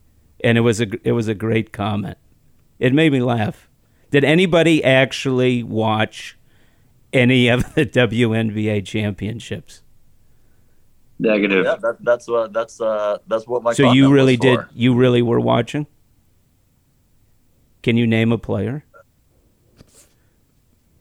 and 0.42 0.58
it 0.58 0.62
was 0.62 0.80
a 0.80 0.88
it 1.04 1.12
was 1.12 1.28
a 1.28 1.34
great 1.34 1.72
comment. 1.72 2.18
It 2.78 2.92
made 2.92 3.12
me 3.12 3.20
laugh. 3.20 3.68
Did 4.10 4.24
anybody 4.24 4.82
actually 4.82 5.62
watch 5.62 6.36
any 7.12 7.48
of 7.48 7.74
the 7.74 7.86
WNBA 7.86 8.84
championships? 8.84 9.82
Negative. 11.18 11.64
Yeah, 11.64 11.76
that, 11.82 11.96
that's 12.00 12.26
what 12.28 12.52
that's 12.52 12.80
uh 12.80 13.18
that's 13.26 13.46
what 13.46 13.62
my. 13.62 13.72
So 13.74 13.92
you 13.92 14.10
really 14.12 14.34
was 14.36 14.40
did. 14.40 14.56
for. 14.60 14.68
You 14.74 14.94
really 14.94 15.20
were 15.22 15.38
watching. 15.40 15.86
Can 17.82 17.96
you 17.96 18.06
name 18.06 18.32
a 18.32 18.38
player? 18.38 18.84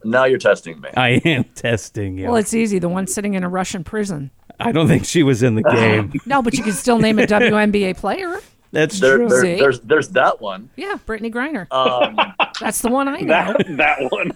Now 0.04 0.26
you're 0.26 0.40
testing 0.40 0.80
me. 0.80 0.90
I 0.96 1.10
am 1.26 1.44
testing 1.56 2.18
you. 2.18 2.26
Well, 2.28 2.38
it's 2.38 2.54
easy. 2.54 2.80
The 2.80 2.90
one 2.90 3.08
sitting 3.08 3.34
in 3.34 3.44
a 3.44 3.50
Russian 3.50 3.84
prison. 3.84 4.32
I 4.60 4.72
don't 4.72 4.88
think 4.88 5.06
she 5.06 5.24
was 5.24 5.42
in 5.44 5.56
the 5.56 5.64
game. 5.64 6.14
No, 6.26 6.42
but 6.42 6.54
you 6.54 6.64
can 6.64 6.74
still 6.74 7.00
name 7.00 7.18
a 7.20 7.24
WNBA 7.26 7.96
player. 7.98 8.40
That's 8.72 9.00
There, 9.00 9.18
true. 9.18 9.30
there, 9.30 9.58
there's 9.58 9.80
there's 9.82 10.10
that 10.10 10.40
one. 10.42 10.70
Yeah, 10.76 10.96
Brittney 11.08 11.34
Griner. 11.34 11.66
Um, 11.72 12.18
That's 12.60 12.82
the 12.82 12.90
one 12.90 13.08
I 13.08 13.20
know. 13.22 13.54
That 13.58 13.78
that 13.78 14.12
one. 14.12 14.32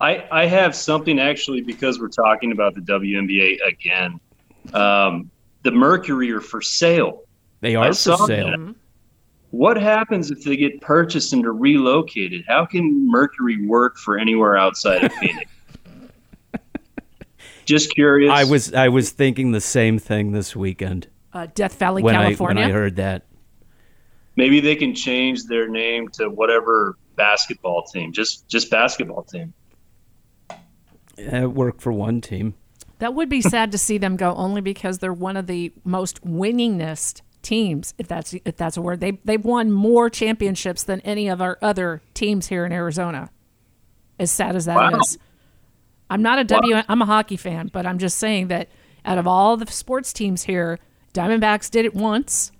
I, 0.00 0.26
I 0.30 0.46
have 0.46 0.74
something 0.74 1.18
actually 1.18 1.60
because 1.60 2.00
we're 2.00 2.08
talking 2.08 2.52
about 2.52 2.74
the 2.74 2.80
WNBA 2.80 3.58
again. 3.66 4.18
Um, 4.72 5.30
the 5.62 5.70
Mercury 5.70 6.30
are 6.32 6.40
for 6.40 6.62
sale. 6.62 7.24
They 7.60 7.76
I 7.76 7.88
are 7.88 7.92
for 7.92 7.94
sale. 8.26 8.26
that. 8.50 8.74
What 9.50 9.76
happens 9.76 10.30
if 10.30 10.44
they 10.44 10.56
get 10.56 10.80
purchased 10.80 11.32
and 11.32 11.44
are 11.44 11.52
relocated? 11.52 12.44
How 12.46 12.64
can 12.64 13.10
Mercury 13.10 13.66
work 13.66 13.98
for 13.98 14.16
anywhere 14.18 14.56
outside 14.56 15.04
of 15.04 15.12
Phoenix? 15.14 15.50
Just 17.66 17.94
curious. 17.94 18.32
I 18.32 18.44
was 18.44 18.72
I 18.72 18.88
was 18.88 19.10
thinking 19.10 19.52
the 19.52 19.60
same 19.60 19.98
thing 19.98 20.32
this 20.32 20.56
weekend 20.56 21.08
Uh, 21.32 21.46
Death 21.54 21.78
Valley, 21.78 22.02
when 22.02 22.14
I 22.14 22.18
when 22.18 22.24
California. 22.26 22.64
I 22.64 22.70
heard 22.70 22.96
that. 22.96 23.26
maybe 24.36 24.60
they 24.60 24.74
can 24.76 24.94
change 24.94 25.44
their 25.44 25.68
name 25.68 26.08
to 26.14 26.28
whatever 26.30 26.96
basketball 27.16 27.84
team. 27.84 28.12
Just 28.12 28.48
just 28.48 28.70
basketball 28.70 29.22
team. 29.24 29.52
It 31.16 31.52
worked 31.52 31.80
for 31.82 31.92
one 31.92 32.20
team. 32.20 32.54
That 32.98 33.14
would 33.14 33.28
be 33.28 33.40
sad 33.40 33.72
to 33.72 33.78
see 33.78 33.96
them 33.98 34.16
go 34.16 34.34
only 34.34 34.60
because 34.60 34.98
they're 34.98 35.12
one 35.12 35.36
of 35.36 35.46
the 35.46 35.72
most 35.84 36.22
winningest 36.24 37.22
teams, 37.42 37.94
if 37.96 38.06
that's 38.06 38.34
if 38.44 38.56
that's 38.56 38.76
a 38.76 38.82
word. 38.82 39.00
They 39.00 39.12
they've 39.24 39.42
won 39.44 39.72
more 39.72 40.10
championships 40.10 40.82
than 40.82 41.00
any 41.00 41.28
of 41.28 41.40
our 41.40 41.58
other 41.62 42.02
teams 42.14 42.48
here 42.48 42.66
in 42.66 42.72
Arizona. 42.72 43.30
As 44.18 44.30
sad 44.30 44.54
as 44.54 44.66
that 44.66 44.92
is, 44.94 45.16
Wow. 45.18 45.24
I'm 46.10 46.22
not 46.22 46.38
a 46.40 46.44
W. 46.44 46.76
am 46.88 47.00
a 47.02 47.06
hockey 47.06 47.36
fan, 47.38 47.70
but 47.72 47.86
I'm 47.86 47.98
just 47.98 48.18
saying 48.18 48.48
that 48.48 48.68
out 49.04 49.16
of 49.16 49.26
all 49.26 49.56
the 49.56 49.66
sports 49.72 50.12
teams 50.12 50.42
here, 50.42 50.78
Diamondbacks 51.14 51.70
did 51.70 51.86
it 51.86 51.94
once. 51.94 52.52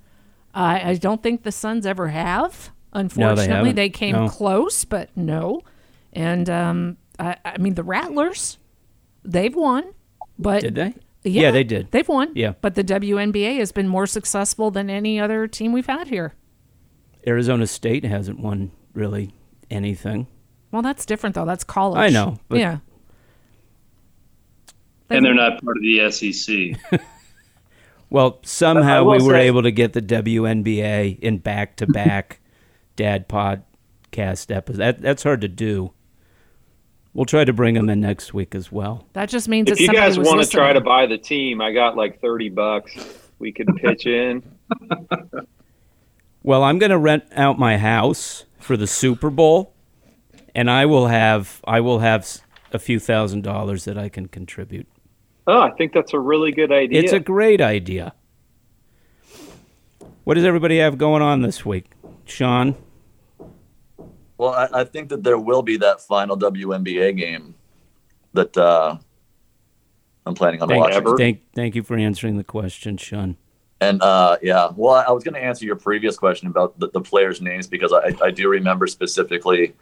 I 0.55 0.91
I 0.91 0.95
don't 0.95 1.23
think 1.23 1.43
the 1.43 1.53
Suns 1.53 1.85
ever 1.85 2.09
have. 2.09 2.71
Unfortunately, 2.95 3.47
haven't. 3.49 3.75
they 3.77 3.91
came 3.91 4.17
No. 4.17 4.29
close, 4.29 4.85
but 4.87 5.11
no. 5.17 5.61
And 6.15 6.49
um, 6.49 6.97
I, 7.21 7.37
I 7.45 7.59
mean 7.59 7.75
the 7.75 7.83
Rattlers, 7.85 8.59
they've 9.25 9.55
won, 9.55 9.93
but 10.39 10.63
Did 10.63 10.75
they? 10.75 10.95
yeah, 11.23 11.43
Yeah, 11.43 11.51
they 11.51 11.65
did. 11.65 11.91
They've 11.91 12.09
won. 12.09 12.33
Yeah. 12.35 12.55
But 12.61 12.75
the 12.75 12.85
WNBA 12.85 13.59
has 13.59 13.73
been 13.73 13.89
more 13.89 14.07
successful 14.07 14.71
than 14.71 14.89
any 14.91 15.21
other 15.21 15.47
team 15.47 15.73
we've 15.73 15.87
had 15.87 16.09
here. 16.09 16.35
Arizona 17.27 17.67
State 17.67 18.05
hasn't 18.05 18.41
won 18.41 18.71
really 18.95 19.35
anything. 19.71 20.27
Well, 20.73 20.83
that's 20.83 21.05
different 21.05 21.35
though. 21.35 21.45
That's 21.45 21.65
college. 21.65 21.99
I 22.01 22.09
know, 22.09 22.39
but- 22.49 22.59
yeah. 22.59 22.79
And 25.11 25.25
they're 25.25 25.35
not 25.35 25.63
part 25.63 25.77
of 25.77 25.83
the 25.83 26.11
SEC. 26.11 27.01
Well, 28.13 28.41
somehow 28.43 29.05
we 29.05 29.23
were 29.23 29.35
say- 29.35 29.47
able 29.47 29.63
to 29.63 29.71
get 29.71 29.93
the 29.93 30.03
WNBA 30.03 31.21
in 31.21 31.39
back 31.39 31.77
to 31.77 31.87
back 31.87 32.41
dad 32.97 33.29
podcast 33.29 34.51
episodes. 34.53 34.79
That, 34.79 35.01
that's 35.01 35.23
hard 35.23 35.43
to 35.43 35.49
do. 35.49 35.93
We'll 37.13 37.27
try 37.27 37.45
to 37.45 37.53
bring 37.53 37.75
them 37.75 37.89
in 37.91 38.01
next 38.01 38.33
week 38.33 38.55
as 38.55 38.71
well. 38.71 39.07
That 39.15 39.29
just 39.29 39.49
means 39.49 39.69
If 39.69 39.75
that 39.77 39.81
you 39.81 39.87
somebody 39.87 40.07
guys 40.07 40.19
want 40.19 40.43
to 40.43 40.49
try 40.49 40.73
to 40.73 40.81
buy 40.81 41.07
the 41.07 41.19
team, 41.19 41.61
I 41.61 41.73
got 41.73 41.97
like 41.97 42.21
thirty 42.21 42.49
bucks. 42.49 42.95
We 43.39 43.53
could 43.53 43.69
pitch 43.77 44.07
in. 44.07 44.43
Well, 46.43 46.65
I'm 46.65 46.79
going 46.79 46.91
to 46.91 46.99
rent 46.99 47.25
out 47.33 47.59
my 47.59 47.77
house 47.77 48.47
for 48.59 48.77
the 48.77 48.87
Super 48.87 49.29
Bowl, 49.29 49.75
and 50.55 50.71
I 50.71 50.87
will 50.87 51.07
have 51.09 51.61
I 51.65 51.81
will 51.81 51.99
have 51.99 52.27
a 52.73 52.79
few 52.79 52.99
thousand 52.99 53.43
dollars 53.43 53.85
that 53.85 53.99
I 53.99 54.09
can 54.09 54.27
contribute. 54.27 54.89
Oh, 55.47 55.61
I 55.61 55.71
think 55.73 55.93
that's 55.93 56.15
a 56.15 56.19
really 56.19 56.53
good 56.53 56.73
idea. 56.73 57.03
It's 57.03 57.13
a 57.13 57.21
great 57.21 57.61
idea. 57.61 58.15
What 60.25 60.35
does 60.35 60.45
everybody 60.45 60.79
have 60.79 60.97
going 60.97 61.23
on 61.23 61.43
this 61.43 61.67
week, 61.67 61.91
Sean? 62.25 62.75
Well, 64.41 64.55
I, 64.55 64.81
I 64.81 64.85
think 64.85 65.11
that 65.11 65.23
there 65.23 65.39
will 65.39 65.61
be 65.61 65.77
that 65.77 66.01
final 66.01 66.35
WNBA 66.35 67.15
game 67.15 67.55
that 68.33 68.57
uh, 68.57 68.97
I'm 70.25 70.35
planning 70.35 70.63
on 70.63 70.69
Thank, 70.69 70.81
watching. 70.81 70.97
Ever? 70.97 71.17
thank 71.19 71.43
thank 71.55 71.75
you 71.75 71.83
for 71.83 71.95
answering 71.95 72.39
the 72.39 72.45
question, 72.45 72.97
Sean. 72.97 73.37
And 73.83 74.01
uh, 74.01 74.39
yeah, 74.41 74.71
well, 74.75 74.95
I 74.95 75.11
was 75.11 75.25
going 75.25 75.35
to 75.35 75.43
answer 75.43 75.67
your 75.67 75.77
previous 75.77 76.17
question 76.17 76.49
about 76.49 76.79
the, 76.81 76.89
the 76.89 77.03
players' 77.03 77.43
names 77.43 77.67
because 77.67 77.93
I, 77.93 78.15
I 78.25 78.31
do 78.31 78.49
remember 78.49 78.87
specifically 78.87 79.75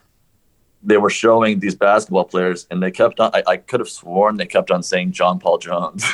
they 0.83 0.97
were 0.97 1.11
showing 1.11 1.61
these 1.61 1.77
basketball 1.77 2.25
players 2.25 2.67
and 2.73 2.83
they 2.83 2.91
kept 2.91 3.21
on, 3.21 3.31
I, 3.35 3.45
I 3.47 3.57
could 3.59 3.79
have 3.79 3.89
sworn 3.89 4.39
they 4.39 4.47
kept 4.47 4.73
on 4.73 4.83
saying 4.83 5.13
John 5.13 5.39
Paul 5.39 5.59
Jones. 5.59 6.05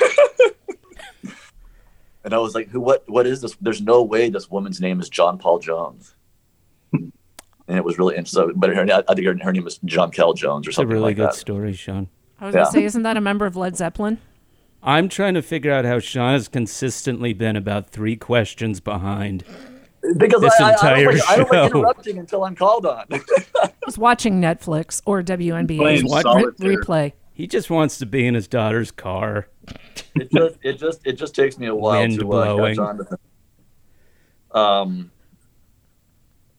and 2.24 2.34
I 2.34 2.38
was 2.38 2.54
like, 2.54 2.68
who, 2.68 2.80
what, 2.80 3.08
what 3.08 3.26
is 3.26 3.40
this? 3.40 3.56
There's 3.62 3.80
no 3.80 4.02
way 4.02 4.28
this 4.28 4.50
woman's 4.50 4.82
name 4.82 5.00
is 5.00 5.08
John 5.08 5.38
Paul 5.38 5.60
Jones. 5.60 6.14
And 7.66 7.78
it 7.78 7.84
was 7.84 7.98
really 7.98 8.16
interesting. 8.16 8.52
But 8.56 8.74
her, 8.74 8.82
I 8.82 9.14
think 9.14 9.26
her, 9.26 9.36
her 9.42 9.52
name 9.52 9.64
was 9.64 9.78
Jonquel 9.80 10.36
Jones 10.36 10.66
or 10.66 10.70
It's 10.70 10.76
a 10.78 10.82
something 10.82 10.92
really 10.92 11.02
like 11.04 11.16
good 11.16 11.28
that. 11.28 11.34
story, 11.34 11.72
Sean. 11.72 12.08
I 12.40 12.46
was 12.46 12.54
gonna 12.54 12.70
say, 12.70 12.84
isn't 12.84 13.02
that 13.04 13.16
a 13.16 13.20
member 13.20 13.46
of 13.46 13.56
Led 13.56 13.76
Zeppelin? 13.76 14.18
I'm 14.82 15.08
trying 15.08 15.32
to 15.34 15.42
figure 15.42 15.72
out 15.72 15.86
how 15.86 15.98
Sean 15.98 16.34
has 16.34 16.46
consistently 16.46 17.32
been 17.32 17.56
about 17.56 17.88
three 17.88 18.16
questions 18.16 18.80
behind. 18.80 19.44
Because 20.18 20.42
This 20.42 20.60
I, 20.60 20.64
I, 20.64 20.68
I, 20.68 20.72
entire 20.72 21.04
don't 21.04 21.14
like, 21.14 21.30
I 21.30 21.36
don't 21.36 21.50
like 21.52 21.70
interrupting 21.70 22.18
until 22.18 22.44
I'm 22.44 22.54
called 22.54 22.84
on. 22.84 23.06
He's 23.86 23.96
watching 23.96 24.42
Netflix 24.42 25.00
or 25.06 25.22
WNBA 25.22 25.78
Playing 25.78 26.04
Re- 26.04 26.76
replay. 26.76 27.12
He 27.32 27.46
just 27.46 27.70
wants 27.70 27.98
to 27.98 28.06
be 28.06 28.26
in 28.26 28.34
his 28.34 28.46
daughter's 28.46 28.90
car. 28.90 29.48
it 30.14 30.30
just 30.30 30.58
it 30.62 30.74
just 30.74 31.00
it 31.06 31.14
just 31.14 31.34
takes 31.34 31.58
me 31.58 31.66
a 31.66 31.74
while 31.74 32.00
Wind 32.00 32.20
to 32.20 32.32
uh, 32.32 32.56
catch 32.56 32.78
on 32.78 32.98
to 32.98 33.04
things. 33.04 33.20
Um, 34.50 35.10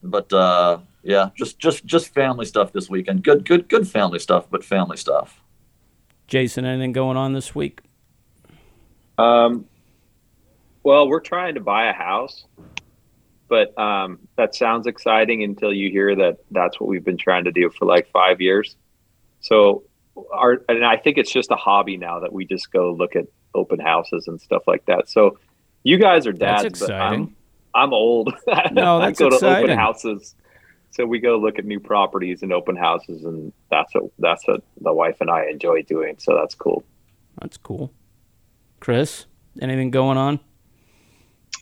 but 0.02 0.32
uh, 0.32 0.78
yeah, 1.06 1.30
just 1.36 1.58
just 1.58 1.86
just 1.86 2.12
family 2.12 2.44
stuff 2.44 2.72
this 2.72 2.90
weekend. 2.90 3.22
Good 3.22 3.44
good 3.44 3.68
good 3.68 3.86
family 3.86 4.18
stuff, 4.18 4.46
but 4.50 4.64
family 4.64 4.96
stuff. 4.96 5.40
Jason, 6.26 6.64
anything 6.64 6.92
going 6.92 7.16
on 7.16 7.32
this 7.32 7.54
week? 7.54 7.80
Um, 9.16 9.66
well, 10.82 11.08
we're 11.08 11.20
trying 11.20 11.54
to 11.54 11.60
buy 11.60 11.86
a 11.88 11.92
house, 11.92 12.44
but 13.48 13.78
um, 13.78 14.18
that 14.36 14.54
sounds 14.56 14.88
exciting 14.88 15.44
until 15.44 15.72
you 15.72 15.90
hear 15.90 16.16
that 16.16 16.38
that's 16.50 16.80
what 16.80 16.88
we've 16.88 17.04
been 17.04 17.16
trying 17.16 17.44
to 17.44 17.52
do 17.52 17.70
for 17.70 17.84
like 17.84 18.10
five 18.10 18.40
years. 18.40 18.76
So, 19.40 19.84
our 20.32 20.60
and 20.68 20.84
I 20.84 20.96
think 20.96 21.18
it's 21.18 21.32
just 21.32 21.52
a 21.52 21.56
hobby 21.56 21.96
now 21.96 22.18
that 22.18 22.32
we 22.32 22.44
just 22.46 22.72
go 22.72 22.92
look 22.92 23.14
at 23.14 23.26
open 23.54 23.78
houses 23.78 24.26
and 24.26 24.40
stuff 24.40 24.64
like 24.66 24.84
that. 24.86 25.08
So, 25.08 25.38
you 25.84 25.98
guys 25.98 26.26
are 26.26 26.32
dads, 26.32 26.64
That's 26.64 26.80
but 26.80 26.90
I'm 26.90 27.12
exciting. 27.12 27.36
I'm 27.76 27.92
old. 27.92 28.34
No, 28.72 28.98
that's 28.98 29.04
I 29.04 29.06
that's 29.06 29.18
go 29.20 29.28
to 29.30 29.34
exciting. 29.36 29.64
open 29.70 29.78
houses. 29.78 30.34
So 30.96 31.04
we 31.04 31.18
go 31.18 31.36
look 31.36 31.58
at 31.58 31.66
new 31.66 31.78
properties 31.78 32.42
and 32.42 32.54
open 32.54 32.74
houses, 32.74 33.24
and 33.24 33.52
that's 33.70 33.94
what 33.94 34.04
that's 34.18 34.48
what 34.48 34.62
the 34.80 34.94
wife 34.94 35.20
and 35.20 35.30
I 35.30 35.44
enjoy 35.44 35.82
doing. 35.82 36.16
So 36.18 36.34
that's 36.34 36.54
cool. 36.54 36.84
That's 37.38 37.58
cool. 37.58 37.92
Chris, 38.80 39.26
anything 39.60 39.90
going 39.90 40.16
on? 40.16 40.40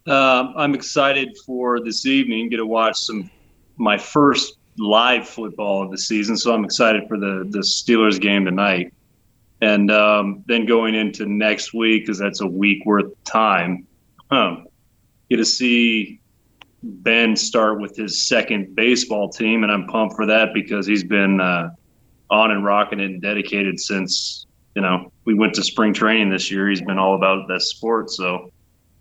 Um, 0.07 0.55
I'm 0.57 0.73
excited 0.73 1.37
for 1.45 1.81
this 1.81 2.07
evening. 2.07 2.49
Get 2.49 2.59
to 2.59 2.67
watch 2.67 2.97
some 2.97 3.29
my 3.77 3.99
first 3.99 4.57
live 4.79 5.29
football 5.29 5.83
of 5.83 5.91
the 5.91 5.99
season, 5.99 6.37
so 6.37 6.55
I'm 6.55 6.65
excited 6.65 7.09
for 7.09 7.19
the 7.19 7.45
the 7.51 7.59
Steelers 7.59 8.21
game 8.21 8.45
tonight. 8.45 8.95
And 9.61 9.91
um, 9.91 10.45
then 10.47 10.65
going 10.65 10.95
into 10.95 11.27
next 11.27 11.75
week, 11.75 12.05
because 12.05 12.21
that's 12.21 12.41
a 12.41 12.47
week 12.47 12.87
worth 12.87 13.07
of 13.07 13.25
time, 13.25 13.85
um, 14.31 14.69
get 15.29 15.39
to 15.39 15.45
see 15.45 16.21
Ben 16.87 17.35
start 17.35 17.81
with 17.81 17.97
his 17.97 18.27
second 18.27 18.77
baseball 18.77 19.31
team, 19.31 19.63
and 19.63 19.73
I'm 19.73 19.87
pumped 19.87 20.17
for 20.17 20.27
that 20.27 20.53
because 20.53 20.87
he's 20.87 21.05
been 21.05 21.41
uh, 21.41 21.71
on 22.31 22.51
and 22.51 22.65
rocking 22.65 23.01
it 23.01 23.07
and 23.07 23.23
dedicated 23.23 23.81
since 23.81 24.47
you 24.75 24.83
know 24.83 25.11
we 25.25 25.35
went 25.35 25.55
to 25.55 25.63
spring 25.63 25.95
training 25.95 26.31
this 26.31 26.51
year. 26.51 26.69
He's 26.69 26.83
been 26.83 26.99
all 26.99 27.15
about 27.15 27.49
that 27.49 27.63
sport, 27.63 28.11
so 28.11 28.53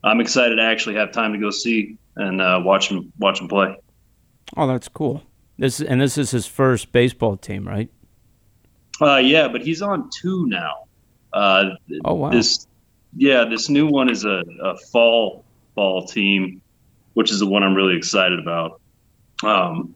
I'm 0.03 0.21
excited 0.21 0.55
to 0.55 0.63
actually 0.63 0.95
have 0.95 1.11
time 1.11 1.33
to 1.33 1.39
go 1.39 1.49
see 1.49 1.97
and 2.15 2.41
uh, 2.41 2.61
watch 2.63 2.89
him 2.89 3.11
watch 3.19 3.41
him 3.41 3.47
play. 3.47 3.75
Oh, 4.55 4.67
that's 4.67 4.87
cool. 4.87 5.23
This 5.57 5.81
and 5.81 5.99
this 5.99 6.17
is 6.17 6.31
his 6.31 6.45
first 6.45 6.91
baseball 6.91 7.37
team, 7.37 7.67
right? 7.67 7.89
Uh, 9.01 9.17
yeah, 9.17 9.47
but 9.47 9.61
he's 9.61 9.81
on 9.81 10.09
two 10.09 10.47
now. 10.47 10.85
Uh, 11.33 11.71
Oh 12.05 12.13
wow. 12.13 12.29
This, 12.29 12.67
yeah, 13.15 13.43
this 13.45 13.69
new 13.69 13.87
one 13.87 14.09
is 14.09 14.23
a, 14.23 14.43
a 14.61 14.77
fall 14.91 15.43
ball 15.75 16.05
team, 16.05 16.61
which 17.13 17.31
is 17.31 17.39
the 17.39 17.47
one 17.47 17.63
I'm 17.63 17.75
really 17.75 17.95
excited 17.95 18.39
about. 18.39 18.81
Um, 19.43 19.95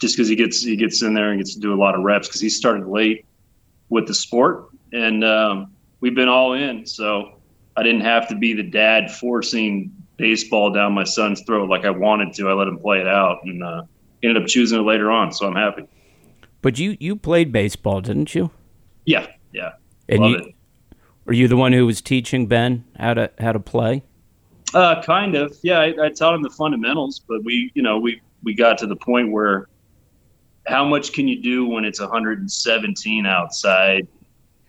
just 0.00 0.16
because 0.16 0.28
he 0.28 0.36
gets 0.36 0.62
he 0.62 0.76
gets 0.76 1.02
in 1.02 1.14
there 1.14 1.30
and 1.30 1.38
gets 1.38 1.54
to 1.54 1.60
do 1.60 1.74
a 1.74 1.76
lot 1.80 1.94
of 1.94 2.02
reps 2.02 2.26
because 2.26 2.40
he 2.40 2.48
started 2.48 2.86
late 2.86 3.26
with 3.90 4.06
the 4.06 4.14
sport, 4.14 4.70
and 4.92 5.24
um, 5.24 5.72
we've 6.00 6.14
been 6.14 6.28
all 6.28 6.54
in. 6.54 6.86
So 6.86 7.40
I 7.76 7.82
didn't 7.82 8.02
have 8.02 8.28
to 8.28 8.34
be 8.34 8.54
the 8.54 8.62
dad 8.62 9.10
forcing 9.10 9.92
baseball 10.16 10.70
down 10.72 10.92
my 10.92 11.04
son's 11.04 11.42
throat 11.42 11.68
like 11.68 11.84
I 11.84 11.90
wanted 11.90 12.34
to. 12.34 12.48
I 12.48 12.52
let 12.52 12.68
him 12.68 12.78
play 12.78 13.00
it 13.00 13.06
out 13.06 13.40
and 13.44 13.62
uh, 13.62 13.82
ended 14.22 14.42
up 14.42 14.48
choosing 14.48 14.80
it 14.80 14.82
later 14.82 15.10
on. 15.10 15.32
So 15.32 15.46
I'm 15.46 15.54
happy. 15.54 15.86
But 16.62 16.78
you 16.78 16.96
you 17.00 17.16
played 17.16 17.52
baseball, 17.52 18.00
didn't 18.00 18.34
you? 18.34 18.50
Yeah, 19.06 19.26
yeah. 19.52 19.72
And 20.08 20.20
Love 20.20 20.30
you 20.30 20.36
it. 20.36 20.54
were 21.24 21.32
you 21.32 21.48
the 21.48 21.56
one 21.56 21.72
who 21.72 21.86
was 21.86 22.00
teaching 22.00 22.46
Ben 22.46 22.84
how 22.98 23.14
to 23.14 23.30
how 23.38 23.52
to 23.52 23.60
play? 23.60 24.02
Uh, 24.72 25.02
kind 25.02 25.34
of. 25.34 25.56
Yeah, 25.62 25.80
I, 25.80 26.06
I 26.06 26.08
taught 26.10 26.34
him 26.34 26.42
the 26.42 26.50
fundamentals, 26.50 27.20
but 27.26 27.42
we, 27.42 27.72
you 27.74 27.82
know, 27.82 27.98
we 27.98 28.20
we 28.42 28.54
got 28.54 28.78
to 28.78 28.86
the 28.86 28.96
point 28.96 29.30
where 29.30 29.68
how 30.66 30.84
much 30.84 31.12
can 31.12 31.26
you 31.26 31.42
do 31.42 31.66
when 31.66 31.84
it's 31.84 32.00
117 32.00 33.26
outside? 33.26 34.06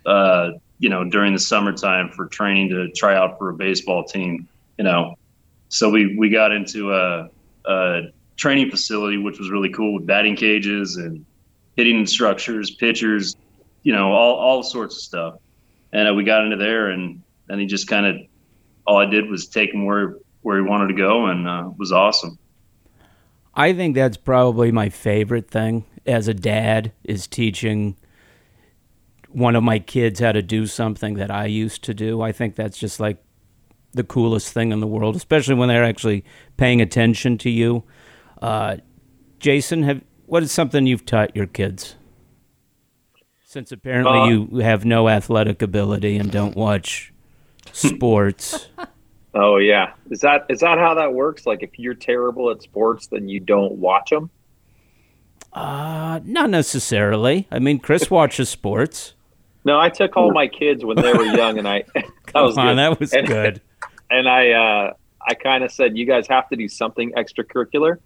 Uh, 0.05 0.51
you 0.79 0.89
know, 0.89 1.03
during 1.03 1.33
the 1.33 1.39
summertime 1.39 2.09
for 2.09 2.25
training 2.25 2.69
to 2.69 2.89
try 2.91 3.15
out 3.15 3.37
for 3.37 3.49
a 3.49 3.53
baseball 3.53 4.03
team. 4.03 4.47
You 4.77 4.85
know, 4.85 5.15
so 5.69 5.89
we 5.89 6.17
we 6.17 6.29
got 6.29 6.51
into 6.51 6.93
a, 6.93 7.29
a 7.65 8.01
training 8.35 8.71
facility, 8.71 9.17
which 9.17 9.37
was 9.37 9.51
really 9.51 9.69
cool 9.69 9.93
with 9.93 10.07
batting 10.07 10.35
cages 10.35 10.97
and 10.97 11.23
hitting 11.75 12.05
structures, 12.07 12.71
pitchers, 12.71 13.35
you 13.83 13.93
know, 13.93 14.11
all 14.11 14.35
all 14.35 14.63
sorts 14.63 14.95
of 14.95 15.01
stuff. 15.01 15.35
And 15.93 16.09
uh, 16.09 16.13
we 16.13 16.23
got 16.23 16.43
into 16.43 16.57
there, 16.57 16.89
and 16.89 17.21
and 17.49 17.61
he 17.61 17.67
just 17.67 17.87
kind 17.87 18.07
of 18.07 18.15
all 18.91 18.97
I 18.97 19.05
did 19.05 19.29
was 19.29 19.47
take 19.47 19.73
him 19.73 19.85
where 19.85 20.17
where 20.41 20.57
he 20.57 20.63
wanted 20.63 20.87
to 20.87 20.95
go, 20.95 21.27
and 21.27 21.47
uh, 21.47 21.69
it 21.71 21.77
was 21.77 21.91
awesome. 21.91 22.37
I 23.53 23.73
think 23.73 23.95
that's 23.95 24.17
probably 24.17 24.71
my 24.71 24.89
favorite 24.89 25.49
thing 25.49 25.85
as 26.05 26.27
a 26.27 26.33
dad 26.33 26.91
is 27.03 27.27
teaching 27.27 27.95
one 29.29 29.55
of 29.55 29.63
my 29.63 29.79
kids 29.79 30.19
how 30.19 30.31
to 30.31 30.41
do 30.41 30.65
something 30.65 31.13
that 31.13 31.31
I 31.31 31.45
used 31.45 31.83
to 31.83 31.93
do. 31.93 32.21
I 32.21 32.31
think 32.31 32.55
that's 32.55 32.77
just 32.77 32.99
like 32.99 33.23
the 33.93 34.03
coolest 34.03 34.51
thing 34.51 34.71
in 34.71 34.79
the 34.79 34.87
world, 34.87 35.15
especially 35.15 35.55
when 35.55 35.69
they're 35.69 35.83
actually 35.83 36.25
paying 36.57 36.81
attention 36.81 37.37
to 37.39 37.49
you. 37.49 37.83
Uh, 38.41 38.77
Jason, 39.39 39.83
have 39.83 40.01
what 40.25 40.43
is 40.43 40.51
something 40.51 40.85
you've 40.85 41.05
taught 41.05 41.35
your 41.35 41.47
kids? 41.47 41.95
Since 43.45 43.71
apparently 43.71 44.19
Uh, 44.19 44.27
you 44.27 44.59
have 44.59 44.85
no 44.85 45.07
athletic 45.07 45.61
ability 45.61 46.17
and 46.17 46.31
don't 46.31 46.55
watch 46.55 47.13
sports. 47.71 48.67
Oh 49.33 49.55
yeah, 49.59 49.93
is 50.09 50.19
that 50.19 50.45
is 50.49 50.59
that 50.59 50.77
how 50.77 50.93
that 50.95 51.13
works? 51.13 51.45
Like 51.45 51.63
if 51.63 51.79
you're 51.79 51.93
terrible 51.93 52.51
at 52.51 52.61
sports, 52.61 53.07
then 53.07 53.29
you 53.29 53.39
don't 53.39 53.75
watch 53.75 54.09
them. 54.09 54.29
uh, 55.53 56.19
not 56.25 56.49
necessarily. 56.49 57.47
I 57.49 57.59
mean, 57.59 57.79
Chris 57.79 58.09
watches 58.11 58.49
sports. 58.49 59.13
No, 59.63 59.79
I 59.79 59.87
took 59.87 60.17
all 60.17 60.33
my 60.33 60.47
kids 60.47 60.83
when 60.83 60.97
they 60.97 61.13
were 61.13 61.23
young, 61.23 61.57
and 61.57 61.65
I 61.65 61.83
that 61.93 62.41
was 62.41 62.55
Come 62.55 62.67
on, 62.67 62.75
good. 62.75 62.77
that 62.79 62.99
was 62.99 63.13
And- 63.13 63.27
good. 63.27 63.61
and 64.09 64.27
I 64.27 64.51
uh, 64.51 64.93
I 65.25 65.33
kind 65.35 65.63
of 65.63 65.71
said, 65.71 65.97
you 65.97 66.05
guys 66.05 66.27
have 66.27 66.49
to 66.49 66.57
do 66.57 66.67
something 66.67 67.13
extracurricular. 67.13 67.99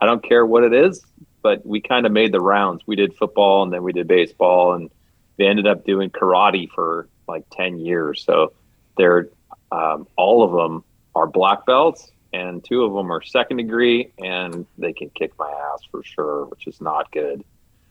I 0.00 0.06
don't 0.06 0.24
care 0.26 0.44
what 0.44 0.64
it 0.64 0.72
is, 0.72 1.04
but 1.42 1.64
we 1.64 1.80
kind 1.80 2.06
of 2.06 2.12
made 2.12 2.32
the 2.32 2.40
rounds. 2.40 2.82
We 2.88 2.96
did 2.96 3.14
football 3.14 3.62
and 3.62 3.72
then 3.72 3.84
we 3.84 3.92
did 3.92 4.08
baseball, 4.08 4.72
and 4.74 4.90
they 5.38 5.46
ended 5.46 5.68
up 5.68 5.84
doing 5.86 6.10
karate 6.10 6.68
for 6.70 7.08
like 7.28 7.44
ten 7.52 7.78
years. 7.78 8.24
So 8.24 8.52
they're 8.96 9.28
um, 9.70 10.06
all 10.16 10.42
of 10.42 10.52
them 10.52 10.84
are 11.14 11.26
black 11.26 11.64
belts, 11.66 12.10
and 12.32 12.62
two 12.64 12.84
of 12.84 12.92
them 12.92 13.10
are 13.10 13.22
second 13.22 13.56
degree, 13.58 14.12
and 14.18 14.66
they 14.78 14.92
can 14.92 15.10
kick 15.10 15.32
my 15.38 15.50
ass 15.50 15.80
for 15.90 16.02
sure, 16.04 16.44
which 16.46 16.66
is 16.66 16.80
not 16.80 17.10
good. 17.12 17.44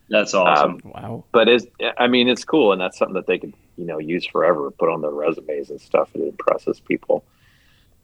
That's 0.09 0.33
awesome. 0.33 0.79
Um, 0.85 0.91
Wow. 0.93 1.23
but 1.31 1.47
it's 1.47 1.65
I 1.97 2.07
mean 2.07 2.27
it's 2.27 2.43
cool, 2.43 2.71
and 2.71 2.81
that's 2.81 2.97
something 2.97 3.15
that 3.15 3.27
they 3.27 3.39
could 3.39 3.53
you 3.77 3.85
know 3.85 3.97
use 3.97 4.25
forever, 4.25 4.69
put 4.71 4.89
on 4.89 5.01
their 5.01 5.11
resumes 5.11 5.69
and 5.69 5.79
stuff. 5.79 6.09
It 6.13 6.21
impresses 6.21 6.79
people. 6.79 7.23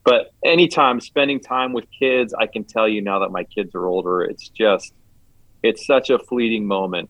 But 0.03 0.31
anytime 0.45 1.01
spending 1.01 1.41
time 1.41 1.73
with 1.73 1.83
kids, 1.91 2.33
I 2.33 2.47
can 2.47 2.63
tell 2.63 2.87
you 2.87 3.01
now 3.01 3.19
that 3.19 3.31
my 3.31 3.43
kids 3.43 3.75
are 3.75 3.85
older, 3.85 4.23
it's 4.23 4.47
just 4.47 4.93
it's 5.63 5.85
such 5.85 6.09
a 6.09 6.17
fleeting 6.17 6.65
moment. 6.65 7.09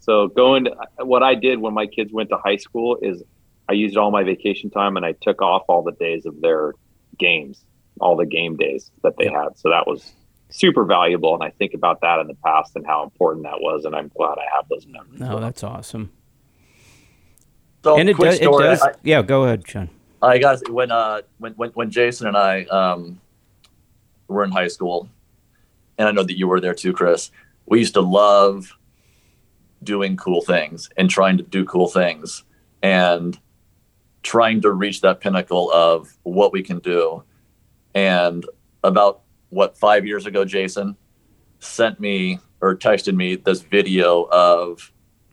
So 0.00 0.28
going 0.28 0.64
to 0.64 0.76
what 1.04 1.22
I 1.22 1.34
did 1.34 1.58
when 1.58 1.74
my 1.74 1.86
kids 1.86 2.10
went 2.12 2.30
to 2.30 2.38
high 2.38 2.56
school 2.56 2.96
is 3.02 3.22
I 3.68 3.74
used 3.74 3.96
all 3.96 4.10
my 4.10 4.22
vacation 4.22 4.70
time 4.70 4.96
and 4.96 5.04
I 5.04 5.12
took 5.12 5.42
off 5.42 5.64
all 5.68 5.82
the 5.82 5.92
days 5.92 6.26
of 6.26 6.40
their 6.40 6.72
games, 7.18 7.62
all 8.00 8.16
the 8.16 8.26
game 8.26 8.56
days 8.56 8.90
that 9.02 9.14
they 9.18 9.28
had. 9.28 9.58
So 9.58 9.70
that 9.70 9.86
was 9.86 10.12
super 10.50 10.84
valuable 10.84 11.34
and 11.34 11.42
I 11.42 11.50
think 11.50 11.74
about 11.74 12.00
that 12.00 12.20
in 12.20 12.26
the 12.26 12.36
past 12.44 12.74
and 12.74 12.86
how 12.86 13.02
important 13.04 13.44
that 13.44 13.60
was 13.60 13.84
and 13.84 13.94
I'm 13.94 14.10
glad 14.16 14.38
I 14.38 14.46
have 14.56 14.68
those 14.68 14.86
memories. 14.86 15.20
No, 15.20 15.38
that's 15.38 15.62
awesome. 15.62 16.10
So 17.84 17.98
and 17.98 18.08
it, 18.08 18.14
quick 18.14 18.30
does, 18.30 18.40
it 18.40 18.44
story. 18.44 18.64
does. 18.64 18.82
I, 18.82 18.92
yeah, 19.02 19.22
go 19.22 19.44
ahead, 19.44 19.64
John. 19.64 19.90
I 20.22 20.38
got 20.38 20.68
when 20.70 20.90
uh 20.90 21.22
when, 21.38 21.52
when 21.52 21.70
when 21.70 21.90
Jason 21.90 22.26
and 22.26 22.36
I 22.36 22.64
um 22.64 23.20
were 24.26 24.44
in 24.44 24.50
high 24.50 24.68
school, 24.68 25.08
and 25.96 26.08
I 26.08 26.12
know 26.12 26.22
that 26.22 26.36
you 26.36 26.48
were 26.48 26.60
there 26.60 26.74
too, 26.74 26.92
Chris. 26.92 27.30
We 27.66 27.78
used 27.78 27.94
to 27.94 28.00
love 28.00 28.76
doing 29.82 30.16
cool 30.16 30.40
things 30.40 30.90
and 30.96 31.08
trying 31.08 31.36
to 31.36 31.44
do 31.44 31.64
cool 31.64 31.88
things 31.88 32.42
and 32.82 33.38
trying 34.22 34.60
to 34.62 34.72
reach 34.72 35.00
that 35.00 35.20
pinnacle 35.20 35.70
of 35.72 36.16
what 36.22 36.52
we 36.52 36.62
can 36.62 36.78
do. 36.80 37.22
And 37.94 38.44
about 38.84 39.20
what 39.50 39.76
five 39.76 40.06
years 40.06 40.26
ago, 40.26 40.44
Jason 40.44 40.96
sent 41.60 41.98
me 42.00 42.38
or 42.60 42.76
texted 42.76 43.14
me 43.14 43.36
this 43.36 43.60
video 43.62 44.28
of 44.30 44.92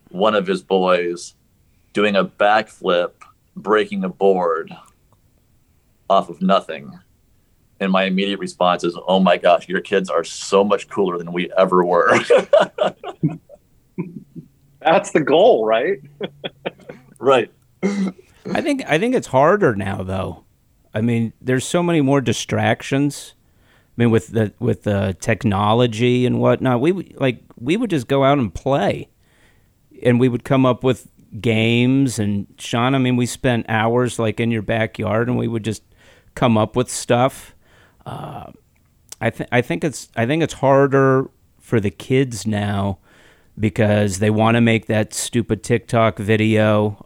one 0.10 0.36
of 0.36 0.48
his 0.48 0.62
boys 0.62 1.34
doing 1.94 2.16
a 2.16 2.26
backflip 2.26 3.12
breaking 3.56 4.04
a 4.04 4.10
board 4.10 4.76
off 6.10 6.30
of 6.30 6.42
nothing. 6.42 6.98
And 7.80 7.92
my 7.92 8.04
immediate 8.04 8.40
response 8.40 8.84
is, 8.84 8.98
"Oh 9.08 9.20
my 9.20 9.38
gosh, 9.38 9.68
your 9.68 9.82
kids 9.82 10.10
are 10.10 10.24
so 10.24 10.64
much 10.64 10.88
cooler 10.88 11.18
than 11.18 11.34
we 11.34 11.52
ever 11.58 11.84
were." 11.84 12.18
That's 14.80 15.12
the 15.12 15.22
goal, 15.22 15.66
right? 15.66 16.00
right. 17.20 17.52
I 18.52 18.62
think 18.62 18.84
I 18.88 18.98
think 19.00 19.16
it's 19.16 19.28
harder 19.28 19.76
now, 19.76 20.04
though. 20.04 20.44
I 20.94 21.02
mean, 21.02 21.34
there's 21.42 21.66
so 21.66 21.82
many 21.84 22.02
more 22.02 22.22
distractions. 22.22 23.34
I 23.98 24.02
mean, 24.02 24.12
with 24.12 24.28
the 24.30 24.54
with 24.60 24.84
the 24.84 25.16
technology 25.20 26.26
and 26.26 26.40
whatnot, 26.40 26.82
we 26.82 26.92
would- 26.92 27.20
like 27.20 27.44
we 27.60 27.78
would 27.78 27.90
just 27.90 28.08
go 28.08 28.24
out 28.24 28.38
and 28.38 28.54
play, 28.54 29.10
and 30.04 30.20
we 30.20 30.30
would 30.30 30.44
come 30.44 30.66
up 30.66 30.84
with 30.84 31.08
games. 31.42 32.20
And 32.20 32.48
Sean, 32.58 32.94
I 32.96 32.98
mean, 32.98 33.16
we 33.16 33.26
spent 33.26 33.66
hours 33.70 34.20
like 34.20 34.40
in 34.40 34.52
your 34.52 34.62
backyard, 34.62 35.28
and 35.28 35.38
we 35.38 35.48
would 35.48 35.64
just 35.64 35.84
come 36.36 36.58
up 36.58 36.76
with 36.76 36.90
stuff. 36.90 37.56
Uh, 38.06 38.52
I 39.22 39.30
think 39.30 39.50
I 39.52 39.62
think 39.62 39.84
it's 39.84 40.10
I 40.16 40.26
think 40.26 40.44
it's 40.44 40.56
harder 40.56 41.30
for 41.60 41.80
the 41.80 41.90
kids 41.90 42.46
now 42.46 43.00
because 43.60 44.20
they 44.20 44.30
want 44.30 44.56
to 44.56 44.62
make 44.62 44.86
that 44.88 45.14
stupid 45.14 45.64
TikTok 45.64 46.20
video. 46.20 47.06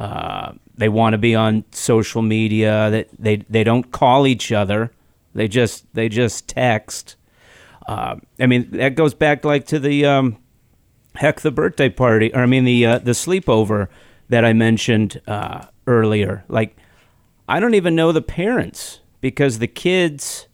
Uh, 0.00 0.52
they 0.80 0.88
want 0.88 1.12
to 1.12 1.18
be 1.18 1.34
on 1.34 1.64
social 1.72 2.22
media. 2.22 2.90
That 2.90 3.08
they, 3.18 3.36
they 3.36 3.64
don't 3.64 3.92
call 3.92 4.26
each 4.26 4.50
other. 4.50 4.90
They 5.34 5.46
just 5.46 5.84
they 5.94 6.08
just 6.08 6.48
text. 6.48 7.16
Uh, 7.86 8.16
I 8.38 8.46
mean 8.46 8.70
that 8.72 8.94
goes 8.94 9.12
back 9.12 9.44
like 9.44 9.66
to 9.66 9.78
the 9.78 10.06
um, 10.06 10.38
heck 11.16 11.40
the 11.40 11.50
birthday 11.50 11.90
party 11.90 12.32
or 12.32 12.40
I 12.42 12.46
mean 12.46 12.64
the 12.64 12.86
uh, 12.86 12.98
the 12.98 13.12
sleepover 13.12 13.88
that 14.30 14.44
I 14.44 14.54
mentioned 14.54 15.20
uh, 15.26 15.66
earlier. 15.86 16.44
Like 16.48 16.76
I 17.46 17.60
don't 17.60 17.74
even 17.74 17.94
know 17.94 18.10
the 18.10 18.22
parents 18.22 19.00
because 19.20 19.58
the 19.58 19.66
kids 19.66 20.46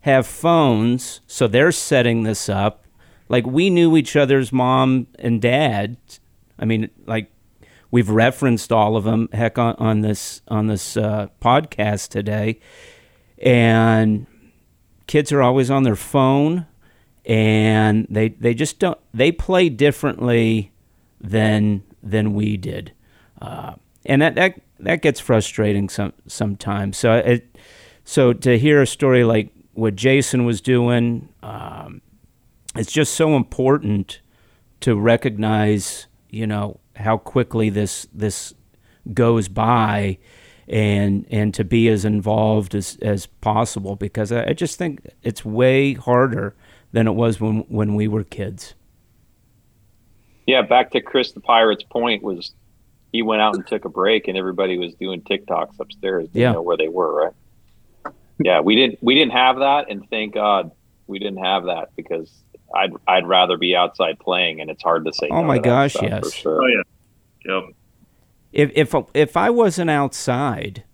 have 0.00 0.26
phones, 0.26 1.20
so 1.26 1.48
they're 1.48 1.72
setting 1.72 2.24
this 2.24 2.48
up. 2.50 2.84
Like 3.30 3.46
we 3.46 3.70
knew 3.70 3.96
each 3.96 4.16
other's 4.16 4.52
mom 4.52 5.06
and 5.18 5.40
dad. 5.40 5.96
I 6.58 6.66
mean, 6.66 6.90
like 7.06 7.31
we've 7.92 8.10
referenced 8.10 8.72
all 8.72 8.96
of 8.96 9.04
them. 9.04 9.28
Heck, 9.32 9.56
on, 9.56 9.76
on 9.76 10.00
this 10.00 10.42
on 10.48 10.66
this 10.66 10.96
uh, 10.96 11.28
podcast 11.40 12.08
today, 12.08 12.58
and 13.38 14.26
kids 15.06 15.30
are 15.30 15.42
always 15.42 15.70
on 15.70 15.84
their 15.84 15.94
phone, 15.94 16.66
and 17.24 18.08
they 18.10 18.30
they 18.30 18.54
just 18.54 18.80
don't. 18.80 18.98
They 19.14 19.30
play 19.30 19.68
differently 19.68 20.72
than 21.20 21.84
than 22.02 22.34
we 22.34 22.56
did, 22.56 22.92
uh, 23.40 23.74
and 24.04 24.20
that 24.20 24.34
that 24.34 24.60
that 24.80 25.02
gets 25.02 25.20
frustrating 25.20 25.88
some 25.88 26.12
sometimes. 26.26 26.96
So 26.96 27.12
it 27.12 27.56
so 28.02 28.32
to 28.32 28.58
hear 28.58 28.82
a 28.82 28.86
story 28.86 29.22
like 29.22 29.50
what 29.74 29.94
Jason 29.94 30.44
was 30.44 30.60
doing, 30.60 31.28
um, 31.42 32.02
it's 32.74 32.92
just 32.92 33.14
so 33.14 33.36
important 33.36 34.20
to 34.80 34.96
recognize, 34.96 36.08
you 36.28 36.46
know, 36.46 36.80
how 36.96 37.16
quickly 37.18 37.70
this 37.70 38.06
this 38.12 38.54
goes 39.12 39.48
by, 39.48 40.18
and 40.68 41.26
and 41.30 41.52
to 41.54 41.64
be 41.64 41.88
as 41.88 42.04
involved 42.04 42.74
as 42.74 42.98
as 43.02 43.26
possible 43.26 43.96
because 43.96 44.32
I, 44.32 44.48
I 44.48 44.52
just 44.52 44.78
think 44.78 45.00
it's 45.22 45.44
way 45.44 45.94
harder 45.94 46.54
than 46.92 47.06
it 47.06 47.12
was 47.12 47.40
when 47.40 47.60
when 47.68 47.94
we 47.94 48.08
were 48.08 48.24
kids. 48.24 48.74
Yeah, 50.46 50.62
back 50.62 50.90
to 50.92 51.00
Chris 51.00 51.32
the 51.32 51.40
Pirate's 51.40 51.84
point 51.84 52.22
was 52.22 52.52
he 53.12 53.22
went 53.22 53.42
out 53.42 53.54
and 53.54 53.66
took 53.66 53.84
a 53.84 53.88
break, 53.88 54.26
and 54.28 54.36
everybody 54.36 54.78
was 54.78 54.94
doing 54.94 55.20
TikToks 55.22 55.78
upstairs. 55.78 56.24
Didn't 56.28 56.40
Yeah. 56.40 56.52
know 56.52 56.62
where 56.62 56.76
they 56.76 56.88
were, 56.88 57.32
right? 58.04 58.14
Yeah, 58.38 58.60
we 58.60 58.74
didn't 58.74 58.98
we 59.02 59.14
didn't 59.14 59.32
have 59.32 59.58
that, 59.58 59.90
and 59.90 60.08
thank 60.10 60.34
God 60.34 60.72
we 61.06 61.18
didn't 61.18 61.44
have 61.44 61.64
that 61.66 61.90
because 61.96 62.30
I'd 62.74 62.92
I'd 63.06 63.26
rather 63.26 63.56
be 63.56 63.74
outside 63.76 64.18
playing, 64.18 64.60
and 64.60 64.70
it's 64.70 64.82
hard 64.82 65.04
to 65.06 65.12
say. 65.12 65.28
Oh 65.30 65.40
no 65.40 65.44
my 65.44 65.56
to 65.56 65.62
that 65.62 65.68
gosh, 65.68 65.92
stuff, 65.94 66.04
yes. 66.08 66.24
For 66.24 66.30
sure. 66.36 66.62
Oh 66.62 66.66
yeah. 66.66 66.82
Yep. 67.44 67.64
If 68.52 68.70
if 68.94 68.94
if 69.14 69.36
I 69.36 69.50
wasn't 69.50 69.90
outside, 69.90 70.84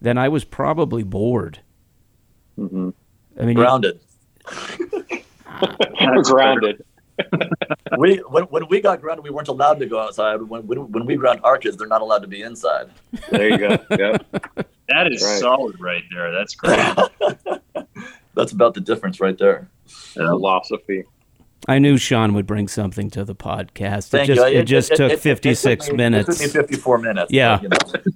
then 0.00 0.16
I 0.18 0.28
was 0.28 0.44
probably 0.44 1.02
bored. 1.02 1.60
Mm-hmm. 2.58 2.90
I 3.38 3.40
mean, 3.40 3.48
you- 3.50 3.54
Grounded. 3.62 4.00
Grounded. 6.24 6.84
we 7.98 8.16
when, 8.28 8.44
when 8.44 8.66
we 8.68 8.80
got 8.80 9.00
grounded, 9.00 9.22
we 9.24 9.30
weren't 9.30 9.48
allowed 9.48 9.78
to 9.80 9.86
go 9.86 9.98
outside. 10.00 10.40
When 10.42 10.66
when, 10.66 10.90
when 10.90 11.04
we 11.06 11.16
ground 11.16 11.40
our 11.44 11.58
kids, 11.58 11.76
they're 11.76 11.86
not 11.86 12.00
allowed 12.00 12.20
to 12.22 12.28
be 12.28 12.40
inside. 12.42 12.88
There 13.30 13.48
you 13.50 13.58
go. 13.58 13.76
Yep. 13.90 14.26
That 14.88 15.12
is 15.12 15.22
Right. 15.22 15.38
solid 15.38 15.78
right 15.80 16.02
there. 16.12 16.32
That's 16.32 16.54
great. 16.54 16.80
That's 18.34 18.52
about 18.52 18.74
the 18.74 18.80
difference 18.80 19.20
right 19.20 19.36
there. 19.36 19.68
Philosophy. 19.86 21.04
I 21.68 21.78
knew 21.78 21.98
Sean 21.98 22.32
would 22.34 22.46
bring 22.46 22.68
something 22.68 23.10
to 23.10 23.24
the 23.24 23.34
podcast. 23.34 24.08
Thank 24.08 24.28
it 24.30 24.34
just 24.34 24.52
you. 24.52 24.58
it, 24.60 24.64
just 24.64 24.94
took 24.96 25.18
fifty 25.20 25.54
six 25.54 25.86
took 25.86 25.92
me- 25.92 25.98
minutes. 25.98 26.40
It 26.40 26.52
took 26.52 26.54
me 26.70 26.76
54 26.76 26.98
minutes. 26.98 27.32
Yeah. 27.32 27.60
but, 27.68 28.04
you 28.04 28.06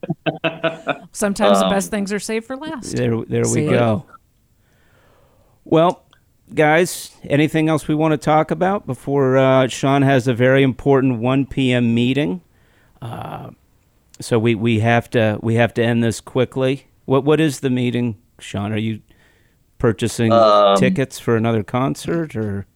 know. 0.50 1.06
Sometimes 1.12 1.58
the 1.58 1.66
Um, 1.66 1.70
best 1.70 1.90
things 1.90 2.12
are 2.12 2.18
saved 2.18 2.46
for 2.46 2.56
last. 2.56 2.96
There, 2.96 3.22
there 3.26 3.44
See 3.44 3.64
we 3.64 3.68
go. 3.70 4.06
Well, 5.64 6.04
guys, 6.54 7.14
anything 7.24 7.68
else 7.68 7.86
we 7.88 7.94
want 7.94 8.12
to 8.12 8.18
talk 8.18 8.50
about 8.50 8.86
before 8.86 9.36
uh, 9.36 9.68
Sean 9.68 10.02
has 10.02 10.26
a 10.28 10.34
very 10.34 10.62
important 10.62 11.20
1 11.20 11.46
p.m. 11.46 11.94
meeting? 11.94 12.40
Uh, 13.00 13.50
so 14.20 14.38
we, 14.38 14.54
we 14.54 14.80
have 14.80 15.10
to 15.10 15.38
we 15.42 15.56
have 15.56 15.74
to 15.74 15.82
end 15.84 16.02
this 16.02 16.20
quickly. 16.20 16.86
What 17.04 17.24
what 17.24 17.40
is 17.40 17.60
the 17.60 17.70
meeting, 17.70 18.16
Sean? 18.38 18.72
Are 18.72 18.78
you 18.78 19.00
purchasing 19.78 20.32
Um, 20.32 20.76
tickets 20.76 21.18
for 21.18 21.36
another 21.36 21.62
concert 21.62 22.34
or? 22.36 22.66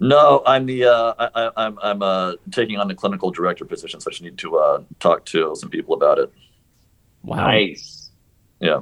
No, 0.00 0.42
I'm 0.46 0.66
the 0.66 0.84
uh, 0.86 1.14
I, 1.18 1.30
I- 1.46 1.52
I'm 1.66 1.78
I'm 1.82 2.02
uh, 2.02 2.32
taking 2.50 2.78
on 2.78 2.88
the 2.88 2.94
clinical 2.94 3.30
director 3.30 3.64
position, 3.64 4.00
so 4.00 4.08
I 4.08 4.12
just 4.12 4.22
need 4.22 4.38
to 4.38 4.56
uh, 4.56 4.82
talk 5.00 5.24
to 5.26 5.54
some 5.56 5.70
people 5.70 5.94
about 5.94 6.18
it. 6.18 6.32
Wow, 7.22 7.36
Nice. 7.46 8.10
Yeah, 8.60 8.80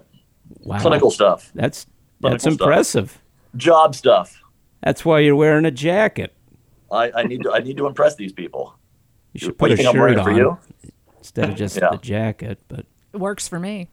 wow, 0.60 0.78
clinical 0.80 1.10
stuff, 1.10 1.50
That's 1.54 1.86
that's 2.20 2.42
Clinical 2.44 2.50
stuff. 2.52 2.60
impressive. 2.66 3.22
job 3.56 3.94
stuff. 3.94 4.40
That's 4.82 5.04
why 5.04 5.20
you're 5.20 5.36
wearing 5.36 5.64
a 5.64 5.70
jacket. 5.70 6.34
I, 6.90 7.10
I 7.14 7.22
need 7.24 7.42
to 7.44 7.52
I 7.52 7.60
need 7.60 7.76
to 7.78 7.86
impress 7.86 8.16
these 8.16 8.32
people. 8.32 8.74
You 9.32 9.40
should 9.40 9.58
put 9.58 9.68
do 9.68 9.74
a 9.74 9.76
you 9.78 9.92
shirt 9.92 10.18
on 10.18 10.24
for 10.24 10.32
you? 10.32 10.58
instead 11.18 11.50
of 11.50 11.56
just 11.56 11.76
Yeah. 11.76 11.90
the 11.90 11.96
jacket, 11.98 12.60
but. 12.68 12.86
It 13.12 13.18
works 13.18 13.46
for 13.48 13.58
me. 13.58 13.88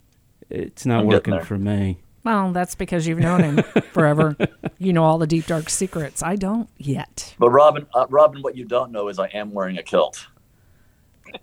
It's 0.49 0.86
not 0.86 1.01
I'm 1.01 1.07
working 1.07 1.39
for 1.41 1.57
me. 1.57 1.99
Well, 2.24 2.51
that's 2.51 2.76
because 2.76 3.07
you've 3.07 3.20
known 3.20 3.41
him 3.43 3.63
forever. 3.93 4.36
You 4.78 4.93
know 4.93 5.03
all 5.03 5.17
the 5.17 5.28
deep 5.28 5.45
dark 5.47 5.70
secrets. 5.70 6.22
I 6.22 6.36
don't 6.36 6.70
yet. 6.78 7.34
But 7.39 7.49
Robin, 7.51 7.86
uh, 7.93 8.05
Robin, 8.09 8.41
what 8.41 8.55
you 8.55 8.65
don't 8.65 8.91
know 8.91 9.07
is 9.07 9.20
I 9.20 9.28
am 9.28 9.53
wearing 9.53 9.78
a 9.78 9.84
kilt. 9.84 10.28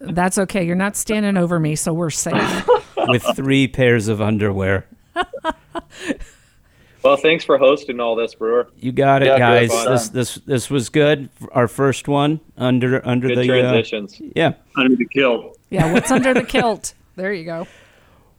That's 0.01 0.37
okay. 0.39 0.65
You're 0.67 0.75
not 0.77 0.97
standing 0.97 1.37
over 1.37 1.59
me, 1.61 1.77
so 1.77 1.95
we're 1.95 2.11
safe. 2.11 2.69
with 3.09 3.23
three 3.37 3.69
pairs 3.69 4.09
of 4.09 4.21
underwear. 4.21 4.87
Well, 7.03 7.17
thanks 7.17 7.45
for 7.45 7.57
hosting 7.57 8.01
all 8.01 8.17
this, 8.17 8.35
Brewer. 8.35 8.69
You 8.81 8.91
got 8.91 9.23
it, 9.23 9.27
Yeah, 9.27 9.39
guys. 9.39 9.71
good. 9.71 9.93
This 9.93 10.09
this 10.09 10.35
this 10.45 10.71
was 10.71 10.89
good. 10.89 11.29
Our 11.53 11.69
first 11.69 12.09
one 12.09 12.41
under 12.57 13.07
under 13.07 13.29
Good 13.29 13.39
the 13.39 13.43
uh, 13.43 13.47
transitions. 13.47 14.21
yeah. 14.35 14.55
Under 14.75 14.97
the 14.97 15.05
kilt. 15.05 15.57
Yeah, 15.71 15.93
what's 15.93 16.11
under 16.11 16.35
the 16.35 16.43
kilt? 16.43 16.95
There 17.15 17.33
you 17.33 17.45
go. 17.45 17.69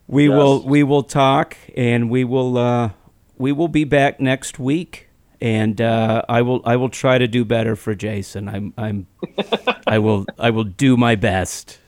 We 0.08 0.28
Yes. 0.28 0.36
will 0.36 0.66
we 0.66 0.82
will 0.82 1.02
talk 1.04 1.56
and 1.76 2.10
we 2.10 2.24
will 2.24 2.56
uh, 2.58 2.90
we 3.36 3.52
will 3.52 3.68
be 3.68 3.84
back 3.84 4.18
next 4.20 4.58
week 4.58 5.08
and 5.40 5.80
uh, 5.80 6.22
I 6.28 6.42
will 6.42 6.60
I 6.64 6.76
will 6.76 6.88
try 6.88 7.18
to 7.18 7.28
do 7.28 7.44
better 7.44 7.76
for 7.76 7.94
Jason. 7.94 8.48
I'm 8.48 8.72
I'm 8.76 9.06
I 9.86 9.98
will 9.98 10.24
I 10.38 10.50
will 10.50 10.64
do 10.64 10.96
my 10.96 11.14
best. 11.14 11.78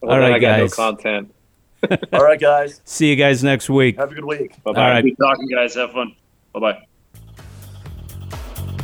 Well, 0.00 0.12
All 0.14 0.20
then 0.20 0.30
right, 0.32 0.40
got 0.40 0.58
guys. 0.60 0.70
no 0.78 0.84
content. 0.92 1.34
All 2.14 2.22
right, 2.24 2.40
guys, 2.40 2.80
See 2.84 3.10
you 3.10 3.16
guys 3.16 3.42
next 3.44 3.68
week. 3.68 3.96
have 3.98 4.10
a 4.12 4.14
good 4.14 4.24
week. 4.24 4.62
Bye-bye. 4.62 4.80
All 4.80 4.88
right. 4.90 5.02
Good 5.04 5.16
talking, 5.18 5.48
guys. 5.48 5.74
Have 5.74 5.92
fun. 5.92 6.14
Bye 6.54 6.60
bye. 6.60 6.82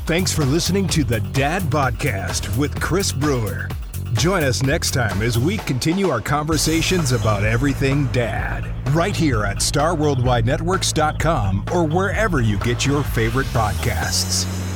Thanks 0.06 0.32
for 0.34 0.44
listening 0.44 0.88
to 0.88 1.04
the 1.04 1.20
Dad 1.20 1.62
Podcast 1.64 2.58
with 2.58 2.78
Chris 2.80 3.12
Brewer. 3.12 3.68
Join 4.12 4.42
us 4.42 4.62
next 4.62 4.92
time 4.92 5.22
as 5.22 5.38
we 5.38 5.56
continue 5.58 6.08
our 6.10 6.20
conversations 6.20 7.12
about 7.12 7.44
everything 7.44 8.06
dad, 8.08 8.66
right 8.94 9.14
here 9.14 9.44
at 9.44 9.58
StarWorldWideNetworks.com 9.58 11.66
or 11.72 11.84
wherever 11.84 12.40
you 12.40 12.58
get 12.58 12.84
your 12.84 13.04
favorite 13.04 13.46
podcasts. 13.48 14.69